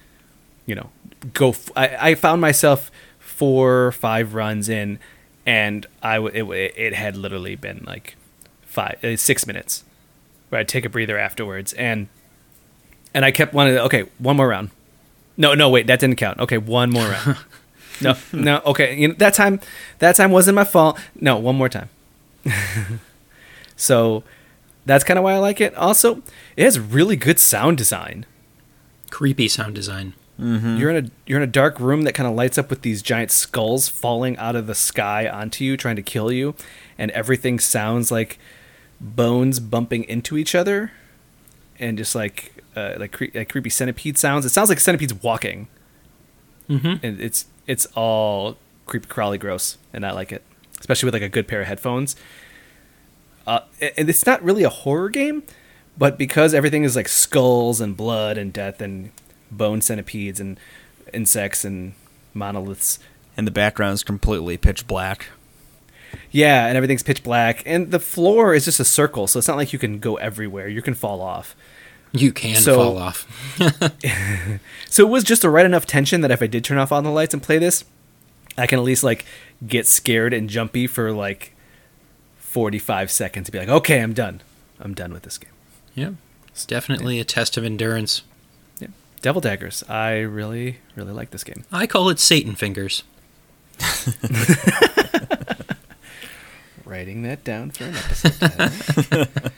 you 0.64 0.74
know, 0.74 0.90
go. 1.32 1.48
F- 1.48 1.72
I, 1.74 2.10
I 2.10 2.14
found 2.14 2.40
myself 2.40 2.90
four 3.18 3.86
or 3.86 3.92
five 3.92 4.34
runs 4.34 4.68
in, 4.68 4.98
and 5.44 5.86
I 6.02 6.16
w- 6.16 6.52
it, 6.52 6.74
it 6.76 6.94
had 6.94 7.16
literally 7.16 7.56
been 7.56 7.82
like 7.86 8.16
five 8.62 9.02
uh, 9.02 9.16
six 9.16 9.46
minutes, 9.46 9.84
where 10.48 10.60
I'd 10.60 10.68
take 10.68 10.84
a 10.84 10.88
breather 10.88 11.18
afterwards, 11.18 11.72
and 11.74 12.08
and 13.14 13.24
I 13.24 13.30
kept 13.30 13.52
wanting. 13.54 13.78
Okay, 13.78 14.04
one 14.18 14.36
more 14.36 14.48
round. 14.48 14.70
No, 15.36 15.54
no, 15.54 15.68
wait, 15.68 15.86
that 15.86 16.00
didn't 16.00 16.16
count. 16.16 16.38
Okay, 16.40 16.58
one 16.58 16.90
more 16.90 17.08
round. 17.08 17.36
no, 18.00 18.14
no, 18.32 18.62
okay. 18.66 18.96
You 18.96 19.08
know, 19.08 19.14
that 19.14 19.34
time, 19.34 19.60
that 19.98 20.16
time 20.16 20.30
wasn't 20.30 20.54
my 20.54 20.64
fault. 20.64 20.98
No, 21.20 21.36
one 21.36 21.56
more 21.56 21.68
time. 21.68 21.90
So 23.76 24.24
that's 24.86 25.04
kind 25.04 25.18
of 25.18 25.24
why 25.24 25.34
I 25.34 25.38
like 25.38 25.60
it. 25.60 25.74
Also, 25.74 26.22
it 26.56 26.64
has 26.64 26.78
really 26.80 27.16
good 27.16 27.38
sound 27.38 27.76
design. 27.78 28.24
creepy 29.10 29.48
sound 29.48 29.74
design. 29.74 30.14
Mm-hmm. 30.40 30.76
You're 30.76 30.90
in 30.90 31.06
a 31.06 31.10
you're 31.26 31.38
in 31.38 31.48
a 31.48 31.50
dark 31.50 31.80
room 31.80 32.02
that 32.02 32.12
kind 32.12 32.28
of 32.28 32.34
lights 32.34 32.58
up 32.58 32.68
with 32.68 32.82
these 32.82 33.00
giant 33.00 33.30
skulls 33.30 33.88
falling 33.88 34.36
out 34.36 34.54
of 34.56 34.66
the 34.66 34.74
sky 34.74 35.28
onto 35.28 35.64
you, 35.64 35.76
trying 35.76 35.96
to 35.96 36.02
kill 36.02 36.30
you, 36.30 36.54
and 36.98 37.10
everything 37.12 37.58
sounds 37.58 38.10
like 38.10 38.38
bones 39.00 39.60
bumping 39.60 40.04
into 40.04 40.36
each 40.38 40.54
other, 40.54 40.92
and 41.78 41.96
just 41.98 42.14
like 42.14 42.52
uh, 42.74 42.94
like, 42.98 43.12
cre- 43.12 43.24
like 43.34 43.48
creepy 43.50 43.70
centipede 43.70 44.18
sounds. 44.18 44.44
It 44.44 44.50
sounds 44.50 44.68
like 44.68 44.80
centipedes 44.80 45.14
walking, 45.14 45.68
Mm-hmm. 46.68 47.04
and 47.06 47.20
it's 47.20 47.46
it's 47.66 47.86
all 47.94 48.56
creepy 48.86 49.06
crawly 49.06 49.38
gross, 49.38 49.78
and 49.92 50.04
I 50.04 50.12
like 50.12 50.32
it, 50.32 50.42
especially 50.80 51.06
with 51.06 51.14
like 51.14 51.22
a 51.22 51.28
good 51.28 51.46
pair 51.48 51.60
of 51.62 51.66
headphones. 51.66 52.16
Uh, 53.46 53.60
and 53.96 54.08
it's 54.10 54.26
not 54.26 54.42
really 54.42 54.64
a 54.64 54.68
horror 54.68 55.08
game, 55.08 55.44
but 55.96 56.18
because 56.18 56.52
everything 56.52 56.82
is 56.82 56.96
like 56.96 57.06
skulls 57.08 57.80
and 57.80 57.96
blood 57.96 58.36
and 58.36 58.52
death 58.52 58.80
and 58.80 59.12
bone 59.52 59.80
centipedes 59.80 60.40
and 60.40 60.58
insects 61.14 61.64
and 61.64 61.92
monoliths, 62.34 62.98
And 63.36 63.46
the 63.46 63.52
background 63.52 63.94
is 63.94 64.02
completely 64.02 64.56
pitch 64.56 64.88
black. 64.88 65.26
Yeah, 66.30 66.66
and 66.66 66.76
everything's 66.76 67.02
pitch 67.02 67.22
black, 67.22 67.62
and 67.66 67.90
the 67.90 67.98
floor 68.00 68.54
is 68.54 68.64
just 68.64 68.80
a 68.80 68.84
circle, 68.84 69.26
so 69.26 69.38
it's 69.38 69.48
not 69.48 69.56
like 69.56 69.72
you 69.72 69.78
can 69.78 69.98
go 69.98 70.16
everywhere. 70.16 70.68
You 70.68 70.82
can 70.82 70.94
fall 70.94 71.20
off. 71.20 71.54
You 72.12 72.32
can 72.32 72.56
So- 72.56 72.76
fall 72.76 72.98
off. 72.98 73.26
So 74.88 75.06
it 75.06 75.10
was 75.10 75.24
just 75.24 75.44
a 75.44 75.50
right 75.50 75.66
enough 75.66 75.84
tension 75.84 76.22
that 76.22 76.30
if 76.30 76.40
I 76.40 76.46
did 76.46 76.64
turn 76.64 76.78
off 76.78 76.90
all 76.90 77.02
the 77.02 77.10
lights 77.10 77.34
and 77.34 77.42
play 77.42 77.58
this, 77.58 77.84
I 78.56 78.66
can 78.66 78.78
at 78.78 78.84
least 78.84 79.04
like 79.04 79.26
get 79.66 79.86
scared 79.86 80.32
and 80.32 80.48
jumpy 80.48 80.86
for 80.86 81.12
like 81.12 81.54
45 82.38 83.10
seconds 83.10 83.46
to 83.46 83.52
be 83.52 83.58
like, 83.58 83.68
okay, 83.68 84.00
I'm 84.00 84.14
done. 84.14 84.40
I'm 84.80 84.94
done 84.94 85.12
with 85.12 85.22
this 85.24 85.36
game. 85.38 85.50
yeah. 85.94 86.10
It's 86.48 86.64
definitely 86.64 87.20
a 87.20 87.24
test 87.24 87.58
of 87.58 87.64
endurance. 87.64 88.22
Yeah. 88.80 88.88
Devil 89.20 89.42
Daggers. 89.42 89.82
I 89.90 90.20
really, 90.20 90.78
really 90.94 91.12
like 91.12 91.30
this 91.30 91.44
game. 91.44 91.64
I 91.70 91.86
call 91.86 92.08
it 92.08 92.18
Satan 92.18 92.54
fingers. 92.54 93.02
Writing 96.96 97.20
that 97.24 97.44
down 97.44 97.72
for 97.72 97.84
an 97.84 97.94
episode. 97.94 98.32
title. 98.40 99.50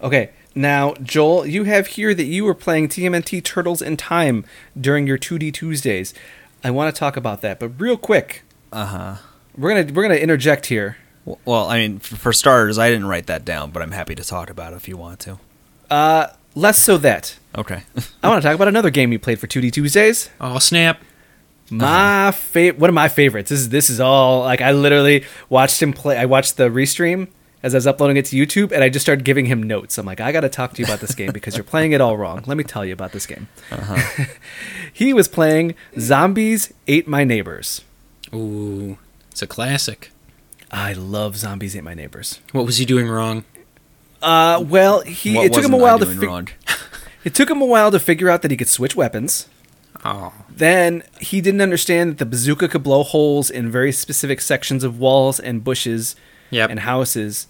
okay, 0.00 0.30
now 0.54 0.94
Joel, 1.02 1.44
you 1.44 1.64
have 1.64 1.88
here 1.88 2.14
that 2.14 2.26
you 2.26 2.44
were 2.44 2.54
playing 2.54 2.86
TMNT 2.88 3.42
Turtles 3.42 3.82
in 3.82 3.96
Time 3.96 4.44
during 4.80 5.08
your 5.08 5.18
2D 5.18 5.52
Tuesdays. 5.52 6.14
I 6.62 6.70
want 6.70 6.94
to 6.94 6.96
talk 6.96 7.16
about 7.16 7.40
that, 7.40 7.58
but 7.58 7.70
real 7.80 7.96
quick, 7.96 8.44
Uh 8.72 8.86
huh. 8.86 9.14
we're 9.58 9.74
gonna 9.74 9.92
we're 9.92 10.02
gonna 10.02 10.14
interject 10.14 10.66
here. 10.66 10.98
Well, 11.24 11.66
I 11.68 11.78
mean, 11.78 11.98
for 11.98 12.32
starters, 12.32 12.78
I 12.78 12.90
didn't 12.90 13.06
write 13.06 13.26
that 13.26 13.44
down, 13.44 13.72
but 13.72 13.82
I'm 13.82 13.90
happy 13.90 14.14
to 14.14 14.22
talk 14.22 14.50
about 14.50 14.72
it 14.72 14.76
if 14.76 14.86
you 14.86 14.96
want 14.96 15.18
to. 15.20 15.40
Uh, 15.90 16.28
less 16.54 16.80
so 16.80 16.96
that 16.98 17.36
Okay. 17.58 17.82
I 18.22 18.28
want 18.28 18.40
to 18.40 18.46
talk 18.48 18.54
about 18.54 18.68
another 18.68 18.90
game 18.90 19.10
you 19.10 19.18
played 19.18 19.40
for 19.40 19.48
2D 19.48 19.72
Tuesdays. 19.72 20.30
Oh 20.40 20.60
snap! 20.60 21.02
My 21.70 22.30
favorite, 22.32 22.78
one 22.78 22.90
of 22.90 22.94
my 22.94 23.08
favorites. 23.08 23.50
This 23.50 23.60
is 23.60 23.68
this 23.70 23.90
is 23.90 24.00
all 24.00 24.40
like 24.40 24.60
I 24.60 24.72
literally 24.72 25.24
watched 25.48 25.82
him 25.82 25.92
play. 25.92 26.18
I 26.18 26.26
watched 26.26 26.56
the 26.56 26.68
restream 26.68 27.28
as 27.62 27.74
I 27.74 27.78
was 27.78 27.86
uploading 27.86 28.18
it 28.18 28.26
to 28.26 28.36
YouTube, 28.36 28.72
and 28.72 28.84
I 28.84 28.90
just 28.90 29.06
started 29.06 29.24
giving 29.24 29.46
him 29.46 29.62
notes. 29.62 29.96
I'm 29.96 30.04
like, 30.04 30.20
I 30.20 30.32
got 30.32 30.42
to 30.42 30.50
talk 30.50 30.74
to 30.74 30.82
you 30.82 30.84
about 30.84 31.00
this 31.00 31.14
game 31.14 31.32
because 31.32 31.56
you're 31.56 31.64
playing 31.64 31.92
it 31.92 32.00
all 32.02 32.18
wrong. 32.18 32.44
Let 32.46 32.58
me 32.58 32.64
tell 32.64 32.84
you 32.84 32.92
about 32.92 33.12
this 33.12 33.24
game. 33.24 33.48
Uh-huh. 33.70 34.24
he 34.92 35.14
was 35.14 35.28
playing 35.28 35.74
Zombies 35.98 36.74
Ate 36.86 37.08
My 37.08 37.24
Neighbors. 37.24 37.80
Ooh, 38.34 38.98
it's 39.30 39.40
a 39.40 39.46
classic. 39.46 40.10
I 40.70 40.92
love 40.92 41.38
Zombies 41.38 41.74
Ate 41.74 41.84
My 41.84 41.94
Neighbors. 41.94 42.40
What 42.52 42.66
was 42.66 42.76
he 42.76 42.84
doing 42.84 43.08
wrong? 43.08 43.44
Uh, 44.20 44.62
well, 44.66 45.00
he 45.00 45.34
What 45.34 45.46
it 45.46 45.52
took 45.54 45.64
him 45.64 45.72
a 45.72 45.78
while 45.78 45.98
to 45.98 46.04
doing 46.04 46.20
fi- 46.20 46.26
wrong? 46.26 46.48
it 47.24 47.34
took 47.34 47.48
him 47.48 47.62
a 47.62 47.66
while 47.66 47.90
to 47.90 47.98
figure 47.98 48.28
out 48.28 48.42
that 48.42 48.50
he 48.50 48.58
could 48.58 48.68
switch 48.68 48.94
weapons. 48.94 49.48
Oh, 50.04 50.32
Then 50.50 51.02
he 51.20 51.40
didn't 51.40 51.60
understand 51.62 52.12
that 52.12 52.18
the 52.18 52.26
bazooka 52.26 52.68
could 52.68 52.82
blow 52.82 53.02
holes 53.02 53.48
in 53.50 53.70
very 53.70 53.90
specific 53.92 54.40
sections 54.40 54.84
of 54.84 54.98
walls 54.98 55.40
and 55.40 55.64
bushes 55.64 56.14
Yep. 56.50 56.70
and 56.70 56.80
houses. 56.80 57.46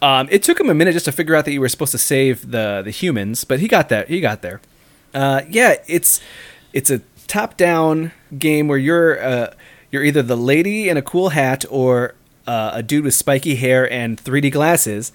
Um, 0.00 0.28
it 0.30 0.42
took 0.42 0.58
him 0.60 0.70
a 0.70 0.74
minute 0.74 0.92
just 0.92 1.04
to 1.06 1.12
figure 1.12 1.34
out 1.34 1.44
that 1.44 1.52
you 1.52 1.60
were 1.60 1.68
supposed 1.68 1.92
to 1.92 1.98
save 1.98 2.52
the 2.52 2.80
the 2.82 2.90
humans, 2.90 3.44
but 3.44 3.60
he 3.60 3.68
got 3.68 3.88
that. 3.90 4.08
He 4.08 4.20
got 4.20 4.40
there. 4.40 4.60
Uh, 5.12 5.42
yeah, 5.50 5.74
it's 5.88 6.20
it's 6.72 6.90
a 6.90 7.00
top 7.26 7.56
down 7.58 8.12
game 8.38 8.66
where 8.68 8.78
you're 8.78 9.22
uh, 9.22 9.52
you're 9.90 10.04
either 10.04 10.22
the 10.22 10.36
lady 10.36 10.88
in 10.88 10.96
a 10.96 11.02
cool 11.02 11.30
hat 11.30 11.64
or 11.68 12.14
uh, 12.46 12.70
a 12.74 12.82
dude 12.82 13.04
with 13.04 13.12
spiky 13.14 13.56
hair 13.56 13.90
and 13.92 14.16
3D 14.22 14.50
glasses, 14.52 15.12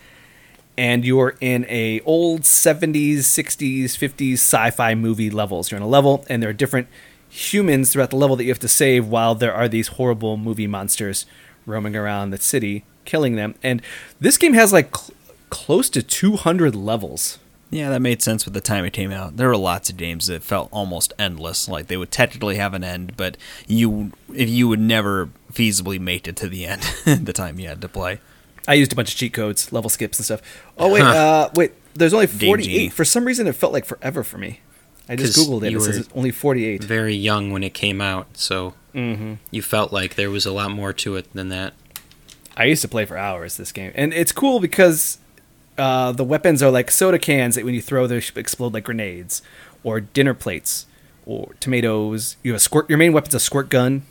and 0.78 1.05
you're 1.05 1.36
in 1.39 1.65
a 1.69 2.01
old 2.01 2.41
70s, 2.41 3.17
60s, 3.17 3.86
50s 3.86 4.34
sci-fi 4.34 4.95
movie 4.95 5.30
levels. 5.30 5.71
You're 5.71 5.78
in 5.78 5.84
a 5.84 5.88
level, 5.88 6.26
and 6.30 6.41
there 6.41 6.49
are 6.49 6.53
different 6.53 6.88
humans 7.30 7.91
throughout 7.91 8.09
the 8.11 8.15
level 8.15 8.36
that 8.36 8.43
you 8.43 8.51
have 8.51 8.59
to 8.59 8.67
save, 8.67 9.07
while 9.07 9.36
there 9.36 9.53
are 9.53 9.67
these 9.67 9.89
horrible 9.89 10.38
movie 10.38 10.67
monsters 10.67 11.26
roaming 11.65 11.95
around 11.95 12.30
the 12.30 12.38
city, 12.38 12.84
killing 13.05 13.36
them. 13.36 13.55
And 13.63 13.82
this 14.19 14.38
game 14.38 14.53
has 14.53 14.71
like 14.71 14.95
cl- 14.95 15.15
close 15.49 15.89
to 15.91 16.03
200 16.03 16.76
levels. 16.76 17.39
Yeah, 17.71 17.89
that 17.89 18.01
made 18.01 18.21
sense 18.21 18.45
with 18.45 18.53
the 18.53 18.61
time 18.61 18.86
it 18.86 18.93
came 18.93 19.11
out. 19.11 19.38
There 19.38 19.47
were 19.47 19.57
lots 19.57 19.89
of 19.89 19.97
games 19.97 20.28
that 20.28 20.43
felt 20.43 20.69
almost 20.71 21.13
endless. 21.17 21.67
Like 21.67 21.88
they 21.88 21.97
would 21.97 22.11
technically 22.11 22.55
have 22.57 22.73
an 22.73 22.84
end, 22.84 23.17
but 23.17 23.38
you 23.67 24.11
if 24.34 24.49
you 24.49 24.67
would 24.67 24.80
never 24.80 25.30
feasibly 25.51 25.99
make 25.99 26.28
it 26.28 26.36
to 26.38 26.47
the 26.47 26.65
end 26.65 26.84
the 27.26 27.34
time 27.34 27.59
you 27.59 27.67
had 27.67 27.82
to 27.82 27.89
play. 27.89 28.19
I 28.68 28.74
used 28.74 28.91
a 28.93 28.95
bunch 28.95 29.11
of 29.11 29.18
cheat 29.18 29.34
codes, 29.34 29.72
level 29.72 29.89
skips 29.89 30.18
and 30.20 30.26
stuff. 30.26 30.41
Oh 30.78 30.91
wait, 30.91 31.01
uh, 31.03 31.49
wait. 31.55 31.74
There's 31.93 32.13
only 32.13 32.28
48. 32.28 32.91
For 32.91 33.05
some 33.05 33.26
reason, 33.26 33.47
it 33.47 33.55
felt 33.55 33.72
like 33.72 33.86
forever 33.86 34.24
for 34.24 34.38
me. 34.38 34.59
I 35.07 35.16
just 35.16 35.38
googled 35.38 35.63
it. 35.63 35.74
It 35.74 35.82
says 35.82 35.97
it's 35.97 36.09
only 36.16 36.32
48. 36.32 36.84
very 36.84 37.13
young 37.16 37.51
when 37.51 37.63
it 37.63 37.74
came 37.74 38.01
out, 38.01 38.38
so 38.38 38.74
Mm-hmm. 38.95 39.34
you 39.51 39.61
felt 39.61 39.91
like 39.91 40.16
there 40.16 40.30
was 40.32 40.45
a 40.45 40.51
lot 40.53 40.72
more 40.72 40.93
to 40.93 41.16
it 41.18 41.32
than 41.34 41.49
that. 41.49 41.74
I 42.57 42.63
used 42.63 42.82
to 42.82 42.88
play 42.88 43.05
for 43.05 43.18
hours 43.18 43.57
this 43.57 43.72
game, 43.74 43.91
and 43.93 44.13
it's 44.13 44.32
cool 44.32 44.59
because 44.61 45.18
uh, 45.78 46.13
the 46.13 46.24
weapons 46.24 46.63
are 46.63 46.72
like 46.72 46.89
soda 46.89 47.20
cans 47.20 47.55
that 47.55 47.66
when 47.66 47.74
you 47.74 47.82
throw 47.82 48.07
they 48.07 48.18
explode 48.36 48.74
like 48.74 48.86
grenades, 48.86 49.41
or 49.84 49.99
dinner 49.99 50.34
plates, 50.34 50.86
or 51.26 51.53
tomatoes. 51.59 52.38
You 52.41 52.53
have 52.53 52.57
a 52.57 52.61
squirt. 52.61 52.89
Your 52.89 52.97
main 52.97 53.11
weapon's 53.13 53.36
a 53.36 53.39
squirt 53.39 53.70
gun. 53.70 54.03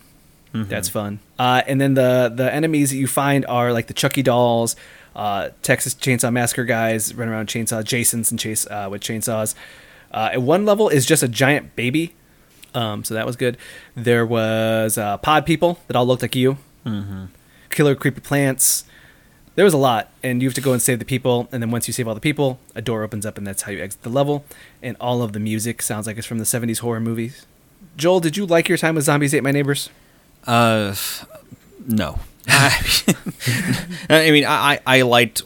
That's 0.54 0.88
fun. 0.88 1.18
Uh, 1.38 1.62
and 1.66 1.80
then 1.80 1.94
the 1.94 2.32
the 2.34 2.52
enemies 2.52 2.90
that 2.90 2.96
you 2.96 3.08
find 3.08 3.44
are 3.46 3.72
like 3.72 3.88
the 3.88 3.94
Chucky 3.94 4.22
dolls, 4.22 4.76
uh, 5.16 5.48
Texas 5.62 5.94
Chainsaw 5.94 6.32
Massacre 6.32 6.64
guys 6.64 7.12
running 7.14 7.34
around 7.34 7.48
chainsaw, 7.48 7.82
Jasons 7.82 8.30
and 8.30 8.38
chase 8.38 8.64
uh, 8.68 8.88
with 8.90 9.02
chainsaws. 9.02 9.54
Uh, 10.12 10.30
at 10.32 10.42
one 10.42 10.64
level 10.64 10.88
is 10.88 11.06
just 11.06 11.24
a 11.24 11.28
giant 11.28 11.74
baby, 11.74 12.14
um, 12.72 13.02
so 13.02 13.14
that 13.14 13.26
was 13.26 13.34
good. 13.34 13.56
There 13.96 14.24
was 14.24 14.96
uh, 14.96 15.16
pod 15.18 15.44
people 15.44 15.80
that 15.88 15.96
all 15.96 16.06
looked 16.06 16.22
like 16.22 16.36
you 16.36 16.56
killer 17.70 17.94
creepy 17.96 18.20
plants. 18.20 18.84
There 19.56 19.64
was 19.64 19.74
a 19.74 19.78
lot, 19.78 20.10
and 20.22 20.42
you 20.42 20.48
have 20.48 20.54
to 20.54 20.60
go 20.60 20.72
and 20.72 20.82
save 20.82 20.98
the 20.98 21.04
people. 21.04 21.48
And 21.52 21.62
then 21.62 21.70
once 21.70 21.86
you 21.88 21.92
save 21.94 22.08
all 22.08 22.14
the 22.14 22.20
people, 22.20 22.58
a 22.74 22.82
door 22.82 23.02
opens 23.02 23.24
up, 23.26 23.38
and 23.38 23.46
that's 23.46 23.62
how 23.62 23.72
you 23.72 23.82
exit 23.82 24.02
the 24.02 24.08
level. 24.10 24.44
And 24.82 24.96
all 25.00 25.22
of 25.22 25.32
the 25.32 25.40
music 25.40 25.80
sounds 25.82 26.06
like 26.06 26.16
it's 26.16 26.26
from 26.26 26.38
the 26.38 26.44
'70s 26.44 26.78
horror 26.78 27.00
movies. 27.00 27.46
Joel, 27.96 28.20
did 28.20 28.36
you 28.36 28.46
like 28.46 28.68
your 28.68 28.78
time 28.78 28.94
with 28.96 29.04
Zombies 29.04 29.34
Ate 29.34 29.42
My 29.42 29.52
Neighbors? 29.52 29.90
Uh, 30.46 30.94
no. 31.86 32.18
I 32.48 33.10
mean, 34.30 34.44
I, 34.44 34.80
I 34.86 35.02
liked 35.02 35.42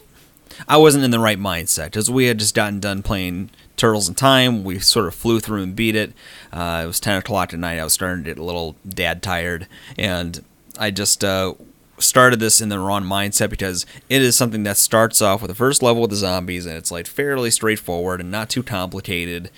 I 0.67 0.77
wasn't 0.79 1.05
in 1.05 1.11
the 1.11 1.19
right 1.21 1.39
mindset 1.39 1.87
because 1.87 2.11
we 2.11 2.27
had 2.27 2.39
just 2.39 2.55
gotten 2.55 2.81
done 2.81 3.03
playing 3.03 3.51
Turtles 3.77 4.09
in 4.09 4.15
Time. 4.15 4.65
We 4.65 4.79
sort 4.81 5.07
of 5.07 5.15
flew 5.15 5.41
through 5.41 5.63
and 5.63 5.77
beat 5.77 5.95
it. 5.95 6.13
Uh, 6.53 6.83
it 6.85 6.87
was 6.87 7.01
ten 7.01 7.17
o'clock 7.17 7.53
at 7.53 7.61
night. 7.61 7.79
I 7.79 7.85
was 7.85 7.93
starting 7.93 8.25
to 8.25 8.31
get 8.31 8.39
a 8.39 8.45
little 8.45 8.77
dad 8.87 9.23
tired, 9.23 9.67
and 9.97 10.45
I 10.79 10.91
just 10.91 11.23
uh, 11.23 11.55
started 11.99 12.41
this 12.41 12.61
in 12.61 12.69
the 12.69 12.79
wrong 12.79 13.05
mindset 13.05 13.51
because 13.51 13.87
it 14.09 14.23
is 14.23 14.37
something 14.37 14.63
that 14.65 14.77
starts 14.77 15.23
off 15.23 15.43
with 15.43 15.51
the 15.51 15.55
first 15.55 15.83
level 15.83 16.03
with 16.03 16.11
the 16.11 16.17
zombies, 16.17 16.67
and 16.67 16.77
it's 16.77 16.91
like 16.91 17.07
fairly 17.07 17.51
straightforward 17.51 18.21
and 18.21 18.31
not 18.31 18.51
too 18.51 18.63
complicated. 18.63 19.51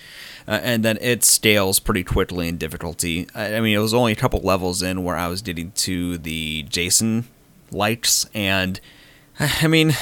Uh, 0.51 0.59
and 0.63 0.83
then 0.83 0.97
it 0.99 1.23
stales 1.23 1.79
pretty 1.79 2.03
quickly 2.03 2.49
in 2.49 2.57
difficulty. 2.57 3.25
I, 3.33 3.55
I 3.55 3.59
mean, 3.61 3.73
it 3.73 3.79
was 3.79 3.93
only 3.93 4.11
a 4.11 4.17
couple 4.17 4.41
levels 4.41 4.83
in 4.83 5.01
where 5.05 5.15
I 5.15 5.29
was 5.29 5.41
getting 5.41 5.71
to 5.71 6.17
the 6.17 6.63
Jason 6.63 7.23
likes, 7.71 8.25
and 8.33 8.77
I 9.39 9.67
mean, 9.67 9.93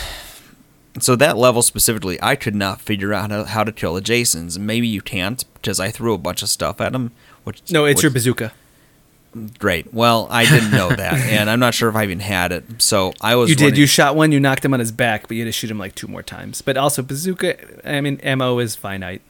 so 1.00 1.16
that 1.18 1.38
level 1.38 1.62
specifically, 1.62 2.18
I 2.20 2.36
could 2.36 2.56
not 2.56 2.82
figure 2.82 3.14
out 3.14 3.30
how, 3.30 3.44
how 3.44 3.64
to 3.64 3.72
kill 3.72 3.94
the 3.94 4.02
Jasons. 4.02 4.58
Maybe 4.58 4.88
you 4.88 5.02
can't 5.04 5.44
because 5.54 5.80
I 5.80 5.92
threw 5.92 6.16
a 6.16 6.18
bunch 6.18 6.42
of 6.42 6.50
stuff 6.50 6.82
at 6.82 6.94
them. 6.94 7.12
Which 7.44 7.72
No, 7.72 7.86
it's 7.86 7.98
which, 8.00 8.04
your 8.06 8.12
bazooka. 8.12 8.52
great. 9.60 9.94
Well, 9.94 10.28
I 10.32 10.46
didn't 10.46 10.72
know 10.72 10.90
that, 10.90 11.14
and 11.30 11.48
I'm 11.48 11.60
not 11.60 11.76
sure 11.76 11.90
if 11.90 11.96
I 11.96 12.02
even 12.06 12.22
had 12.22 12.52
it. 12.52 12.82
So 12.82 13.14
I 13.22 13.36
was. 13.36 13.52
You 13.52 13.56
did. 13.56 13.66
running- 13.66 13.80
You 13.82 13.86
shot 13.86 14.16
one. 14.16 14.32
You 14.32 14.40
knocked 14.40 14.66
him 14.66 14.74
on 14.74 14.80
his 14.80 14.92
back, 14.92 15.28
but 15.28 15.38
you 15.38 15.44
had 15.44 15.48
to 15.48 15.52
shoot 15.52 15.70
him 15.70 15.78
like 15.78 15.94
two 15.94 16.08
more 16.08 16.24
times. 16.24 16.64
But 16.64 16.76
also 16.76 17.04
bazooka. 17.04 17.88
I 17.88 18.02
mean, 18.02 18.20
ammo 18.24 18.58
is 18.58 18.76
finite. 18.76 19.22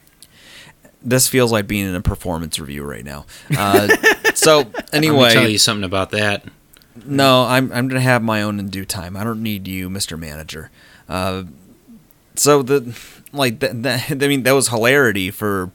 This 1.02 1.28
feels 1.28 1.52
like 1.52 1.68
being 1.68 1.88
in 1.88 1.96
a 1.96 2.02
performance 2.02 2.60
review 2.60 2.84
right 2.84 3.06
now. 3.06 3.26
Uh, 3.56 3.88
so 4.34 4.58
Let 4.60 4.66
me 4.94 4.98
anyway, 5.10 5.34
tell 5.34 5.48
you 5.48 5.58
something 5.58 5.84
about 5.84 6.12
that. 6.12 6.44
No, 7.06 7.44
I'm 7.44 7.72
I'm 7.72 7.88
gonna 7.88 8.02
have 8.02 8.22
my 8.22 8.42
own 8.42 8.60
in 8.60 8.70
due 8.70 8.86
time. 8.86 9.16
I 9.16 9.24
don't 9.24 9.42
need 9.42 9.68
you, 9.68 9.90
Mister 9.90 10.18
Manager. 10.18 10.70
Uh, 11.08 11.44
so 12.36 12.62
the 12.62 12.98
like 13.32 13.60
that, 13.60 13.84
that 13.84 14.12
I 14.12 14.28
mean 14.28 14.44
that 14.44 14.52
was 14.52 14.70
hilarity 14.70 15.32
for 15.32 15.72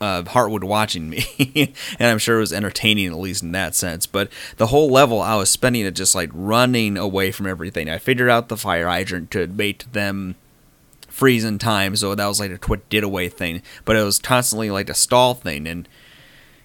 uh, 0.00 0.22
Hartwood 0.22 0.64
watching 0.64 1.08
me, 1.08 1.24
and 1.98 2.08
I'm 2.08 2.18
sure 2.18 2.36
it 2.36 2.40
was 2.40 2.52
entertaining 2.52 3.06
at 3.06 3.18
least 3.18 3.42
in 3.42 3.52
that 3.52 3.74
sense. 3.74 4.06
But 4.06 4.30
the 4.56 4.68
whole 4.68 4.90
level, 4.90 5.20
I 5.20 5.36
was 5.36 5.48
spending 5.50 5.84
it 5.86 5.94
just 5.94 6.14
like 6.14 6.30
running 6.32 6.96
away 6.96 7.30
from 7.30 7.46
everything. 7.46 7.88
I 7.88 7.98
figured 7.98 8.28
out 8.28 8.48
the 8.48 8.56
fire 8.56 8.88
hydrant 8.88 9.30
to 9.32 9.46
bait 9.46 9.84
them 9.92 10.34
freeze 11.22 11.44
in 11.44 11.56
time, 11.56 11.94
so 11.94 12.16
that 12.16 12.26
was 12.26 12.40
like 12.40 12.50
a 12.50 12.58
quick 12.58 12.88
getaway 12.88 13.28
thing. 13.28 13.62
But 13.84 13.94
it 13.94 14.02
was 14.02 14.18
constantly 14.18 14.72
like 14.72 14.90
a 14.90 14.94
stall 14.94 15.34
thing, 15.34 15.68
and 15.68 15.88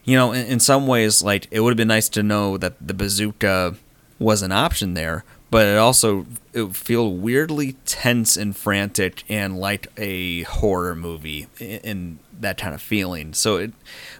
you 0.03 0.17
know, 0.17 0.31
in, 0.31 0.47
in 0.47 0.59
some 0.59 0.87
ways, 0.87 1.21
like 1.21 1.47
it 1.51 1.59
would 1.59 1.69
have 1.69 1.77
been 1.77 1.89
nice 1.89 2.09
to 2.09 2.23
know 2.23 2.57
that 2.57 2.73
the 2.81 2.95
bazooka 2.95 3.75
was 4.17 4.41
an 4.41 4.51
option 4.51 4.95
there, 4.95 5.23
but 5.51 5.67
it 5.67 5.77
also 5.77 6.25
it 6.53 6.63
would 6.63 6.75
feel 6.75 7.13
weirdly 7.13 7.73
tense 7.85 8.35
and 8.35 8.57
frantic 8.57 9.23
and 9.29 9.59
like 9.59 9.91
a 9.95 10.41
horror 10.41 10.95
movie 10.95 11.45
in, 11.59 12.17
that 12.39 12.57
kind 12.57 12.73
of 12.73 12.81
feeling. 12.81 13.35
So 13.35 13.57
it 13.57 13.73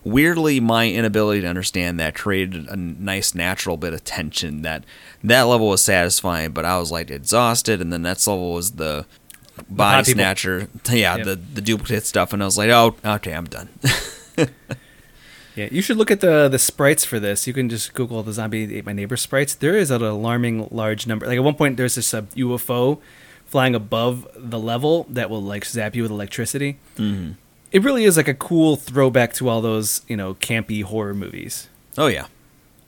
weirdly 0.04 0.60
my 0.60 0.88
inability 0.88 1.42
to 1.42 1.48
understand 1.48 2.00
that 2.00 2.14
created 2.14 2.68
a 2.68 2.76
nice 2.76 3.34
natural 3.34 3.76
bit 3.76 3.94
of 3.94 4.04
tension 4.04 4.62
that 4.62 4.84
that 5.24 5.44
level 5.44 5.70
was 5.70 5.84
satisfying, 5.84 6.52
but 6.52 6.64
I 6.64 6.78
was 6.78 6.92
like 6.92 7.10
exhausted, 7.10 7.82
and 7.82 7.92
the 7.92 7.98
next 7.98 8.28
level 8.28 8.54
was 8.54 8.74
the 8.74 9.08
body 9.70 10.12
snatcher, 10.14 10.68
yeah, 10.92 11.18
Yep. 11.18 11.26
the 11.26 11.36
the 11.56 11.62
duplicate 11.62 12.06
stuff, 12.06 12.34
and 12.34 12.42
I 12.42 12.46
was 12.46 12.58
like, 12.58 12.70
oh, 12.70 12.96
okay, 13.06 13.34
I'm 13.34 13.46
done. 13.46 13.70
Yeah, 15.56 15.70
you 15.72 15.82
should 15.82 15.98
look 15.98 16.12
at 16.12 16.20
the 16.20 16.48
the 16.48 16.60
sprites 16.60 17.04
for 17.04 17.20
this. 17.20 17.48
You 17.48 17.54
can 17.54 17.68
just 17.68 17.96
Google 17.96 18.22
the 18.22 18.32
zombie 18.32 18.78
ate 18.78 18.86
my 18.86 18.94
neighbor 18.94 19.18
sprites. 19.18 19.56
There 19.56 19.76
is 19.76 19.90
an 19.90 20.04
alarming 20.04 20.68
large 20.70 21.08
number. 21.08 21.26
Like 21.26 21.38
at 21.38 21.44
one 21.44 21.56
point, 21.56 21.78
there's 21.78 21.96
this 21.96 22.14
uh, 22.14 22.22
UFO 22.36 23.00
flying 23.48 23.74
above 23.74 24.28
the 24.36 24.60
level 24.60 25.08
that 25.10 25.32
will 25.32 25.42
like 25.42 25.66
zap 25.66 25.96
you 25.96 26.04
with 26.04 26.12
electricity. 26.12 26.78
hmm 26.96 27.32
It 27.72 27.82
really 27.84 28.04
is 28.04 28.18
like 28.18 28.28
a 28.28 28.36
cool 28.36 28.76
throwback 28.76 29.34
to 29.34 29.50
all 29.50 29.62
those 29.62 30.02
you 30.08 30.16
know 30.16 30.36
campy 30.36 30.84
horror 30.84 31.16
movies. 31.16 31.70
Oh 31.98 32.06
yeah. 32.08 32.28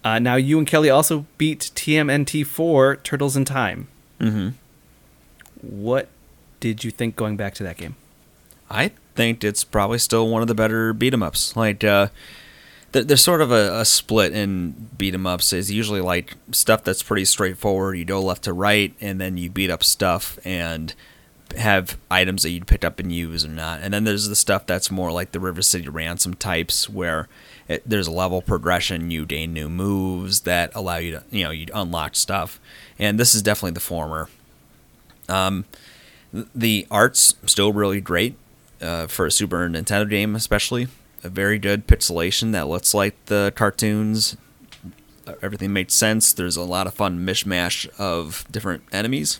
Uh, 0.03 0.19
now 0.19 0.35
you 0.35 0.59
and 0.59 0.67
Kelly 0.67 0.91
also 0.91 1.25
beat 1.39 1.71
TMNT 1.73 2.45
four 2.45 2.97
Turtles 2.97 3.35
in 3.35 3.45
Time. 3.45 3.87
hmm 4.21 4.49
What 5.61 6.07
did 6.59 6.83
you 6.83 6.91
think 6.91 7.15
going 7.15 7.37
back 7.37 7.53
to 7.55 7.63
that 7.63 7.77
game? 7.77 7.95
I 8.69 8.91
think 9.15 9.43
it's 9.43 9.63
probably 9.63 9.97
still 9.97 10.27
one 10.29 10.41
of 10.41 10.47
the 10.47 10.55
better 10.55 10.93
beat 10.93 11.13
'em 11.13 11.23
ups. 11.23 11.55
Like, 11.55 11.83
uh, 11.83 12.07
th- 12.93 13.07
there's 13.07 13.21
sort 13.21 13.41
of 13.41 13.51
a, 13.51 13.79
a 13.79 13.85
split 13.85 14.33
in 14.33 14.89
beat 14.97 15.13
'em 15.13 15.25
ups. 15.25 15.53
Is 15.53 15.71
usually 15.71 16.01
like 16.01 16.35
stuff 16.51 16.83
that's 16.83 17.03
pretty 17.03 17.25
straightforward. 17.25 17.97
You 17.97 18.05
go 18.05 18.21
left 18.21 18.43
to 18.43 18.53
right, 18.53 18.93
and 19.01 19.19
then 19.19 19.37
you 19.37 19.49
beat 19.49 19.69
up 19.71 19.83
stuff 19.83 20.37
and 20.45 20.93
have 21.57 21.97
items 22.11 22.43
that 22.43 22.51
you'd 22.51 22.67
pick 22.67 22.85
up 22.85 22.99
and 22.99 23.11
use 23.11 23.43
or 23.43 23.49
not. 23.49 23.79
And 23.81 23.91
then 23.91 24.03
there's 24.03 24.27
the 24.27 24.35
stuff 24.35 24.67
that's 24.67 24.91
more 24.91 25.11
like 25.11 25.31
the 25.31 25.39
River 25.39 25.63
City 25.63 25.89
Ransom 25.89 26.35
types, 26.35 26.87
where 26.87 27.27
it, 27.67 27.81
there's 27.87 28.05
a 28.07 28.11
level 28.11 28.43
progression. 28.43 29.09
You 29.09 29.25
gain 29.25 29.51
new 29.51 29.67
moves 29.67 30.41
that 30.41 30.71
allow 30.75 30.97
you 30.97 31.11
to, 31.13 31.23
you 31.31 31.43
know, 31.43 31.49
you 31.49 31.65
unlock 31.73 32.15
stuff. 32.15 32.59
And 32.99 33.19
this 33.19 33.33
is 33.33 33.41
definitely 33.41 33.71
the 33.71 33.79
former. 33.79 34.29
Um, 35.27 35.65
the 36.33 36.87
art's 36.91 37.35
still 37.45 37.73
really 37.73 38.01
great 38.01 38.35
uh, 38.81 39.07
for 39.07 39.25
a 39.25 39.31
Super 39.31 39.67
Nintendo 39.69 40.09
game, 40.09 40.35
especially. 40.35 40.87
A 41.23 41.29
very 41.29 41.59
good 41.59 41.85
pixelation 41.87 42.51
that 42.53 42.67
looks 42.67 42.93
like 42.93 43.13
the 43.25 43.51
cartoons. 43.55 44.37
Everything 45.41 45.73
makes 45.73 45.93
sense. 45.93 46.31
There's 46.33 46.55
a 46.55 46.63
lot 46.63 46.87
of 46.87 46.93
fun 46.93 47.25
mishmash 47.25 47.87
of 47.99 48.45
different 48.49 48.83
enemies. 48.91 49.39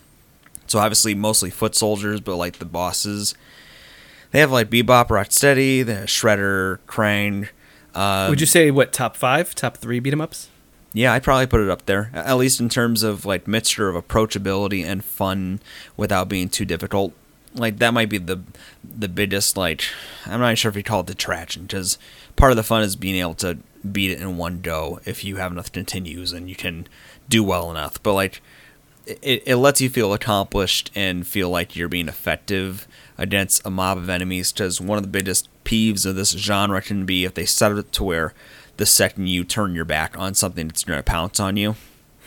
So 0.68 0.78
obviously, 0.80 1.16
mostly 1.16 1.50
foot 1.50 1.76
soldiers, 1.76 2.22
but 2.22 2.36
like 2.36 2.60
the 2.60 2.66
bosses, 2.66 3.34
they 4.32 4.40
have 4.40 4.52
like 4.52 4.70
Bebop, 4.70 5.08
Rocksteady, 5.08 5.86
the 5.86 6.06
Shredder, 6.06 6.80
Krang. 6.86 7.48
Uh, 7.96 8.28
Would 8.30 8.40
you 8.42 8.46
say 8.46 8.70
what 8.70 8.94
top 8.94 9.16
five, 9.16 9.56
top 9.56 9.78
three 9.78 10.00
beat 10.00 10.14
'em 10.14 10.22
ups? 10.22 10.50
Yeah, 10.94 11.14
I'd 11.14 11.24
probably 11.24 11.48
put 11.48 11.62
it 11.62 11.70
up 11.70 11.86
there. 11.86 12.10
At 12.14 12.38
least 12.38 12.60
in 12.60 12.70
terms 12.70 13.04
of 13.04 13.26
like 13.26 13.48
mixture 13.48 13.90
of 13.90 14.04
approachability 14.08 14.84
and 14.84 15.04
fun 15.04 15.60
without 15.96 16.30
being 16.30 16.50
too 16.50 16.66
difficult. 16.66 17.14
Like 17.54 17.78
that 17.80 17.94
might 17.94 18.10
be 18.10 18.18
the 18.18 18.42
the 18.84 19.08
biggest 19.08 19.58
like 19.58 19.84
I'm 20.26 20.40
not 20.40 20.58
sure 20.58 20.70
if 20.70 20.76
you 20.76 20.84
call 20.84 21.02
it 21.02 21.08
detraction 21.08 21.64
because 21.64 21.98
part 22.36 22.52
of 22.52 22.58
the 22.58 22.64
fun 22.64 22.84
is 22.84 22.96
being 22.96 23.16
able 23.16 23.34
to 23.36 23.58
beat 23.92 24.12
it 24.12 24.20
in 24.20 24.38
one 24.38 24.62
go 24.62 25.00
if 25.06 25.24
you 25.24 25.38
have 25.38 25.52
enough 25.52 25.72
continues 25.72 26.32
and 26.32 26.50
you 26.50 26.56
can 26.56 26.88
do 27.28 27.44
well 27.44 27.72
enough. 27.72 28.02
But 28.04 28.14
like 28.14 28.42
it, 29.06 29.44
it 29.46 29.56
lets 29.58 29.82
you 29.82 29.90
feel 29.90 30.14
accomplished 30.14 30.92
and 30.96 31.26
feel 31.26 31.50
like 31.50 31.76
you're 31.76 31.90
being 31.90 32.08
effective 32.08 32.88
against 33.18 33.66
a 33.66 33.70
mob 33.70 33.98
of 33.98 34.10
enemies 34.10 34.52
because 34.52 34.80
one 34.80 34.98
of 34.98 35.04
the 35.04 35.10
biggest 35.10 35.50
peeves 35.66 36.06
of 36.06 36.16
this 36.16 36.32
genre 36.32 36.82
can 36.82 37.06
be 37.06 37.26
if 37.26 37.34
they 37.34 37.46
set 37.46 37.72
it 37.72 37.92
to 37.94 38.04
where 38.04 38.34
the 38.80 38.86
second 38.86 39.28
you 39.28 39.44
turn 39.44 39.76
your 39.76 39.84
back 39.84 40.18
on 40.18 40.34
something 40.34 40.70
it's 40.70 40.86
going 40.86 40.98
to 40.98 41.04
pounce 41.04 41.40
on 41.40 41.58
you. 41.58 41.76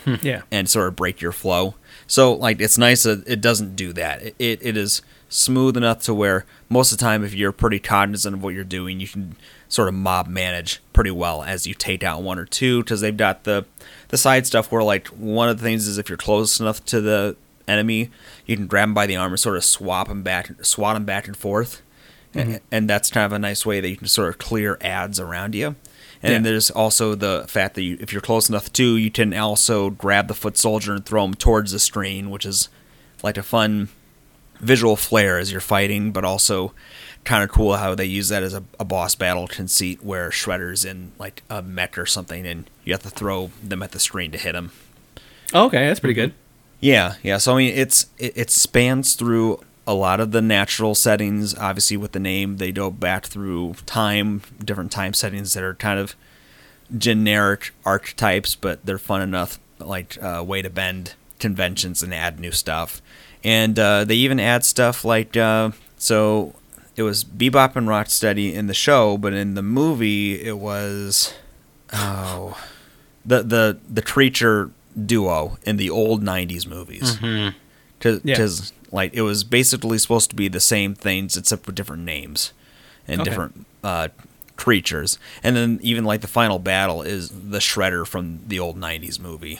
Hmm. 0.05 0.15
Yeah. 0.21 0.41
and 0.51 0.69
sort 0.69 0.89
of 0.89 0.97
break 0.97 1.21
your 1.21 1.31
flow. 1.31 1.75
So 2.07 2.33
like 2.33 2.59
it's 2.59 2.77
nice 2.77 3.03
that 3.03 3.25
it 3.25 3.39
doesn't 3.39 3.77
do 3.77 3.93
that. 3.93 4.21
It, 4.21 4.35
it, 4.37 4.59
it 4.61 4.77
is 4.77 5.01
smooth 5.29 5.77
enough 5.77 6.01
to 6.03 6.13
where 6.13 6.45
most 6.69 6.91
of 6.91 6.97
the 6.97 7.01
time 7.01 7.23
if 7.23 7.33
you're 7.33 7.53
pretty 7.53 7.79
cognizant 7.79 8.35
of 8.35 8.43
what 8.43 8.53
you're 8.53 8.63
doing 8.63 8.99
you 8.99 9.07
can 9.07 9.35
sort 9.67 9.87
of 9.87 9.93
mob 9.95 10.27
manage 10.27 10.79
pretty 10.91 11.09
well 11.09 11.41
as 11.41 11.65
you 11.65 11.73
take 11.73 12.03
out 12.03 12.21
one 12.21 12.37
or 12.37 12.45
two 12.45 12.83
because 12.83 13.01
they've 13.01 13.17
got 13.17 13.43
the 13.43 13.65
the 14.09 14.17
side 14.17 14.45
stuff 14.45 14.71
where 14.71 14.83
like 14.83 15.07
one 15.07 15.49
of 15.49 15.57
the 15.57 15.63
things 15.63 15.87
is 15.87 15.97
if 15.97 16.07
you're 16.07 16.17
close 16.17 16.59
enough 16.59 16.85
to 16.85 17.01
the 17.01 17.35
enemy 17.67 18.11
you 18.45 18.55
can 18.55 18.67
grab 18.67 18.89
them 18.89 18.93
by 18.93 19.07
the 19.07 19.15
arm 19.15 19.31
and 19.31 19.39
sort 19.39 19.57
of 19.57 19.63
swap 19.63 20.07
them 20.07 20.21
back 20.21 20.51
swat 20.63 20.95
them 20.95 21.05
back 21.05 21.27
and 21.27 21.35
forth. 21.35 21.81
Mm-hmm. 22.33 22.51
And, 22.51 22.61
and 22.71 22.89
that's 22.89 23.09
kind 23.09 23.25
of 23.25 23.31
a 23.31 23.39
nice 23.39 23.65
way 23.65 23.79
that 23.79 23.89
you 23.89 23.97
can 23.97 24.07
sort 24.07 24.29
of 24.29 24.37
clear 24.37 24.77
ads 24.81 25.19
around 25.19 25.55
you 25.55 25.75
and 26.23 26.33
then 26.33 26.43
there's 26.43 26.71
also 26.71 27.15
the 27.15 27.45
fact 27.47 27.75
that 27.75 27.83
you, 27.83 27.97
if 27.99 28.11
you're 28.13 28.21
close 28.21 28.47
enough 28.49 28.71
too, 28.71 28.95
you 28.95 29.11
can 29.11 29.33
also 29.33 29.89
grab 29.89 30.27
the 30.27 30.33
foot 30.33 30.57
soldier 30.57 30.93
and 30.93 31.05
throw 31.05 31.25
him 31.25 31.33
towards 31.33 31.71
the 31.71 31.79
screen, 31.79 32.29
which 32.29 32.45
is 32.45 32.69
like 33.21 33.37
a 33.37 33.43
fun 33.43 33.89
visual 34.59 34.95
flair 34.95 35.37
as 35.37 35.51
you're 35.51 35.61
fighting, 35.61 36.11
but 36.11 36.23
also 36.23 36.73
kind 37.25 37.43
of 37.43 37.49
cool 37.49 37.77
how 37.77 37.95
they 37.95 38.05
use 38.05 38.29
that 38.29 38.43
as 38.43 38.53
a, 38.53 38.63
a 38.79 38.85
boss 38.85 39.15
battle 39.15 39.47
conceit 39.47 40.03
where 40.03 40.29
Shredder's 40.29 40.85
in 40.85 41.11
like 41.19 41.43
a 41.49 41.61
mech 41.61 41.97
or 41.97 42.05
something, 42.05 42.45
and 42.45 42.69
you 42.83 42.93
have 42.93 43.03
to 43.03 43.09
throw 43.09 43.51
them 43.61 43.83
at 43.83 43.91
the 43.91 43.99
screen 43.99 44.31
to 44.31 44.37
hit 44.37 44.55
him. 44.55 44.71
Oh, 45.53 45.65
okay, 45.65 45.87
that's 45.87 45.99
pretty 45.99 46.13
good. 46.13 46.33
Yeah, 46.79 47.15
yeah. 47.21 47.37
So 47.37 47.53
I 47.53 47.57
mean, 47.57 47.73
it's 47.75 48.07
it, 48.17 48.33
it 48.35 48.49
spans 48.49 49.15
through 49.15 49.59
a 49.85 49.93
lot 49.93 50.19
of 50.19 50.31
the 50.31 50.41
natural 50.41 50.95
settings. 50.95 51.55
Obviously, 51.57 51.97
with 51.97 52.11
the 52.13 52.19
name, 52.19 52.57
they 52.57 52.71
go 52.71 52.89
back 52.91 53.25
through 53.25 53.75
time, 53.85 54.41
different 54.63 54.91
time 54.91 55.13
settings 55.13 55.53
that 55.53 55.63
are 55.63 55.73
kind 55.75 55.99
of 55.99 56.15
generic 56.97 57.71
archetypes, 57.85 58.55
but 58.55 58.85
they're 58.85 58.97
fun 58.97 59.21
enough, 59.21 59.59
like 59.79 60.17
uh, 60.21 60.43
way 60.45 60.61
to 60.61 60.69
bend 60.69 61.13
conventions 61.39 62.01
and 62.03 62.13
add 62.13 62.39
new 62.39 62.51
stuff. 62.51 63.01
And 63.43 63.77
uh, 63.77 64.05
they 64.05 64.15
even 64.15 64.39
add 64.39 64.63
stuff 64.63 65.03
like 65.05 65.35
uh, 65.37 65.71
so. 65.97 66.55
It 66.95 67.01
was 67.01 67.23
Bebop 67.23 67.75
and 67.75 67.87
Rocksteady 67.87 68.53
in 68.53 68.67
the 68.67 68.73
show, 68.75 69.17
but 69.17 69.33
in 69.33 69.55
the 69.55 69.63
movie, 69.63 70.39
it 70.39 70.59
was 70.59 71.33
oh 71.91 72.55
the 73.25 73.41
the 73.41 73.79
the 73.89 74.03
creature 74.03 74.69
duo 75.05 75.57
in 75.65 75.77
the 75.77 75.89
old 75.89 76.21
'90s 76.21 76.67
movies 76.67 77.17
Mhm. 77.17 77.55
because 77.97 78.21
Yeah. 78.23 78.35
Like 78.93 79.13
it 79.13 79.23
was 79.23 79.43
basically 79.43 79.97
supposed 79.97 80.29
to 80.29 80.35
be 80.35 80.47
the 80.47 80.61
same 80.61 80.95
things 80.95 81.35
except 81.35 81.65
with 81.65 81.75
different 81.75 82.03
names 82.03 82.53
and 83.07 83.19
Okay. 83.19 83.29
different 83.29 83.65
uh, 83.83 84.07
creatures. 84.55 85.17
And 85.43 85.55
then 85.55 85.79
even 85.81 86.05
like 86.05 86.21
the 86.21 86.27
final 86.27 86.59
battle 86.59 87.01
is 87.01 87.29
the 87.29 87.57
Shredder 87.59 88.07
from 88.07 88.39
the 88.47 88.59
old 88.59 88.77
'90s 88.79 89.19
movie, 89.19 89.59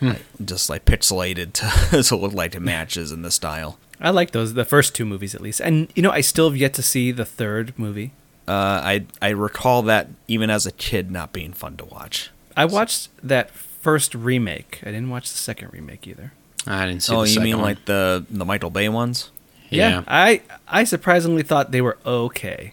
like, 0.00 0.22
just 0.44 0.70
like 0.70 0.84
pixelated 0.84 1.52
to, 1.54 2.02
to 2.08 2.14
look 2.16 2.32
like 2.34 2.54
it 2.54 2.60
matches 2.60 3.10
in 3.10 3.22
the 3.22 3.30
style. 3.32 3.78
I 4.00 4.10
like 4.10 4.32
those, 4.32 4.54
the 4.54 4.64
first 4.64 4.94
two 4.94 5.04
movies 5.06 5.34
at 5.34 5.40
least. 5.40 5.60
And, 5.60 5.88
you 5.94 6.02
know, 6.02 6.10
I 6.10 6.20
still 6.20 6.50
have 6.50 6.56
yet 6.56 6.74
to 6.74 6.82
see 6.82 7.10
the 7.12 7.24
third 7.24 7.72
movie. 7.78 8.12
Uh, 8.46 8.52
I 8.84 9.06
I 9.22 9.30
recall 9.30 9.80
that 9.82 10.08
even 10.28 10.50
as 10.50 10.66
a 10.66 10.72
kid 10.72 11.10
not 11.10 11.32
being 11.32 11.52
fun 11.54 11.76
to 11.78 11.84
watch. 11.86 12.30
I 12.56 12.66
watched 12.66 13.08
that 13.22 13.50
first 13.50 14.14
remake. 14.14 14.80
I 14.82 14.86
didn't 14.86 15.08
watch 15.10 15.30
the 15.30 15.38
second 15.38 15.72
remake 15.72 16.06
either. 16.06 16.32
I 16.66 16.86
didn't 16.86 17.02
see 17.02 17.14
oh, 17.14 17.24
the 17.24 17.30
you 17.30 17.40
mean 17.40 17.56
one. 17.56 17.64
like 17.64 17.84
the 17.84 18.24
the 18.30 18.44
Michael 18.44 18.70
Bay 18.70 18.88
ones? 18.88 19.30
yeah. 19.70 20.02
I 20.06 20.42
I 20.68 20.84
surprisingly 20.84 21.42
thought 21.42 21.70
they 21.72 21.80
were 21.80 21.98
okay. 22.06 22.72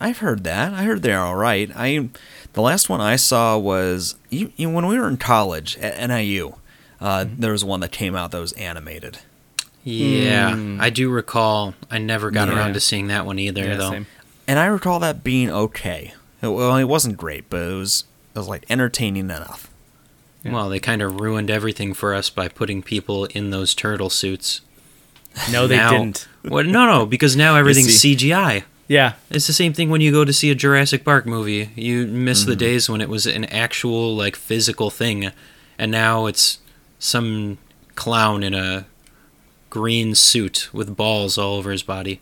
I've 0.00 0.18
heard 0.18 0.44
that. 0.44 0.72
I 0.72 0.82
heard 0.84 1.02
they're 1.02 1.20
all 1.20 1.36
right. 1.36 1.70
I 1.76 2.08
the 2.54 2.62
last 2.62 2.88
one 2.88 3.00
I 3.00 3.16
saw 3.16 3.56
was 3.58 4.16
you, 4.30 4.52
you 4.56 4.68
when 4.70 4.86
we 4.86 4.98
were 4.98 5.08
in 5.08 5.16
college 5.16 5.76
at 5.78 5.96
NIU. 6.08 6.54
Uh, 7.00 7.24
Mm-hmm. 7.24 7.40
There 7.40 7.52
was 7.52 7.64
one 7.64 7.80
that 7.80 7.92
came 7.92 8.14
out 8.14 8.30
that 8.32 8.40
was 8.40 8.52
animated. 8.54 9.18
Yeah, 9.84 10.54
Hmm. 10.54 10.78
I 10.80 10.90
do 10.90 11.08
recall. 11.08 11.74
I 11.90 11.96
never 11.98 12.30
got 12.30 12.48
Yeah. 12.48 12.56
around 12.56 12.74
to 12.74 12.80
seeing 12.80 13.06
that 13.06 13.24
one 13.24 13.38
either, 13.38 13.64
Yeah, 13.64 13.76
though. 13.76 13.90
same. 13.90 14.06
and 14.46 14.58
I 14.58 14.66
recall 14.66 15.00
that 15.00 15.24
being 15.24 15.50
okay. 15.50 16.12
It, 16.42 16.48
well, 16.48 16.76
it 16.76 16.84
wasn't 16.84 17.16
great, 17.16 17.48
but 17.48 17.62
it 17.62 17.74
was 17.74 18.04
it 18.34 18.38
was 18.38 18.48
like 18.48 18.64
entertaining 18.68 19.24
enough. 19.30 19.69
Yeah. 20.42 20.52
Well, 20.52 20.68
they 20.70 20.80
kind 20.80 21.02
of 21.02 21.20
ruined 21.20 21.50
everything 21.50 21.92
for 21.94 22.14
us 22.14 22.30
by 22.30 22.48
putting 22.48 22.82
people 22.82 23.26
in 23.26 23.50
those 23.50 23.74
turtle 23.74 24.08
suits. 24.10 24.60
No, 25.52 25.66
they 25.66 25.76
Now- 25.76 25.90
didn't. 25.90 26.26
Well, 26.44 26.64
no, 26.64 26.86
no, 26.86 27.06
because 27.06 27.36
now 27.36 27.56
everything's. 27.56 27.98
CGI. 28.00 28.64
Yeah. 28.88 29.12
It's 29.30 29.46
the 29.46 29.52
same 29.52 29.72
thing 29.72 29.90
when 29.90 30.00
you 30.00 30.10
go 30.10 30.24
to 30.24 30.32
see 30.32 30.50
a 30.50 30.54
Jurassic 30.54 31.04
Park 31.04 31.26
movie. 31.26 31.70
You 31.76 32.06
miss 32.06 32.40
Mm-hmm. 32.40 32.50
the 32.50 32.56
days 32.56 32.88
when 32.88 33.00
it 33.00 33.08
was 33.08 33.26
an 33.26 33.44
actual 33.44 34.16
like 34.16 34.34
physical 34.34 34.90
thing, 34.90 35.30
and 35.78 35.90
now 35.92 36.26
it's 36.26 36.58
some 36.98 37.58
clown 37.94 38.42
in 38.42 38.54
a 38.54 38.86
green 39.68 40.14
suit 40.14 40.68
with 40.72 40.96
balls 40.96 41.38
all 41.38 41.56
over 41.56 41.70
his 41.70 41.82
body. 41.84 42.20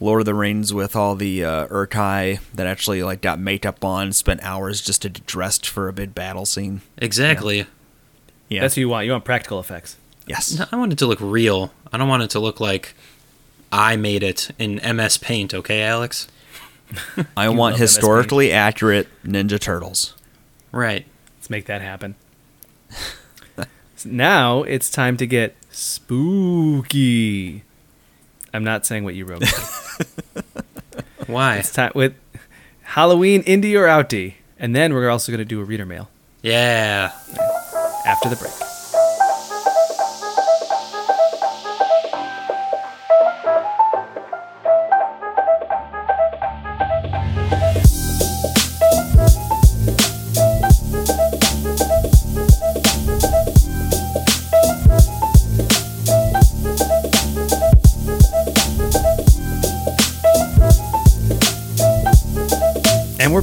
Lord 0.00 0.20
of 0.20 0.26
the 0.26 0.34
Rings 0.34 0.72
with 0.72 0.94
all 0.94 1.14
the 1.14 1.44
uh, 1.44 1.66
Uruk-hai 1.68 2.38
that 2.54 2.66
actually 2.66 3.02
like 3.02 3.20
got 3.20 3.38
makeup 3.40 3.84
on, 3.84 4.12
spent 4.12 4.42
hours 4.42 4.80
just 4.80 5.02
to 5.02 5.08
get 5.08 5.26
dressed 5.26 5.66
for 5.68 5.88
a 5.88 5.92
big 5.92 6.14
battle 6.14 6.46
scene. 6.46 6.82
Exactly. 6.98 7.66
Yeah. 8.48 8.60
That's 8.62 8.72
what 8.74 8.80
you 8.80 8.88
want. 8.88 9.06
You 9.06 9.12
want 9.12 9.24
practical 9.24 9.58
effects. 9.60 9.96
yes. 10.26 10.58
No, 10.58 10.66
I 10.70 10.76
want 10.76 10.92
it 10.92 10.98
to 10.98 11.06
look 11.06 11.20
real. 11.20 11.72
I 11.92 11.98
don't 11.98 12.08
want 12.08 12.22
it 12.22 12.30
to 12.30 12.40
look 12.40 12.60
like 12.60 12.94
I 13.72 13.96
made 13.96 14.22
it 14.22 14.50
in 14.58 14.76
MS 14.76 15.18
Paint. 15.18 15.52
Okay, 15.52 15.82
Alex. 15.82 16.28
I 17.36 17.48
want 17.48 17.72
love 17.72 17.80
MS 17.80 17.94
historically 17.96 18.52
accurate 18.52 19.08
Ninja 19.24 19.60
Turtles. 19.60 20.14
Right. 20.72 21.04
Let's 21.36 21.50
make 21.50 21.66
that 21.66 21.82
happen. 21.82 22.14
So 23.56 23.64
now 24.08 24.62
it's 24.62 24.90
time 24.90 25.16
to 25.18 25.26
get 25.26 25.56
spooky. 25.70 27.64
I'm 28.54 28.64
not 28.64 28.86
saying 28.86 29.04
what 29.04 29.14
you 29.14 29.24
wrote. 29.24 29.44
Why? 31.26 31.56
it's 31.56 31.72
time 31.72 31.92
with 31.94 32.14
Halloween 32.82 33.42
indie 33.44 33.74
or 33.78 33.86
outie, 33.86 34.34
and 34.58 34.74
then 34.74 34.94
we're 34.94 35.10
also 35.10 35.30
going 35.32 35.38
to 35.40 35.44
do 35.44 35.60
a 35.60 35.64
reader 35.64 35.84
mail 35.84 36.08
Yeah. 36.42 37.12
after 38.06 38.28
the 38.30 38.36
break. 38.36 38.52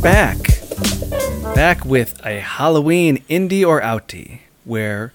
Back. 0.06 0.38
Back 1.56 1.84
with 1.84 2.24
a 2.24 2.40
Halloween 2.40 3.24
indie 3.28 3.68
or 3.68 3.82
outie, 3.82 4.42
where 4.64 5.12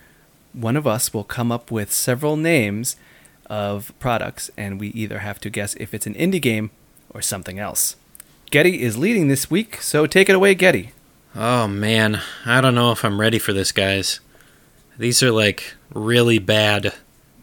one 0.52 0.74
of 0.74 0.84
us 0.84 1.14
will 1.14 1.22
come 1.22 1.52
up 1.52 1.70
with 1.70 1.92
several 1.92 2.36
names 2.36 2.96
of 3.46 3.96
products, 4.00 4.50
and 4.56 4.80
we 4.80 4.88
either 4.88 5.20
have 5.20 5.38
to 5.42 5.48
guess 5.48 5.74
if 5.74 5.94
it's 5.94 6.08
an 6.08 6.14
indie 6.14 6.42
game 6.42 6.72
or 7.10 7.22
something 7.22 7.60
else. 7.60 7.94
Getty 8.50 8.82
is 8.82 8.98
leading 8.98 9.28
this 9.28 9.48
week, 9.48 9.80
so 9.80 10.06
take 10.06 10.28
it 10.28 10.34
away, 10.34 10.56
Getty. 10.56 10.90
Oh 11.36 11.68
man, 11.68 12.20
I 12.44 12.60
don't 12.60 12.74
know 12.74 12.90
if 12.90 13.04
I'm 13.04 13.20
ready 13.20 13.38
for 13.38 13.52
this, 13.52 13.70
guys. 13.70 14.18
These 14.98 15.22
are 15.22 15.30
like 15.30 15.74
really 15.94 16.40
bad. 16.40 16.94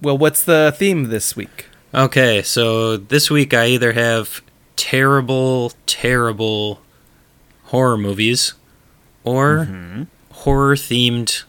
Well, 0.01 0.17
what's 0.17 0.43
the 0.43 0.75
theme 0.77 1.05
this 1.05 1.37
week? 1.37 1.67
Okay, 1.93 2.41
so 2.41 2.97
this 2.97 3.31
week 3.31 3.53
I 3.53 3.67
either 3.67 3.93
have 3.93 4.41
terrible, 4.75 5.71
terrible 5.85 6.81
horror 7.67 7.97
movies 7.97 8.53
or 9.23 9.65
horror 10.31 10.75
themed 10.75 11.43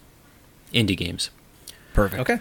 indie 0.73 0.97
games. 0.97 1.31
Perfect. 1.95 2.21
Okay, 2.23 2.41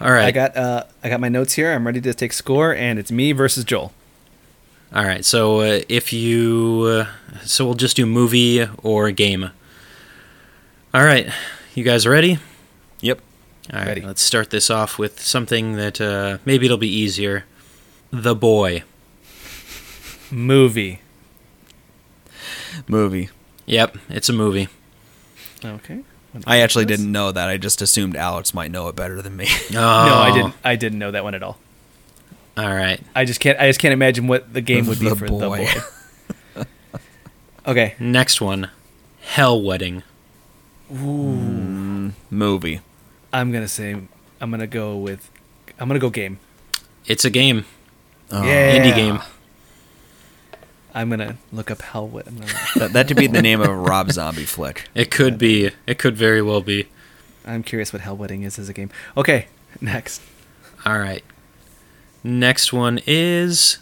All 0.00 0.10
right. 0.12 0.26
I 0.26 0.30
got 0.30 0.56
uh, 0.56 0.84
I 1.02 1.08
got 1.08 1.20
my 1.20 1.28
notes 1.28 1.54
here. 1.54 1.72
I'm 1.72 1.86
ready 1.86 2.00
to 2.02 2.14
take 2.14 2.32
score, 2.32 2.74
and 2.74 2.98
it's 2.98 3.10
me 3.10 3.32
versus 3.32 3.64
Joel. 3.64 3.92
All 4.94 5.04
right. 5.04 5.24
So 5.24 5.60
uh, 5.60 5.80
if 5.88 6.12
you, 6.12 6.84
uh, 6.86 7.06
so 7.44 7.64
we'll 7.66 7.74
just 7.74 7.96
do 7.96 8.06
movie 8.06 8.66
or 8.82 9.10
game. 9.10 9.50
All 10.94 11.04
right. 11.04 11.28
You 11.74 11.84
guys 11.84 12.06
ready? 12.06 12.38
Yep. 13.02 13.20
All 13.72 13.78
right. 13.80 13.88
Ready. 13.88 14.00
Let's 14.00 14.22
start 14.22 14.48
this 14.50 14.70
off 14.70 14.98
with 14.98 15.20
something 15.20 15.72
that 15.74 16.00
uh, 16.00 16.38
maybe 16.46 16.64
it'll 16.66 16.78
be 16.78 16.88
easier. 16.88 17.44
The 18.10 18.34
Boy. 18.34 18.82
Movie. 20.30 21.00
Movie. 22.88 23.30
Yep, 23.66 23.98
it's 24.08 24.28
a 24.28 24.32
movie. 24.32 24.68
Okay. 25.64 26.00
I 26.46 26.58
actually 26.60 26.84
didn't 26.84 27.10
know 27.10 27.32
that. 27.32 27.48
I 27.48 27.56
just 27.56 27.82
assumed 27.82 28.16
Alex 28.16 28.54
might 28.54 28.70
know 28.70 28.88
it 28.88 28.96
better 28.96 29.20
than 29.22 29.36
me. 29.36 29.46
Oh, 29.48 29.64
No, 29.72 29.80
I 29.82 30.30
oh. 30.30 30.34
didn't. 30.34 30.54
I 30.64 30.76
didn't 30.76 30.98
know 30.98 31.10
that 31.10 31.24
one 31.24 31.34
at 31.34 31.42
all. 31.42 31.58
All 32.56 32.74
right. 32.74 33.00
I 33.14 33.24
just 33.24 33.40
can't. 33.40 33.58
I 33.58 33.68
just 33.68 33.80
can't 33.80 33.92
imagine 33.92 34.26
what 34.26 34.52
the 34.52 34.60
game 34.60 34.86
would 34.86 34.98
be 35.00 35.08
The 35.08 35.16
for 35.16 35.26
boy. 35.28 35.38
the 35.66 35.84
boy. 36.56 36.64
okay. 37.70 37.94
Next 37.98 38.40
one, 38.40 38.70
Hell 39.20 39.60
Wedding. 39.62 40.02
Ooh. 40.90 40.94
Mm, 40.94 42.12
movie. 42.30 42.80
I'm 43.32 43.52
gonna 43.52 43.68
say. 43.68 43.96
I'm 44.40 44.50
gonna 44.50 44.66
go 44.66 44.96
with. 44.96 45.30
I'm 45.78 45.88
gonna 45.88 46.00
go 46.00 46.10
game. 46.10 46.38
It's 47.06 47.24
a 47.24 47.30
game, 47.30 47.64
Oh. 48.30 48.42
Yeah. 48.44 48.78
indie 48.78 48.94
game. 48.94 49.20
I'm 50.98 51.08
gonna 51.10 51.36
look 51.52 51.70
up 51.70 51.80
hell. 51.80 52.08
What? 52.08 52.26
I'm 52.26 52.38
gonna, 52.38 52.52
That, 52.74 52.92
that 52.92 53.06
could 53.06 53.16
be 53.16 53.28
the 53.28 53.40
name 53.40 53.60
of 53.60 53.68
a 53.68 53.74
Rob 53.74 54.10
Zombie 54.10 54.42
flick. 54.42 54.88
It 54.96 55.12
could 55.12 55.38
be. 55.38 55.70
It 55.86 55.96
could 55.96 56.16
very 56.16 56.42
well 56.42 56.60
be. 56.60 56.88
I'm 57.46 57.62
curious 57.62 57.92
what 57.92 58.02
Hell 58.02 58.16
Wedding 58.16 58.42
is 58.42 58.58
as 58.58 58.68
a 58.68 58.72
game. 58.72 58.90
Okay, 59.16 59.46
next. 59.80 60.20
All 60.84 60.98
right. 60.98 61.22
Next 62.24 62.72
one 62.72 62.98
is, 63.06 63.78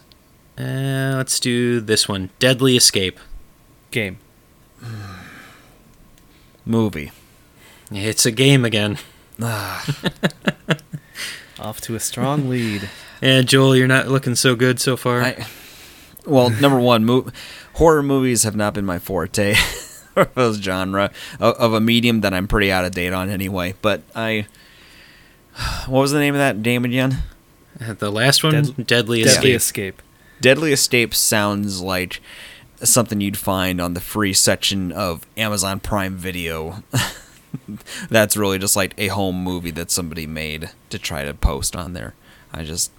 uh, 0.59 1.15
let's 1.17 1.39
do 1.39 1.81
this 1.81 2.07
one, 2.07 2.29
Deadly 2.37 2.77
Escape. 2.77 3.19
Game. 3.89 4.19
Movie. 6.67 7.11
It's 7.91 8.27
a 8.27 8.31
game 8.31 8.63
again. 8.63 8.99
Off 9.41 9.89
to 11.81 11.95
a 11.95 11.99
strong 11.99 12.47
lead. 12.47 12.91
And 13.23 13.47
Joel, 13.47 13.75
you're 13.75 13.87
not 13.87 14.07
looking 14.07 14.35
so 14.35 14.55
good 14.55 14.79
so 14.79 14.95
far. 14.95 15.23
I, 15.23 15.47
well, 16.27 16.49
number 16.49 16.79
one, 16.79 17.05
mo- 17.05 17.27
horror 17.73 18.03
movies 18.03 18.43
have 18.43 18.55
not 18.55 18.73
been 18.73 18.85
my 18.85 18.99
forte 18.99 19.55
of 20.15 20.33
those 20.35 20.57
genre 20.57 21.11
of, 21.39 21.55
of 21.55 21.73
a 21.73 21.79
medium 21.81 22.21
that 22.21 22.33
I'm 22.33 22.47
pretty 22.47 22.71
out 22.71 22.85
of 22.85 22.91
date 22.91 23.13
on 23.13 23.29
anyway. 23.29 23.73
But 23.81 24.01
I, 24.15 24.47
what 25.87 26.01
was 26.01 26.11
the 26.11 26.19
name 26.19 26.33
of 26.35 26.39
that 26.39 26.61
game 26.63 26.85
again? 26.85 27.23
Uh, 27.79 27.93
the 27.93 28.11
last 28.11 28.43
one, 28.43 28.53
Dead- 28.53 28.87
Deadly, 28.87 29.23
Deadly 29.23 29.51
Escape. 29.51 29.55
Escape. 29.55 30.01
Deadly 30.41 30.71
Escape 30.71 31.13
sounds 31.15 31.81
like 31.81 32.21
something 32.83 33.21
you'd 33.21 33.37
find 33.37 33.81
on 33.81 33.93
the 33.93 33.99
free 33.99 34.33
section 34.33 34.91
of 34.91 35.25
Amazon 35.35 35.79
Prime 35.79 36.15
Video. 36.15 36.83
That's 38.09 38.37
really 38.37 38.59
just 38.59 38.75
like 38.75 38.93
a 38.97 39.07
home 39.07 39.43
movie 39.43 39.71
that 39.71 39.89
somebody 39.89 40.27
made 40.27 40.69
to 40.89 40.99
try 40.99 41.23
to 41.23 41.33
post 41.33 41.75
on 41.75 41.93
there. 41.93 42.13
I 42.53 42.63
just 42.63 42.91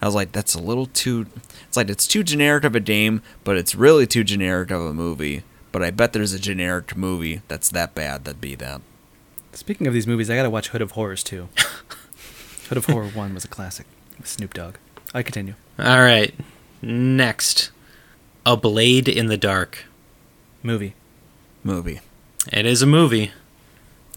I 0.00 0.06
was 0.06 0.14
like 0.14 0.32
that's 0.32 0.54
a 0.54 0.60
little 0.60 0.86
too 0.86 1.26
it's 1.66 1.76
like 1.76 1.88
it's 1.90 2.06
too 2.06 2.22
generic 2.22 2.64
of 2.64 2.74
a 2.74 2.80
game, 2.80 3.22
but 3.44 3.56
it's 3.56 3.74
really 3.74 4.06
too 4.06 4.24
generic 4.24 4.70
of 4.70 4.82
a 4.82 4.94
movie. 4.94 5.42
But 5.72 5.82
I 5.82 5.90
bet 5.90 6.12
there's 6.12 6.32
a 6.32 6.38
generic 6.38 6.96
movie 6.96 7.42
that's 7.48 7.68
that 7.70 7.94
bad 7.94 8.24
that'd 8.24 8.40
be 8.40 8.54
that. 8.56 8.80
Speaking 9.52 9.86
of 9.86 9.94
these 9.94 10.06
movies, 10.06 10.30
I 10.30 10.36
gotta 10.36 10.50
watch 10.50 10.68
Hood 10.68 10.82
of 10.82 10.92
Horrors 10.92 11.22
too. 11.22 11.48
Hood 12.68 12.78
of 12.78 12.86
Horror 12.86 13.08
1 13.08 13.34
was 13.34 13.44
a 13.44 13.48
classic 13.48 13.86
with 14.18 14.26
Snoop 14.26 14.54
Dogg. 14.54 14.76
I 15.14 15.22
continue. 15.22 15.54
All 15.78 16.00
right. 16.00 16.34
Next, 16.82 17.70
A 18.44 18.56
Blade 18.56 19.08
in 19.08 19.26
the 19.26 19.36
Dark. 19.36 19.84
Movie. 20.62 20.94
Movie. 21.62 22.00
It 22.52 22.66
is 22.66 22.82
a 22.82 22.86
movie. 22.86 23.32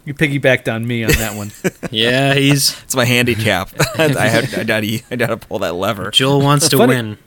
You 0.09 0.15
piggybacked 0.15 0.73
on 0.73 0.87
me 0.87 1.03
on 1.03 1.11
that 1.11 1.35
one. 1.35 1.51
Yeah, 1.91 2.33
he's 2.33 2.81
It's 2.83 2.95
my 2.95 3.05
handicap. 3.05 3.69
I 3.99 4.27
had 4.27 4.51
I 4.55 4.63
gotta 4.63 5.01
I 5.11 5.15
gotta 5.15 5.37
pull 5.37 5.59
that 5.59 5.75
lever. 5.75 6.09
Joel 6.09 6.41
wants 6.41 6.67
to 6.69 6.77
Funny- 6.77 6.95
win. 6.95 7.17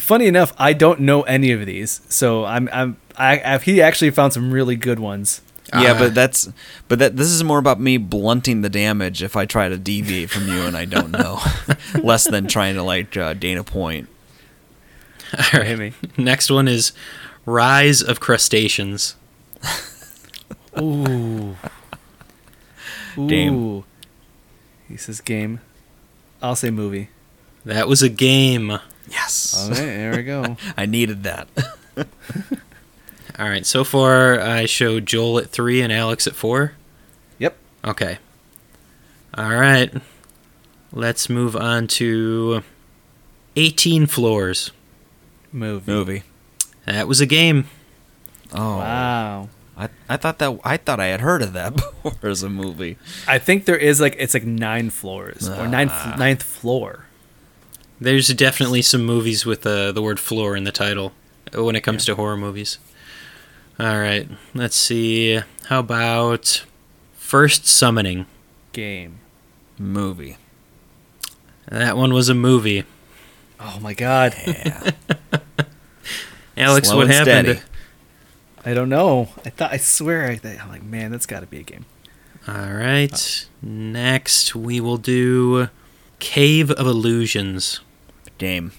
Funny 0.00 0.26
enough, 0.26 0.52
I 0.58 0.72
don't 0.72 0.98
know 1.00 1.22
any 1.22 1.52
of 1.52 1.64
these, 1.64 2.00
so 2.08 2.44
I'm 2.44 2.68
I'm 2.72 2.96
I, 3.16 3.40
I 3.54 3.58
he 3.58 3.80
actually 3.80 4.10
found 4.10 4.32
some 4.32 4.50
really 4.50 4.74
good 4.74 4.98
ones. 4.98 5.42
Yeah, 5.72 5.92
Ah. 5.92 5.98
but 6.00 6.14
that's 6.16 6.48
but 6.88 6.98
that 6.98 7.16
this 7.16 7.28
is 7.28 7.44
more 7.44 7.58
about 7.58 7.78
me 7.78 7.98
blunting 7.98 8.62
the 8.62 8.68
damage 8.68 9.22
if 9.22 9.36
I 9.36 9.46
try 9.46 9.68
to 9.68 9.76
deviate 9.78 10.28
from 10.30 10.48
you 10.48 10.62
and 10.62 10.76
I 10.76 10.86
don't 10.86 11.12
know, 11.12 11.38
less 12.02 12.24
than 12.24 12.48
trying 12.48 12.74
to 12.74 12.82
like 12.82 13.16
uh, 13.16 13.34
gain 13.34 13.58
a 13.58 13.64
point. 13.64 14.08
All 15.54 15.60
right. 15.60 15.78
Me. 15.78 15.92
Next 16.16 16.50
one 16.50 16.66
is 16.66 16.90
Rise 17.46 18.02
of 18.02 18.18
Crustaceans. 18.18 19.14
Ooh. 20.80 21.56
Game. 23.26 23.54
Ooh. 23.54 23.84
He 24.88 24.96
says 24.96 25.20
game. 25.20 25.60
I'll 26.42 26.56
say 26.56 26.70
movie. 26.70 27.08
That 27.64 27.88
was 27.88 28.02
a 28.02 28.08
game. 28.08 28.78
Yes, 29.10 29.68
Okay, 29.70 29.84
there 29.84 30.16
we 30.16 30.22
go. 30.22 30.56
I 30.76 30.86
needed 30.86 31.22
that. 31.24 31.48
All 33.38 33.48
right, 33.48 33.64
so 33.66 33.84
far 33.84 34.38
I 34.40 34.66
showed 34.66 35.06
Joel 35.06 35.38
at 35.38 35.50
three 35.50 35.80
and 35.80 35.92
Alex 35.92 36.26
at 36.26 36.34
four. 36.34 36.72
Yep. 37.38 37.56
Okay. 37.84 38.18
All 39.34 39.50
right. 39.54 39.92
Let's 40.92 41.28
move 41.28 41.54
on 41.56 41.86
to 41.88 42.62
18 43.56 44.06
Floors. 44.06 44.72
Movie. 45.52 45.90
Movie. 45.92 46.22
That 46.86 47.06
was 47.08 47.20
a 47.20 47.26
game. 47.26 47.66
Oh, 48.52 48.78
Wow. 48.78 49.48
I 49.78 49.88
I 50.08 50.16
thought 50.16 50.38
that 50.40 50.58
I 50.64 50.76
thought 50.76 50.98
I 51.00 51.06
had 51.06 51.20
heard 51.20 51.40
of 51.42 51.52
that 51.52 51.74
before 52.02 52.28
as 52.28 52.42
a 52.42 52.50
movie. 52.50 52.96
I 53.26 53.38
think 53.38 53.64
there 53.64 53.76
is 53.76 54.00
like 54.00 54.16
it's 54.18 54.34
like 54.34 54.44
nine 54.44 54.90
floors 54.90 55.48
or 55.48 55.68
nine 55.68 55.88
Ah. 55.90 56.16
ninth 56.18 56.42
floor. 56.42 57.04
There's 58.00 58.28
definitely 58.28 58.82
some 58.82 59.04
movies 59.04 59.44
with 59.46 59.66
uh, 59.66 59.92
the 59.92 60.02
word 60.02 60.20
floor 60.20 60.56
in 60.56 60.64
the 60.64 60.72
title 60.72 61.12
when 61.54 61.74
it 61.76 61.80
comes 61.82 62.04
to 62.06 62.14
horror 62.14 62.36
movies. 62.36 62.78
All 63.80 63.98
right, 63.98 64.28
let's 64.54 64.76
see. 64.76 65.40
How 65.66 65.78
about 65.80 66.64
First 67.14 67.66
Summoning? 67.66 68.26
Game. 68.72 69.18
Movie. 69.78 70.36
That 71.68 71.96
one 71.96 72.12
was 72.12 72.28
a 72.28 72.34
movie. 72.34 72.84
Oh 73.60 73.78
my 73.80 73.94
god. 73.94 74.34
Yeah. 74.46 74.90
Alex, 76.56 76.88
Slow 76.88 76.96
what 76.98 77.04
and 77.06 77.12
happened? 77.14 77.58
steady. 77.58 77.60
I 78.68 78.74
don't 78.74 78.90
know. 78.90 79.30
I 79.46 79.48
thought 79.48 79.72
I 79.72 79.78
swear 79.78 80.26
I 80.28 80.36
th- 80.36 80.60
I'm 80.60 80.68
like, 80.68 80.82
man, 80.82 81.10
that's 81.10 81.24
got 81.24 81.40
to 81.40 81.46
be 81.46 81.60
a 81.60 81.62
game. 81.62 81.86
All 82.46 82.74
right. 82.74 83.46
Next, 83.62 84.54
we 84.54 84.78
will 84.78 84.98
do 84.98 85.70
Cave 86.18 86.70
of 86.72 86.86
Illusions. 86.86 87.80
Game. 88.36 88.72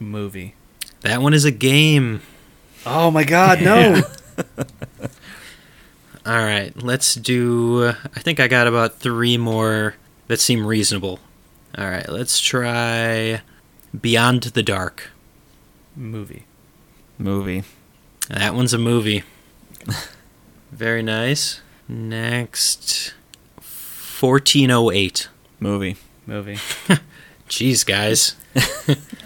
Movie. 0.00 0.54
That 1.02 1.20
one 1.20 1.34
is 1.34 1.44
a 1.44 1.50
game. 1.50 2.22
Oh 2.86 3.10
my 3.10 3.24
god, 3.24 3.60
no. 3.60 4.00
All 6.24 6.38
right, 6.38 6.72
let's 6.82 7.14
do. 7.14 7.88
I 7.88 8.20
think 8.20 8.40
I 8.40 8.48
got 8.48 8.66
about 8.66 8.98
three 8.98 9.36
more 9.36 9.94
that 10.28 10.40
seem 10.40 10.66
reasonable. 10.66 11.20
All 11.76 11.84
right, 11.84 12.08
let's 12.08 12.40
try 12.40 13.42
Beyond 14.00 14.44
the 14.44 14.62
Dark. 14.62 15.10
Movie. 15.94 16.46
Movie. 17.18 17.64
That 18.28 18.54
one's 18.54 18.72
a 18.72 18.78
movie. 18.78 19.24
Very 20.72 21.02
nice. 21.02 21.60
Next, 21.88 23.12
1408. 23.56 25.28
Movie. 25.60 25.96
Movie. 26.26 26.54
Jeez, 27.48 27.84
guys. 27.84 28.36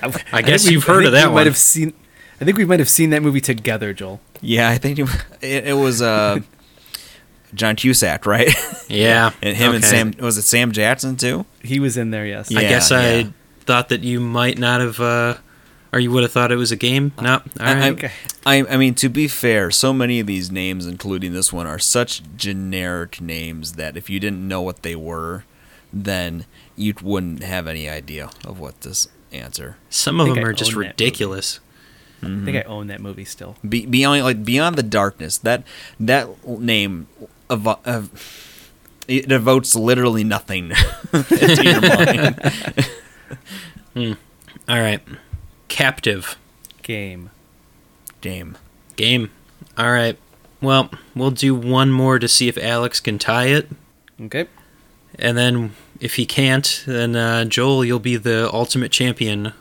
I, 0.03 0.23
I 0.33 0.43
guess 0.43 0.63
think 0.63 0.71
we- 0.71 0.73
you've 0.75 0.85
heard 0.85 1.07
of 1.07 1.13
that 1.13 1.25
we 1.27 1.29
one. 1.29 1.35
Might 1.41 1.47
have 1.47 1.57
seen. 1.57 1.93
I 2.41 2.45
think 2.45 2.59
we 2.59 2.65
might 2.65 2.81
have 2.81 2.89
seen 2.89 3.11
that 3.11 3.23
movie 3.23 3.41
together, 3.41 3.93
Joel. 3.95 4.21
Yeah, 4.43 4.69
I 4.69 4.77
think 4.79 4.99
it, 4.99 5.09
it, 5.41 5.69
it 5.69 5.73
was 5.75 6.03
uh, 6.03 6.41
John 7.55 7.77
Cusack, 7.77 8.27
right? 8.27 8.51
Yeah. 8.89 9.31
and 9.43 9.57
him 9.57 9.75
and. 9.75 9.85
Sam 9.85 10.13
was 10.21 10.37
it 10.37 10.43
Sam 10.43 10.73
Jackson 10.73 11.17
too? 11.17 11.47
He 11.63 11.81
was 11.81 11.97
in 11.97 12.11
there, 12.11 12.27
yes. 12.27 12.51
Yeah. 12.51 12.61
I 12.61 12.63
guess 12.63 12.93
I 12.93 13.33
thought 13.61 13.89
that 13.89 14.03
you 14.03 14.21
might 14.21 14.59
not 14.59 14.81
have, 14.81 15.01
uh, 15.01 15.37
or 15.97 15.99
you 15.99 16.11
would 16.11 16.23
have 16.25 16.33
thought 16.33 16.53
it 16.53 16.57
was 16.57 16.71
a 16.71 16.77
game. 16.77 17.13
Uh, 17.17 17.23
no. 17.23 17.33
All 17.33 17.43
I- 17.59 17.75
right. 17.75 17.93
Okay. 17.93 18.13
I, 18.45 18.67
I 18.69 18.77
mean, 18.77 18.95
to 18.97 19.09
be 19.09 19.29
fair, 19.29 19.71
so 19.71 19.95
many 19.95 20.21
of 20.21 20.27
these 20.27 20.53
names, 20.53 20.87
including 20.87 21.33
this 21.33 21.55
one, 21.55 21.67
are 21.67 21.79
such 21.79 22.23
generic 22.37 23.19
names 23.19 23.73
that 23.73 23.97
if 23.97 24.11
you 24.11 24.21
didn't 24.21 24.47
know 24.47 24.61
what 24.61 24.83
they 24.83 24.95
were, 24.95 25.45
then 25.91 26.45
you 26.77 26.93
wouldn't 27.03 27.43
have 27.43 27.67
any 27.67 27.89
idea 27.89 28.29
of 28.45 28.61
what 28.61 28.83
this 28.83 29.09
answer. 29.33 29.79
Some 29.89 30.21
of 30.21 30.27
think 30.27 30.37
them 30.37 30.45
I 30.45 30.49
are 30.49 30.53
just 30.53 30.73
own 30.73 30.75
that 30.75 30.79
movie. 30.81 30.89
ridiculous. 30.91 31.61
I 32.23 32.27
think 32.27 32.49
I 32.49 32.51
mm-hmm. 32.61 32.71
own 32.71 32.87
that 32.89 33.01
movie 33.01 33.25
still. 33.25 33.57
Be, 33.67 33.87
beyond 33.87 34.23
like 34.23 34.45
beyond 34.45 34.77
the 34.77 34.83
darkness, 34.83 35.39
that 35.39 35.65
that 35.99 36.47
name 36.47 37.09
evo- 37.49 37.81
ev- 37.87 38.53
it 39.09 39.33
evokes 39.33 39.75
literally 39.75 40.25
nothing 40.25 40.71
to 41.13 41.63
your 41.65 41.81
mind. 41.81 42.39
Hmm. 43.95 44.13
All 44.69 44.79
right. 44.79 45.01
Captive. 45.77 46.39
Game. 46.83 47.29
Game. 48.23 48.57
Game. 48.97 49.31
All 49.77 49.93
right. 49.93 50.19
Well, 50.63 50.89
we'll 51.15 51.31
do 51.31 51.55
one 51.55 51.93
more 51.93 52.19
to 52.19 52.27
see 52.29 52.49
if 52.49 52.57
Alex 52.57 52.99
can 52.99 53.19
tie 53.19 53.49
it. 53.49 53.69
Okay. 54.19 54.47
And 55.19 55.37
then 55.37 55.75
if 56.01 56.15
he 56.15 56.25
can't, 56.25 56.83
then 56.87 57.15
uh, 57.15 57.45
Joel, 57.45 57.85
you'll 57.85 57.99
be 57.99 58.17
the 58.17 58.51
ultimate 58.55 58.91
champion 58.91 59.53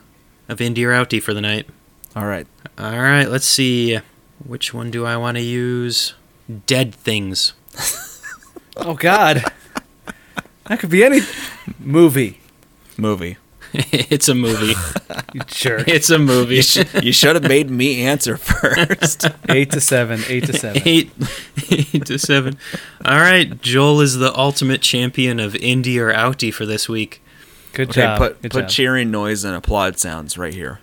of 0.48 0.60
Indie 0.60 0.86
or 0.86 0.92
Outie 0.92 1.22
for 1.22 1.34
the 1.34 1.42
night. 1.42 1.66
All 2.16 2.24
right. 2.24 2.46
All 2.78 2.98
right, 2.98 3.26
let's 3.26 3.44
see. 3.44 4.00
Which 4.42 4.72
one 4.72 4.90
do 4.90 5.04
I 5.04 5.18
want 5.18 5.36
to 5.36 5.42
use? 5.42 6.14
Dead 6.66 6.94
Things. 6.94 7.52
Oh 8.78 8.92
God. 8.92 9.42
that 10.66 10.78
could 10.80 10.90
be 10.90 11.02
any 11.02 11.20
movie. 11.78 12.40
Movie. 12.98 13.38
it's 14.10 14.28
a 14.28 14.34
movie. 14.34 14.74
You 15.34 15.40
jerk. 15.46 15.84
it's 15.88 16.10
a 16.10 16.18
movie. 16.18 16.56
You, 16.56 16.62
sh- 16.62 16.84
you 17.02 17.12
should 17.12 17.36
have 17.36 17.48
made 17.48 17.70
me 17.70 18.02
answer 18.02 18.36
first. 18.38 19.26
eight 19.48 19.70
to 19.72 19.80
seven. 19.80 20.20
Eight 20.28 20.44
to 20.46 20.52
seven. 20.52 20.82
Eight, 20.84 21.10
eight 21.70 22.06
to 22.06 22.18
seven. 22.18 22.56
All 23.04 23.18
right, 23.20 23.60
Joel 23.60 24.00
is 24.00 24.16
the 24.18 24.36
ultimate 24.36 24.80
champion 24.82 25.38
of 25.40 25.52
Indie 25.54 25.98
or 25.98 26.12
Outie 26.12 26.52
for 26.54 26.64
this 26.66 26.88
week. 26.88 27.22
Good 27.72 27.90
Okay, 27.90 28.00
job. 28.02 28.18
put 28.18 28.42
Good 28.42 28.50
put 28.52 28.60
job. 28.62 28.70
cheering 28.70 29.10
noise 29.10 29.44
and 29.44 29.54
applaud 29.54 29.98
sounds 29.98 30.38
right 30.38 30.54
here. 30.54 30.80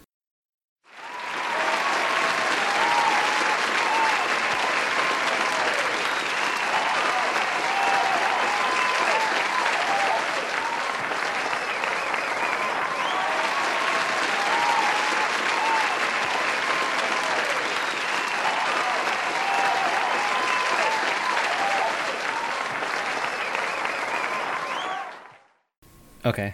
okay. 26.25 26.53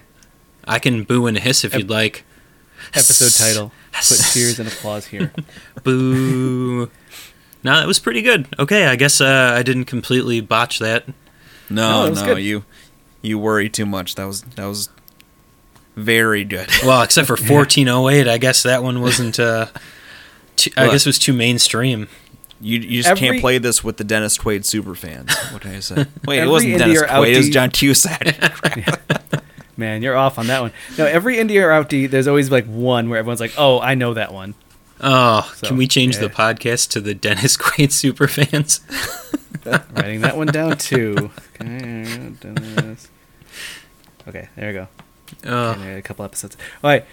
I 0.69 0.79
can 0.79 1.03
boo 1.03 1.27
and 1.27 1.37
hiss 1.37 1.63
if 1.65 1.73
Ep- 1.73 1.79
you'd 1.79 1.89
like. 1.89 2.23
Episode 2.93 3.43
title. 3.45 3.71
Put 3.91 4.21
cheers 4.31 4.57
and 4.59 4.67
applause 4.69 5.05
here. 5.07 5.33
Boo. 5.83 6.85
no, 7.63 7.75
that 7.75 7.85
was 7.87 7.99
pretty 7.99 8.21
good. 8.21 8.47
Okay, 8.57 8.85
I 8.87 8.95
guess 8.95 9.19
uh, 9.19 9.53
I 9.57 9.63
didn't 9.63 9.85
completely 9.85 10.39
botch 10.39 10.79
that. 10.79 11.05
No, 11.69 12.07
No, 12.07 12.09
that 12.15 12.25
no, 12.25 12.35
you 12.37 12.63
you 13.21 13.37
worry 13.37 13.67
too 13.69 13.85
much. 13.85 14.15
That 14.15 14.25
was 14.25 14.43
that 14.43 14.65
was 14.65 14.87
very 15.97 16.45
good. 16.45 16.69
Well, 16.85 17.01
except 17.01 17.27
for 17.27 17.33
1408, 17.37 18.27
I 18.29 18.37
guess 18.37 18.63
that 18.63 18.81
one 18.81 19.01
wasn't. 19.01 19.39
Uh, 19.39 19.67
too, 20.55 20.71
I 20.77 20.85
What? 20.85 20.93
guess 20.93 21.05
it 21.05 21.09
was 21.09 21.19
too 21.19 21.33
mainstream. 21.33 22.07
You 22.61 22.79
you 22.79 22.97
just 23.03 23.09
Every- 23.09 23.27
can't 23.27 23.41
play 23.41 23.57
this 23.57 23.83
with 23.83 23.97
the 23.97 24.03
Dennis 24.05 24.37
Quaid 24.37 24.63
super 24.65 24.95
fans. 24.95 25.35
What 25.51 25.61
can 25.63 25.75
I 25.75 25.79
say? 25.81 26.05
Wait, 26.25 26.41
it 26.41 26.47
wasn't 26.47 26.73
indie 26.75 26.77
Dennis 26.79 27.01
or 27.01 27.05
Quaid. 27.07 27.33
It 27.33 27.37
was 27.37 27.49
John 27.49 27.71
Cusack. 27.71 29.38
Man, 29.79 30.01
you're 30.03 30.15
off 30.17 30.37
on 30.37 30.47
that 30.47 30.61
one. 30.61 30.71
No, 30.97 31.05
every 31.05 31.37
indie 31.37 31.61
or 31.63 31.69
outie, 31.69 32.09
there's 32.09 32.27
always 32.27 32.51
like 32.51 32.65
one 32.65 33.09
where 33.09 33.17
everyone's 33.17 33.39
like, 33.39 33.53
"Oh, 33.57 33.79
I 33.79 33.95
know 33.95 34.13
that 34.13 34.33
one." 34.33 34.53
Oh, 35.01 35.49
So, 35.55 35.67
can 35.69 35.77
we 35.77 35.87
change 35.87 36.17
the 36.17 36.27
podcast 36.29 36.89
to 36.89 36.99
the 37.01 37.13
Dennis 37.15 37.55
Quaid 37.63 37.91
super 37.93 38.27
fans? 38.27 38.81
Writing 39.95 40.19
that 40.21 40.35
one 40.35 40.47
down 40.47 40.77
too. 40.77 41.31
Okay. 41.61 42.33
Okay, 44.27 44.49
there 44.55 44.67
we 44.67 44.73
go. 44.73 44.87
Uh, 45.49 45.73
And 45.79 45.97
a 45.97 46.01
couple 46.03 46.23
episodes. 46.23 46.55
All 46.83 46.89
right, 46.91 47.03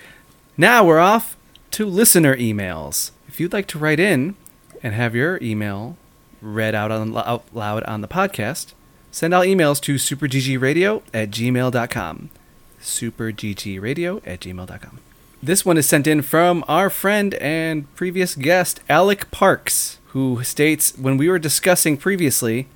now 0.58 0.84
we're 0.84 0.98
off 0.98 1.34
to 1.70 1.86
listener 1.86 2.36
emails. 2.36 3.10
If 3.28 3.40
you'd 3.40 3.52
like 3.54 3.66
to 3.68 3.78
write 3.78 3.98
in 4.00 4.34
and 4.82 4.92
have 4.94 5.14
your 5.14 5.38
email 5.40 5.96
read 6.42 6.74
out, 6.74 6.90
on, 6.90 7.16
out 7.16 7.44
loud 7.54 7.84
on 7.84 8.02
the 8.02 8.08
podcast, 8.08 8.74
send 9.10 9.32
out 9.32 9.46
emails 9.46 9.80
to 9.82 9.94
superggradio 9.94 11.02
at 11.14 11.30
gmail.com. 11.30 12.30
Superggradio 12.81 14.22
at 14.27 14.41
gmail.com. 14.41 14.99
This 15.43 15.64
one 15.64 15.77
is 15.77 15.87
sent 15.87 16.07
in 16.07 16.22
from 16.22 16.64
our 16.66 16.91
friend 16.91 17.35
and 17.35 17.95
previous 17.95 18.35
guest, 18.35 18.81
Alec 18.89 19.31
Parks, 19.31 19.99
who 20.07 20.43
states 20.43 20.97
When 20.97 21.16
we 21.16 21.29
were 21.29 21.39
discussing 21.39 21.97
previously 21.97 22.68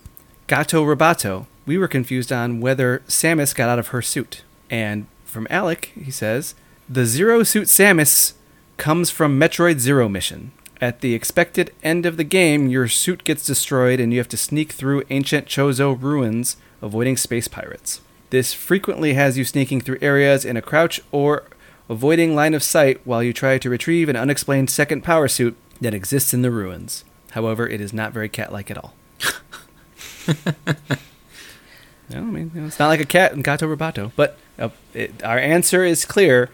Gato 0.47 0.85
Roboto, 0.85 1.47
we 1.67 1.79
were 1.79 1.89
confused 1.89 2.33
on 2.33 2.61
whether 2.61 3.03
Samus 3.09 3.55
got 3.55 3.69
out 3.69 3.79
of 3.79 3.89
her 3.89 4.03
suit. 4.03 4.43
And 4.69 5.07
from 5.25 5.47
Alec, 5.49 5.93
he 6.01 6.11
says, 6.11 6.55
The 6.89 7.07
Zero 7.07 7.43
Suit 7.43 7.69
Samus 7.69 8.35
comes 8.77 9.11
from 9.11 9.39
Metroid 9.39 9.79
Zero 9.79 10.09
mission. 10.09 10.53
At 10.81 11.01
the 11.01 11.15
expected 11.15 11.73
end 11.83 12.07
of 12.07 12.17
the 12.17 12.25
game, 12.25 12.69
your 12.69 12.89
suit 12.89 13.25
gets 13.25 13.45
destroyed 13.45 14.01
and 14.01 14.13
you 14.13 14.19
have 14.19 14.29
to 14.29 14.37
sneak 14.37 14.73
through 14.73 15.05
ancient 15.11 15.47
Chozo 15.47 16.01
ruins, 16.01 16.57
avoiding 16.81 17.17
space 17.17 17.49
pirates. 17.49 18.01
This 18.31 18.55
frequently 18.55 19.15
has 19.15 19.37
you 19.37 19.45
sneaking 19.45 19.81
through 19.81 19.99
areas 20.01 20.45
in 20.45 20.57
a 20.57 20.63
crouch 20.63 21.01
or 21.11 21.45
avoiding 21.89 22.35
line 22.37 22.55
of 22.55 22.63
sight 22.63 23.01
while 23.05 23.23
you 23.23 23.33
try 23.33 23.59
to 23.59 23.69
retrieve 23.69 24.09
an 24.09 24.17
unexplained 24.17 24.71
second 24.71 25.03
power 25.03 25.27
suit 25.27 25.57
that 25.81 25.95
exists 25.95 26.33
in 26.33 26.43
the 26.43 26.51
ruins. 26.51 27.05
However, 27.33 27.69
it 27.69 27.81
is 27.81 27.93
not 27.93 28.13
very 28.13 28.29
cat 28.29 28.53
like 28.53 28.71
at 28.71 28.79
all. 28.79 28.95
no, 30.29 32.19
I 32.19 32.21
mean, 32.21 32.53
you 32.55 32.61
know, 32.61 32.67
it's 32.69 32.79
not 32.79 32.89
like 32.89 33.01
a 33.01 33.07
cat 33.07 33.33
in 33.33 33.43
Gato 33.43 33.67
Roboto, 33.67 34.13
but 34.15 34.39
uh, 34.59 34.69
it, 34.95 35.23
our 35.25 35.39
answer 35.39 35.85
is 35.85 36.05
clear. 36.05 36.51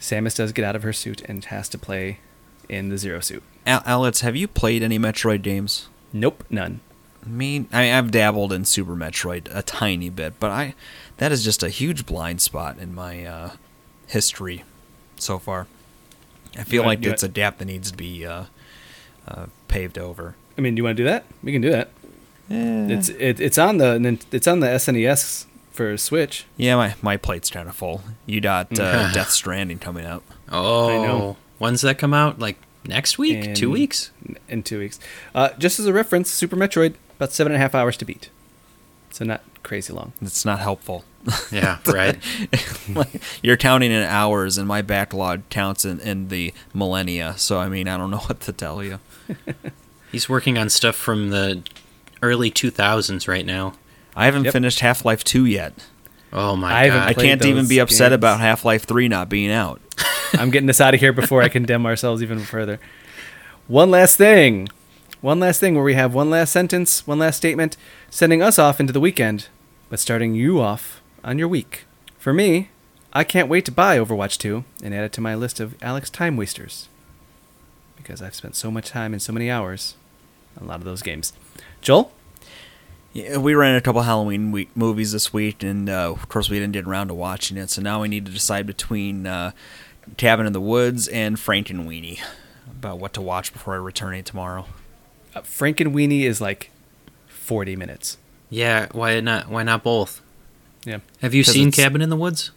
Samus 0.00 0.36
does 0.36 0.52
get 0.52 0.64
out 0.64 0.76
of 0.76 0.82
her 0.82 0.92
suit 0.92 1.22
and 1.22 1.44
has 1.46 1.68
to 1.70 1.78
play 1.78 2.20
in 2.68 2.88
the 2.88 2.96
Zero 2.96 3.20
suit. 3.20 3.42
Al- 3.66 3.82
Alex, 3.84 4.20
have 4.20 4.36
you 4.36 4.48
played 4.48 4.82
any 4.82 4.98
Metroid 4.98 5.42
games? 5.42 5.88
Nope, 6.12 6.44
none. 6.48 6.80
Me, 7.26 7.66
I 7.72 7.82
mean, 7.82 7.92
I've 7.92 8.10
dabbled 8.10 8.52
in 8.52 8.64
Super 8.64 8.94
Metroid 8.94 9.48
a 9.54 9.60
tiny 9.60 10.08
bit, 10.08 10.38
but 10.38 10.50
I 10.50 10.74
that 11.18 11.30
is 11.32 11.44
just 11.44 11.62
a 11.62 11.68
huge 11.68 12.06
blind 12.06 12.40
spot 12.40 12.78
in 12.78 12.94
my 12.94 13.24
uh, 13.24 13.50
history 14.06 14.64
so 15.16 15.38
far. 15.38 15.66
I 16.56 16.64
feel 16.64 16.82
You 16.82 16.88
like 16.88 17.04
you 17.04 17.10
it's 17.10 17.22
a 17.22 17.28
gap 17.28 17.58
that 17.58 17.66
needs 17.66 17.90
to 17.90 17.96
be 17.96 18.24
uh, 18.26 18.44
uh, 19.28 19.46
paved 19.68 19.98
over. 19.98 20.34
I 20.56 20.60
mean, 20.60 20.74
do 20.74 20.80
you 20.80 20.84
want 20.84 20.96
to 20.96 21.02
do 21.02 21.08
that? 21.08 21.24
We 21.42 21.52
can 21.52 21.60
do 21.60 21.70
that. 21.70 21.90
Eh. 22.50 22.86
It's 22.90 23.08
it, 23.10 23.40
it's 23.40 23.58
on 23.58 23.76
the 23.78 24.18
it's 24.32 24.46
on 24.46 24.60
the 24.60 24.66
SNES 24.68 25.44
for 25.70 25.96
Switch. 25.96 26.46
yeah, 26.56 26.74
my 26.76 26.94
my 27.02 27.16
plate's 27.16 27.50
kind 27.50 27.68
of 27.68 27.76
full. 27.76 28.02
You 28.26 28.40
got 28.40 28.78
uh, 28.80 29.12
Death 29.12 29.30
Stranding 29.30 29.78
coming 29.78 30.06
up. 30.06 30.22
oh, 30.50 30.88
I 30.88 31.06
know. 31.06 31.36
When's 31.58 31.82
that 31.82 31.98
come 31.98 32.14
out? 32.14 32.38
Like 32.38 32.56
next 32.86 33.18
week? 33.18 33.54
Two 33.54 33.70
weeks? 33.70 34.10
in 34.48 34.62
two 34.62 34.78
weeks. 34.78 34.98
Uh, 35.34 35.50
just 35.58 35.78
as 35.78 35.86
a 35.86 35.92
reference, 35.92 36.30
Super 36.30 36.56
Metroid 36.56 36.94
about 37.16 37.32
seven 37.32 37.52
and 37.52 37.60
a 37.60 37.62
half 37.62 37.74
hours 37.74 37.96
to 37.98 38.04
beat, 38.04 38.30
so 39.10 39.24
not 39.24 39.42
crazy 39.62 39.92
long. 39.92 40.12
It's 40.22 40.44
not 40.44 40.58
helpful. 40.60 41.04
Yeah, 41.52 41.78
right. 41.86 42.16
like, 42.94 43.20
you're 43.42 43.56
counting 43.56 43.90
in 43.90 44.02
hours, 44.02 44.56
and 44.58 44.66
my 44.66 44.82
backlog 44.82 45.42
counts 45.50 45.84
in, 45.84 46.00
in 46.00 46.28
the 46.28 46.54
millennia. 46.72 47.34
So 47.36 47.58
I 47.58 47.68
mean, 47.68 47.88
I 47.88 47.96
don't 47.96 48.10
know 48.10 48.18
what 48.28 48.40
to 48.40 48.52
tell 48.52 48.82
you. 48.82 48.98
He's 50.10 50.28
working 50.28 50.56
on 50.56 50.70
stuff 50.70 50.96
from 50.96 51.30
the 51.30 51.62
early 52.22 52.50
2000s 52.50 53.28
right 53.28 53.44
now. 53.44 53.74
I 54.16 54.24
haven't 54.24 54.44
Yep. 54.44 54.52
finished 54.52 54.80
Half 54.80 55.04
Life 55.04 55.22
Two 55.22 55.44
yet. 55.44 55.74
Oh 56.32 56.56
my 56.56 56.72
I 56.74 56.88
god. 56.88 57.08
I 57.08 57.14
can't 57.14 57.44
even 57.44 57.68
be 57.68 57.78
upset 57.78 58.10
games. 58.10 58.14
about 58.16 58.40
Half 58.40 58.64
Life 58.64 58.84
Three 58.84 59.08
not 59.08 59.28
being 59.28 59.50
out. 59.50 59.80
I'm 60.34 60.50
getting 60.50 60.68
us 60.70 60.80
out 60.80 60.94
of 60.94 61.00
here 61.00 61.12
before 61.12 61.42
I 61.42 61.48
condemn 61.48 61.84
ourselves 61.86 62.22
even 62.22 62.40
further. 62.40 62.78
One 63.66 63.90
last 63.90 64.16
thing. 64.16 64.68
One 65.20 65.40
last 65.40 65.58
thing 65.60 65.74
where 65.74 65.84
we 65.84 65.94
have 65.94 66.14
one 66.14 66.30
last 66.30 66.52
sentence, 66.52 67.06
one 67.06 67.18
last 67.18 67.36
statement, 67.36 67.76
sending 68.08 68.40
us 68.42 68.58
off 68.58 68.78
into 68.78 68.92
the 68.92 69.00
weekend, 69.00 69.48
but 69.90 69.98
starting 69.98 70.34
you 70.34 70.60
off 70.60 71.00
on 71.28 71.38
your 71.38 71.46
week. 71.46 71.84
For 72.16 72.32
me, 72.32 72.70
I 73.12 73.22
can't 73.22 73.50
wait 73.50 73.66
to 73.66 73.70
buy 73.70 73.98
Overwatch 73.98 74.38
2 74.38 74.64
and 74.82 74.94
add 74.94 75.04
it 75.04 75.12
to 75.12 75.20
my 75.20 75.34
list 75.34 75.60
of 75.60 75.76
Alex 75.82 76.08
time 76.08 76.38
wasters. 76.38 76.88
Because 77.96 78.22
I've 78.22 78.34
spent 78.34 78.56
so 78.56 78.70
much 78.70 78.88
time 78.88 79.12
and 79.12 79.20
so 79.20 79.34
many 79.34 79.50
hours 79.50 79.94
on 80.56 80.64
a 80.64 80.66
lot 80.66 80.78
of 80.78 80.84
those 80.84 81.02
games. 81.02 81.34
Joel? 81.82 82.10
Yeah, 83.12 83.36
we 83.36 83.54
ran 83.54 83.76
a 83.76 83.82
couple 83.82 84.02
Halloween 84.02 84.52
week 84.52 84.74
movies 84.74 85.12
this 85.12 85.30
week, 85.30 85.62
and 85.62 85.90
uh, 85.90 86.10
of 86.10 86.30
course 86.30 86.48
we 86.48 86.58
didn't 86.58 86.72
get 86.72 86.86
around 86.86 87.08
to 87.08 87.14
watching 87.14 87.58
it. 87.58 87.68
So 87.68 87.82
now 87.82 88.00
we 88.00 88.08
need 88.08 88.24
to 88.24 88.32
decide 88.32 88.66
between 88.66 89.26
uh, 89.26 89.50
Cabin 90.16 90.46
in 90.46 90.54
the 90.54 90.62
Woods 90.62 91.08
and 91.08 91.36
Frankenweenie 91.36 92.20
about 92.70 92.98
what 92.98 93.12
to 93.14 93.20
watch 93.20 93.52
before 93.52 93.78
returning 93.82 94.24
tomorrow. 94.24 94.64
Uh, 95.34 95.42
Frankenweenie 95.42 96.22
is 96.22 96.40
like 96.40 96.70
40 97.26 97.76
minutes. 97.76 98.16
Yeah, 98.48 98.88
why 98.92 99.20
not 99.20 99.48
why 99.50 99.62
not 99.62 99.82
both? 99.82 100.22
Yeah. 100.88 100.98
Have 101.20 101.34
you 101.34 101.44
seen 101.44 101.68
it's- 101.68 101.82
Cabin 101.82 102.00
in 102.02 102.08
the 102.10 102.16
Woods? 102.16 102.50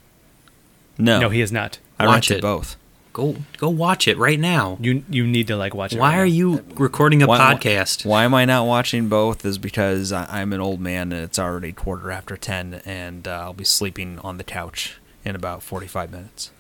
No, 0.98 1.20
No, 1.20 1.30
he 1.30 1.42
is 1.42 1.52
not. 1.52 1.80
I 2.00 2.06
Watch 2.06 2.30
rented 2.30 2.38
it. 2.38 2.42
both. 2.42 2.76
Go 3.14 3.36
go 3.58 3.70
watch 3.70 4.08
it 4.08 4.18
right 4.18 4.40
now. 4.40 4.78
You 4.80 5.04
you 5.10 5.28
need 5.28 5.48
to 5.48 5.58
like 5.58 5.74
watch 5.76 5.92
it. 5.94 6.00
Why 6.00 6.12
right 6.12 6.20
are 6.20 6.26
now. 6.26 6.32
you 6.32 6.66
recording 6.76 7.22
a 7.22 7.28
Why- 7.28 7.38
podcast? 7.40 8.06
Why 8.06 8.24
am 8.24 8.34
I 8.34 8.46
not 8.46 8.66
watching 8.68 9.10
both? 9.10 9.44
Is 9.46 9.58
because 9.58 10.14
I, 10.14 10.26
I'm 10.42 10.54
an 10.54 10.62
old 10.62 10.80
man 10.80 11.12
and 11.12 11.22
it's 11.26 11.38
already 11.38 11.74
quarter 11.74 12.10
after 12.10 12.38
ten, 12.38 12.76
and 12.86 13.28
uh, 13.28 13.32
I'll 13.32 13.54
be 13.54 13.66
sleeping 13.66 14.18
on 14.20 14.38
the 14.38 14.46
couch 14.46 14.96
in 15.26 15.36
about 15.36 15.62
forty-five 15.62 16.10
minutes. 16.10 16.52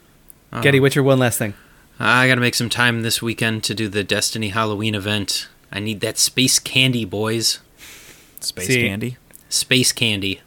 Oh. 0.51 0.61
Getty, 0.61 0.81
what's 0.81 0.95
your 0.95 1.05
one 1.05 1.19
last 1.19 1.37
thing? 1.37 1.53
I 1.99 2.27
got 2.27 2.35
to 2.35 2.41
make 2.41 2.55
some 2.55 2.69
time 2.69 3.03
this 3.03 3.21
weekend 3.21 3.63
to 3.65 3.73
do 3.73 3.87
the 3.87 4.03
Destiny 4.03 4.49
Halloween 4.49 4.93
event. 4.95 5.47
I 5.71 5.79
need 5.79 6.01
that 6.01 6.17
space 6.17 6.59
candy, 6.59 7.05
boys. 7.05 7.59
Space 8.41 8.67
See- 8.67 8.81
candy. 8.87 9.15
Space 9.47 9.93
candy. 9.93 10.41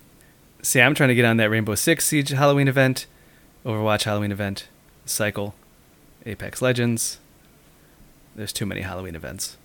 See, 0.65 0.81
I'm 0.81 0.95
trying 0.95 1.11
to 1.11 1.15
get 1.15 1.25
on 1.27 1.37
that 1.37 1.51
Rainbow 1.51 1.75
Six 1.75 2.07
Siege 2.07 2.31
Halloween 2.31 2.69
event, 2.69 3.05
Overwatch 3.67 4.05
Halloween 4.05 4.33
event, 4.33 4.67
Cycle, 5.05 5.55
Apex 6.25 6.63
Legends. 6.63 7.19
There's 8.35 8.53
too 8.53 8.65
many 8.65 8.81
Halloween 8.81 9.15
events, 9.15 9.59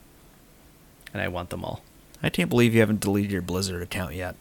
and 1.14 1.22
I 1.22 1.30
want 1.30 1.52
them 1.52 1.64
all. 1.64 1.82
I 2.22 2.30
can't 2.30 2.50
believe 2.50 2.74
you 2.74 2.82
haven't 2.82 3.00
deleted 3.00 3.32
your 3.32 3.42
Blizzard 3.42 3.82
account 3.82 4.14
yet. 4.14 4.36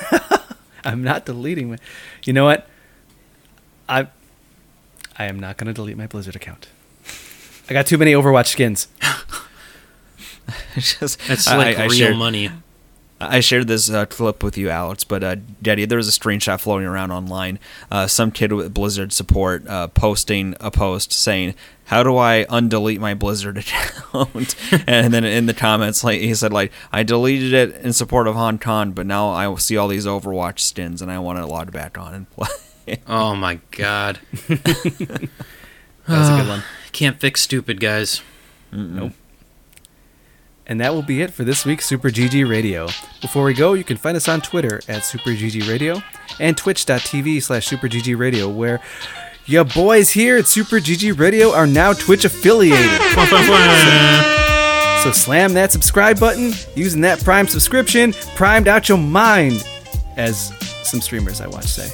I'm 0.84 1.02
not 1.02 1.24
deleting 1.24 1.70
my. 1.70 1.78
You 2.24 2.34
know 2.34 2.44
what? 2.44 2.68
I 3.88 4.08
I 5.18 5.24
am 5.24 5.40
not 5.40 5.56
going 5.56 5.66
to 5.68 5.72
delete 5.72 5.96
my 5.96 6.06
Blizzard 6.06 6.36
account. 6.36 6.68
I 7.68 7.72
got 7.72 7.86
too 7.86 7.96
many 7.98 8.12
Overwatch 8.12 8.48
skins. 8.48 8.88
It's 10.74 10.98
just- 10.98 11.20
That's 11.28 11.46
I- 11.46 11.56
like 11.56 11.78
I 11.78 11.82
real 11.84 11.90
shared- 11.92 12.16
money. 12.16 12.50
I 13.20 13.40
shared 13.40 13.68
this 13.68 13.90
uh, 13.90 14.06
clip 14.06 14.42
with 14.42 14.56
you, 14.56 14.70
Alex, 14.70 15.04
but 15.04 15.22
uh, 15.22 15.36
Getty, 15.62 15.84
there 15.84 15.98
was 15.98 16.08
a 16.08 16.18
screenshot 16.18 16.58
floating 16.60 16.86
around 16.86 17.10
online. 17.10 17.58
Uh, 17.90 18.06
some 18.06 18.30
kid 18.30 18.52
with 18.52 18.72
Blizzard 18.72 19.12
support 19.12 19.66
uh, 19.68 19.88
posting 19.88 20.54
a 20.58 20.70
post 20.70 21.12
saying, 21.12 21.54
"How 21.84 22.02
do 22.02 22.16
I 22.16 22.46
undelete 22.48 22.98
my 22.98 23.12
Blizzard 23.14 23.58
account?" 23.58 24.54
and 24.86 25.12
then 25.12 25.24
in 25.24 25.46
the 25.46 25.54
comments, 25.54 26.02
like 26.02 26.20
he 26.20 26.34
said, 26.34 26.52
like 26.52 26.72
I 26.92 27.02
deleted 27.02 27.52
it 27.52 27.76
in 27.84 27.92
support 27.92 28.26
of 28.26 28.36
Hong 28.36 28.58
Kong, 28.58 28.92
but 28.92 29.06
now 29.06 29.28
I 29.28 29.54
see 29.56 29.76
all 29.76 29.88
these 29.88 30.06
Overwatch 30.06 30.58
skins, 30.60 31.02
and 31.02 31.12
I 31.12 31.18
want 31.18 31.38
to 31.38 31.46
log 31.46 31.72
back 31.72 31.98
on 31.98 32.14
and 32.14 32.30
play. 32.30 32.48
Oh 33.06 33.36
my 33.36 33.60
god. 33.70 34.18
That 34.48 35.28
was 36.08 36.28
a 36.28 36.36
good 36.38 36.48
one. 36.48 36.62
Can't 36.90 37.20
fix 37.20 37.40
stupid 37.40 37.78
guys. 37.78 38.20
Nope. 38.72 39.12
And 40.70 40.80
that 40.80 40.94
will 40.94 41.02
be 41.02 41.20
it 41.20 41.32
for 41.32 41.42
this 41.42 41.66
week's 41.66 41.84
Super 41.84 42.10
GG 42.10 42.48
Radio. 42.48 42.86
Before 43.20 43.42
we 43.42 43.54
go, 43.54 43.72
you 43.72 43.82
can 43.82 43.96
find 43.96 44.16
us 44.16 44.28
on 44.28 44.40
Twitter 44.40 44.80
at 44.86 45.04
Super 45.04 45.30
GG 45.30 45.68
Radio 45.68 46.00
and 46.38 46.56
twitch.tv 46.56 47.42
slash 47.42 47.66
Super 47.66 47.88
GG 47.88 48.16
Radio, 48.16 48.48
where 48.48 48.80
your 49.46 49.64
boys 49.64 50.10
here 50.10 50.36
at 50.36 50.46
Super 50.46 50.76
GG 50.76 51.18
Radio 51.18 51.50
are 51.52 51.66
now 51.66 51.92
Twitch 51.92 52.24
affiliated. 52.24 52.88
So 55.02 55.10
slam 55.12 55.54
that 55.54 55.72
subscribe 55.72 56.20
button 56.20 56.52
using 56.76 57.00
that 57.00 57.24
Prime 57.24 57.48
subscription, 57.48 58.12
primed 58.36 58.68
out 58.68 58.86
your 58.86 58.98
mind, 58.98 59.66
as 60.18 60.52
some 60.86 61.00
streamers 61.00 61.40
I 61.40 61.48
watch 61.48 61.64
say. 61.64 61.88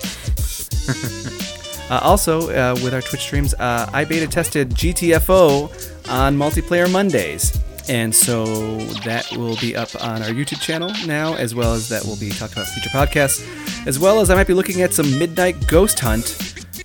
uh, 1.88 2.00
also, 2.02 2.50
uh, 2.50 2.74
with 2.82 2.92
our 2.92 3.00
Twitch 3.00 3.20
streams, 3.20 3.54
uh, 3.54 3.88
I 3.92 4.04
beta 4.04 4.26
tested 4.26 4.70
GTFO 4.70 6.10
on 6.10 6.36
multiplayer 6.36 6.90
Mondays. 6.90 7.56
And 7.88 8.14
so 8.14 8.78
that 9.04 9.30
will 9.36 9.56
be 9.56 9.76
up 9.76 9.88
on 10.02 10.22
our 10.22 10.28
YouTube 10.30 10.60
channel 10.60 10.92
now, 11.06 11.34
as 11.34 11.54
well 11.54 11.72
as 11.72 11.88
that 11.88 12.04
will 12.04 12.16
be 12.16 12.30
talked 12.30 12.52
about 12.52 12.66
future 12.66 12.90
podcasts, 12.90 13.46
as 13.86 13.98
well 13.98 14.20
as 14.20 14.28
I 14.30 14.34
might 14.34 14.46
be 14.48 14.54
looking 14.54 14.82
at 14.82 14.92
some 14.92 15.18
Midnight 15.18 15.66
Ghost 15.68 16.00
Hunt 16.00 16.24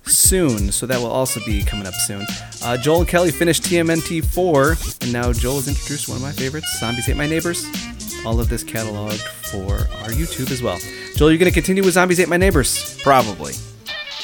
soon, 0.04 0.70
so 0.70 0.86
that 0.86 0.98
will 1.00 1.10
also 1.10 1.40
be 1.44 1.62
coming 1.64 1.86
up 1.86 1.94
soon. 1.94 2.24
Uh, 2.62 2.76
Joel 2.76 3.00
and 3.00 3.08
Kelly 3.08 3.30
finished 3.30 3.64
TMNT 3.64 4.24
4, 4.24 4.76
and 5.02 5.12
now 5.12 5.32
Joel 5.32 5.56
has 5.56 5.68
introduced 5.68 6.08
one 6.08 6.16
of 6.16 6.22
my 6.22 6.32
favorites, 6.32 6.78
Zombies 6.78 7.06
Hate 7.06 7.16
My 7.16 7.26
Neighbors. 7.26 7.64
All 8.24 8.38
of 8.38 8.48
this 8.48 8.62
cataloged 8.62 9.26
for 9.50 9.74
our 10.02 10.10
YouTube 10.10 10.50
as 10.52 10.62
well. 10.62 10.78
Joel, 11.16 11.30
you're 11.30 11.38
going 11.38 11.50
to 11.50 11.54
continue 11.54 11.82
with 11.82 11.94
Zombies 11.94 12.18
Hate 12.18 12.28
My 12.28 12.36
Neighbors. 12.36 13.00
Probably. 13.02 13.54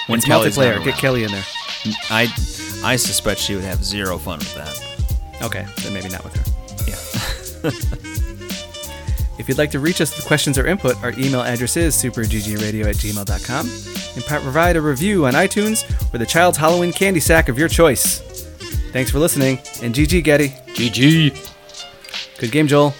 When 0.06 0.18
it's 0.18 0.26
Kelly's 0.26 0.56
multiplayer. 0.56 0.82
Get. 0.84 0.94
Kelly 0.94 1.24
in 1.24 1.32
there. 1.32 1.44
I 2.10 2.32
I 2.82 2.96
suspect 2.96 3.40
she 3.40 3.54
would 3.54 3.64
have 3.64 3.84
zero 3.84 4.18
fun 4.18 4.38
with 4.38 4.54
that. 4.54 5.42
Okay, 5.42 5.66
then 5.82 5.92
maybe 5.92 6.08
not 6.08 6.24
with 6.24 6.34
her. 6.36 6.57
If 9.38 9.48
you'd 9.48 9.58
like 9.58 9.70
to 9.70 9.78
reach 9.78 10.00
us 10.00 10.14
with 10.16 10.26
questions 10.26 10.58
or 10.58 10.66
input, 10.66 11.00
our 11.02 11.12
email 11.12 11.42
address 11.42 11.76
is 11.76 11.94
superggradio 11.94 12.84
at 12.86 12.96
gmail.com 12.96 13.70
and 14.16 14.24
provide 14.42 14.76
a 14.76 14.80
review 14.80 15.26
on 15.26 15.34
iTunes 15.34 15.84
or 16.12 16.18
the 16.18 16.26
child's 16.26 16.58
Halloween 16.58 16.92
candy 16.92 17.20
sack 17.20 17.48
of 17.48 17.56
your 17.56 17.68
choice. 17.68 18.18
Thanks 18.92 19.10
for 19.10 19.18
listening, 19.20 19.58
and 19.80 19.94
GG 19.94 20.24
Getty. 20.24 20.48
GG. 20.48 22.38
Good 22.38 22.50
game, 22.50 22.66
Joel. 22.66 22.94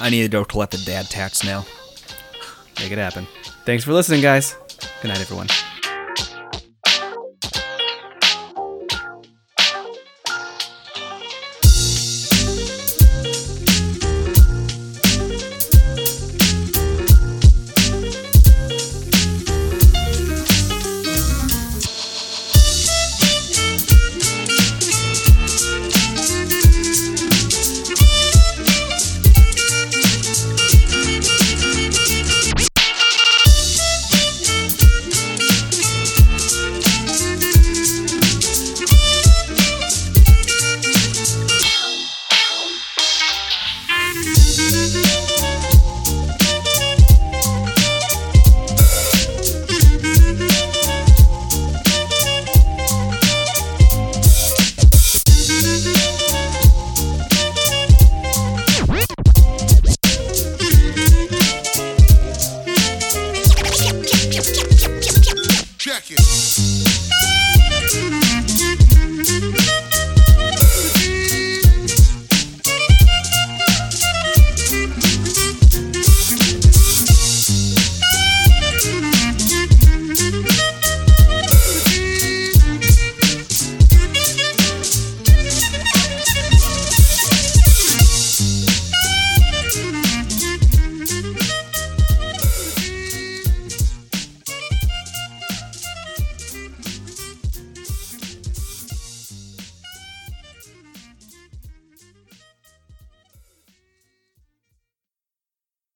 I 0.00 0.08
need 0.08 0.22
to 0.22 0.28
go 0.28 0.44
collect 0.44 0.72
the 0.72 0.78
dad 0.78 1.06
tax 1.10 1.44
now. 1.44 1.66
Make 2.78 2.90
it 2.90 2.98
happen. 2.98 3.26
Thanks 3.66 3.84
for 3.84 3.92
listening, 3.92 4.22
guys. 4.22 4.56
Good 5.02 5.08
night, 5.08 5.20
everyone. 5.20 5.48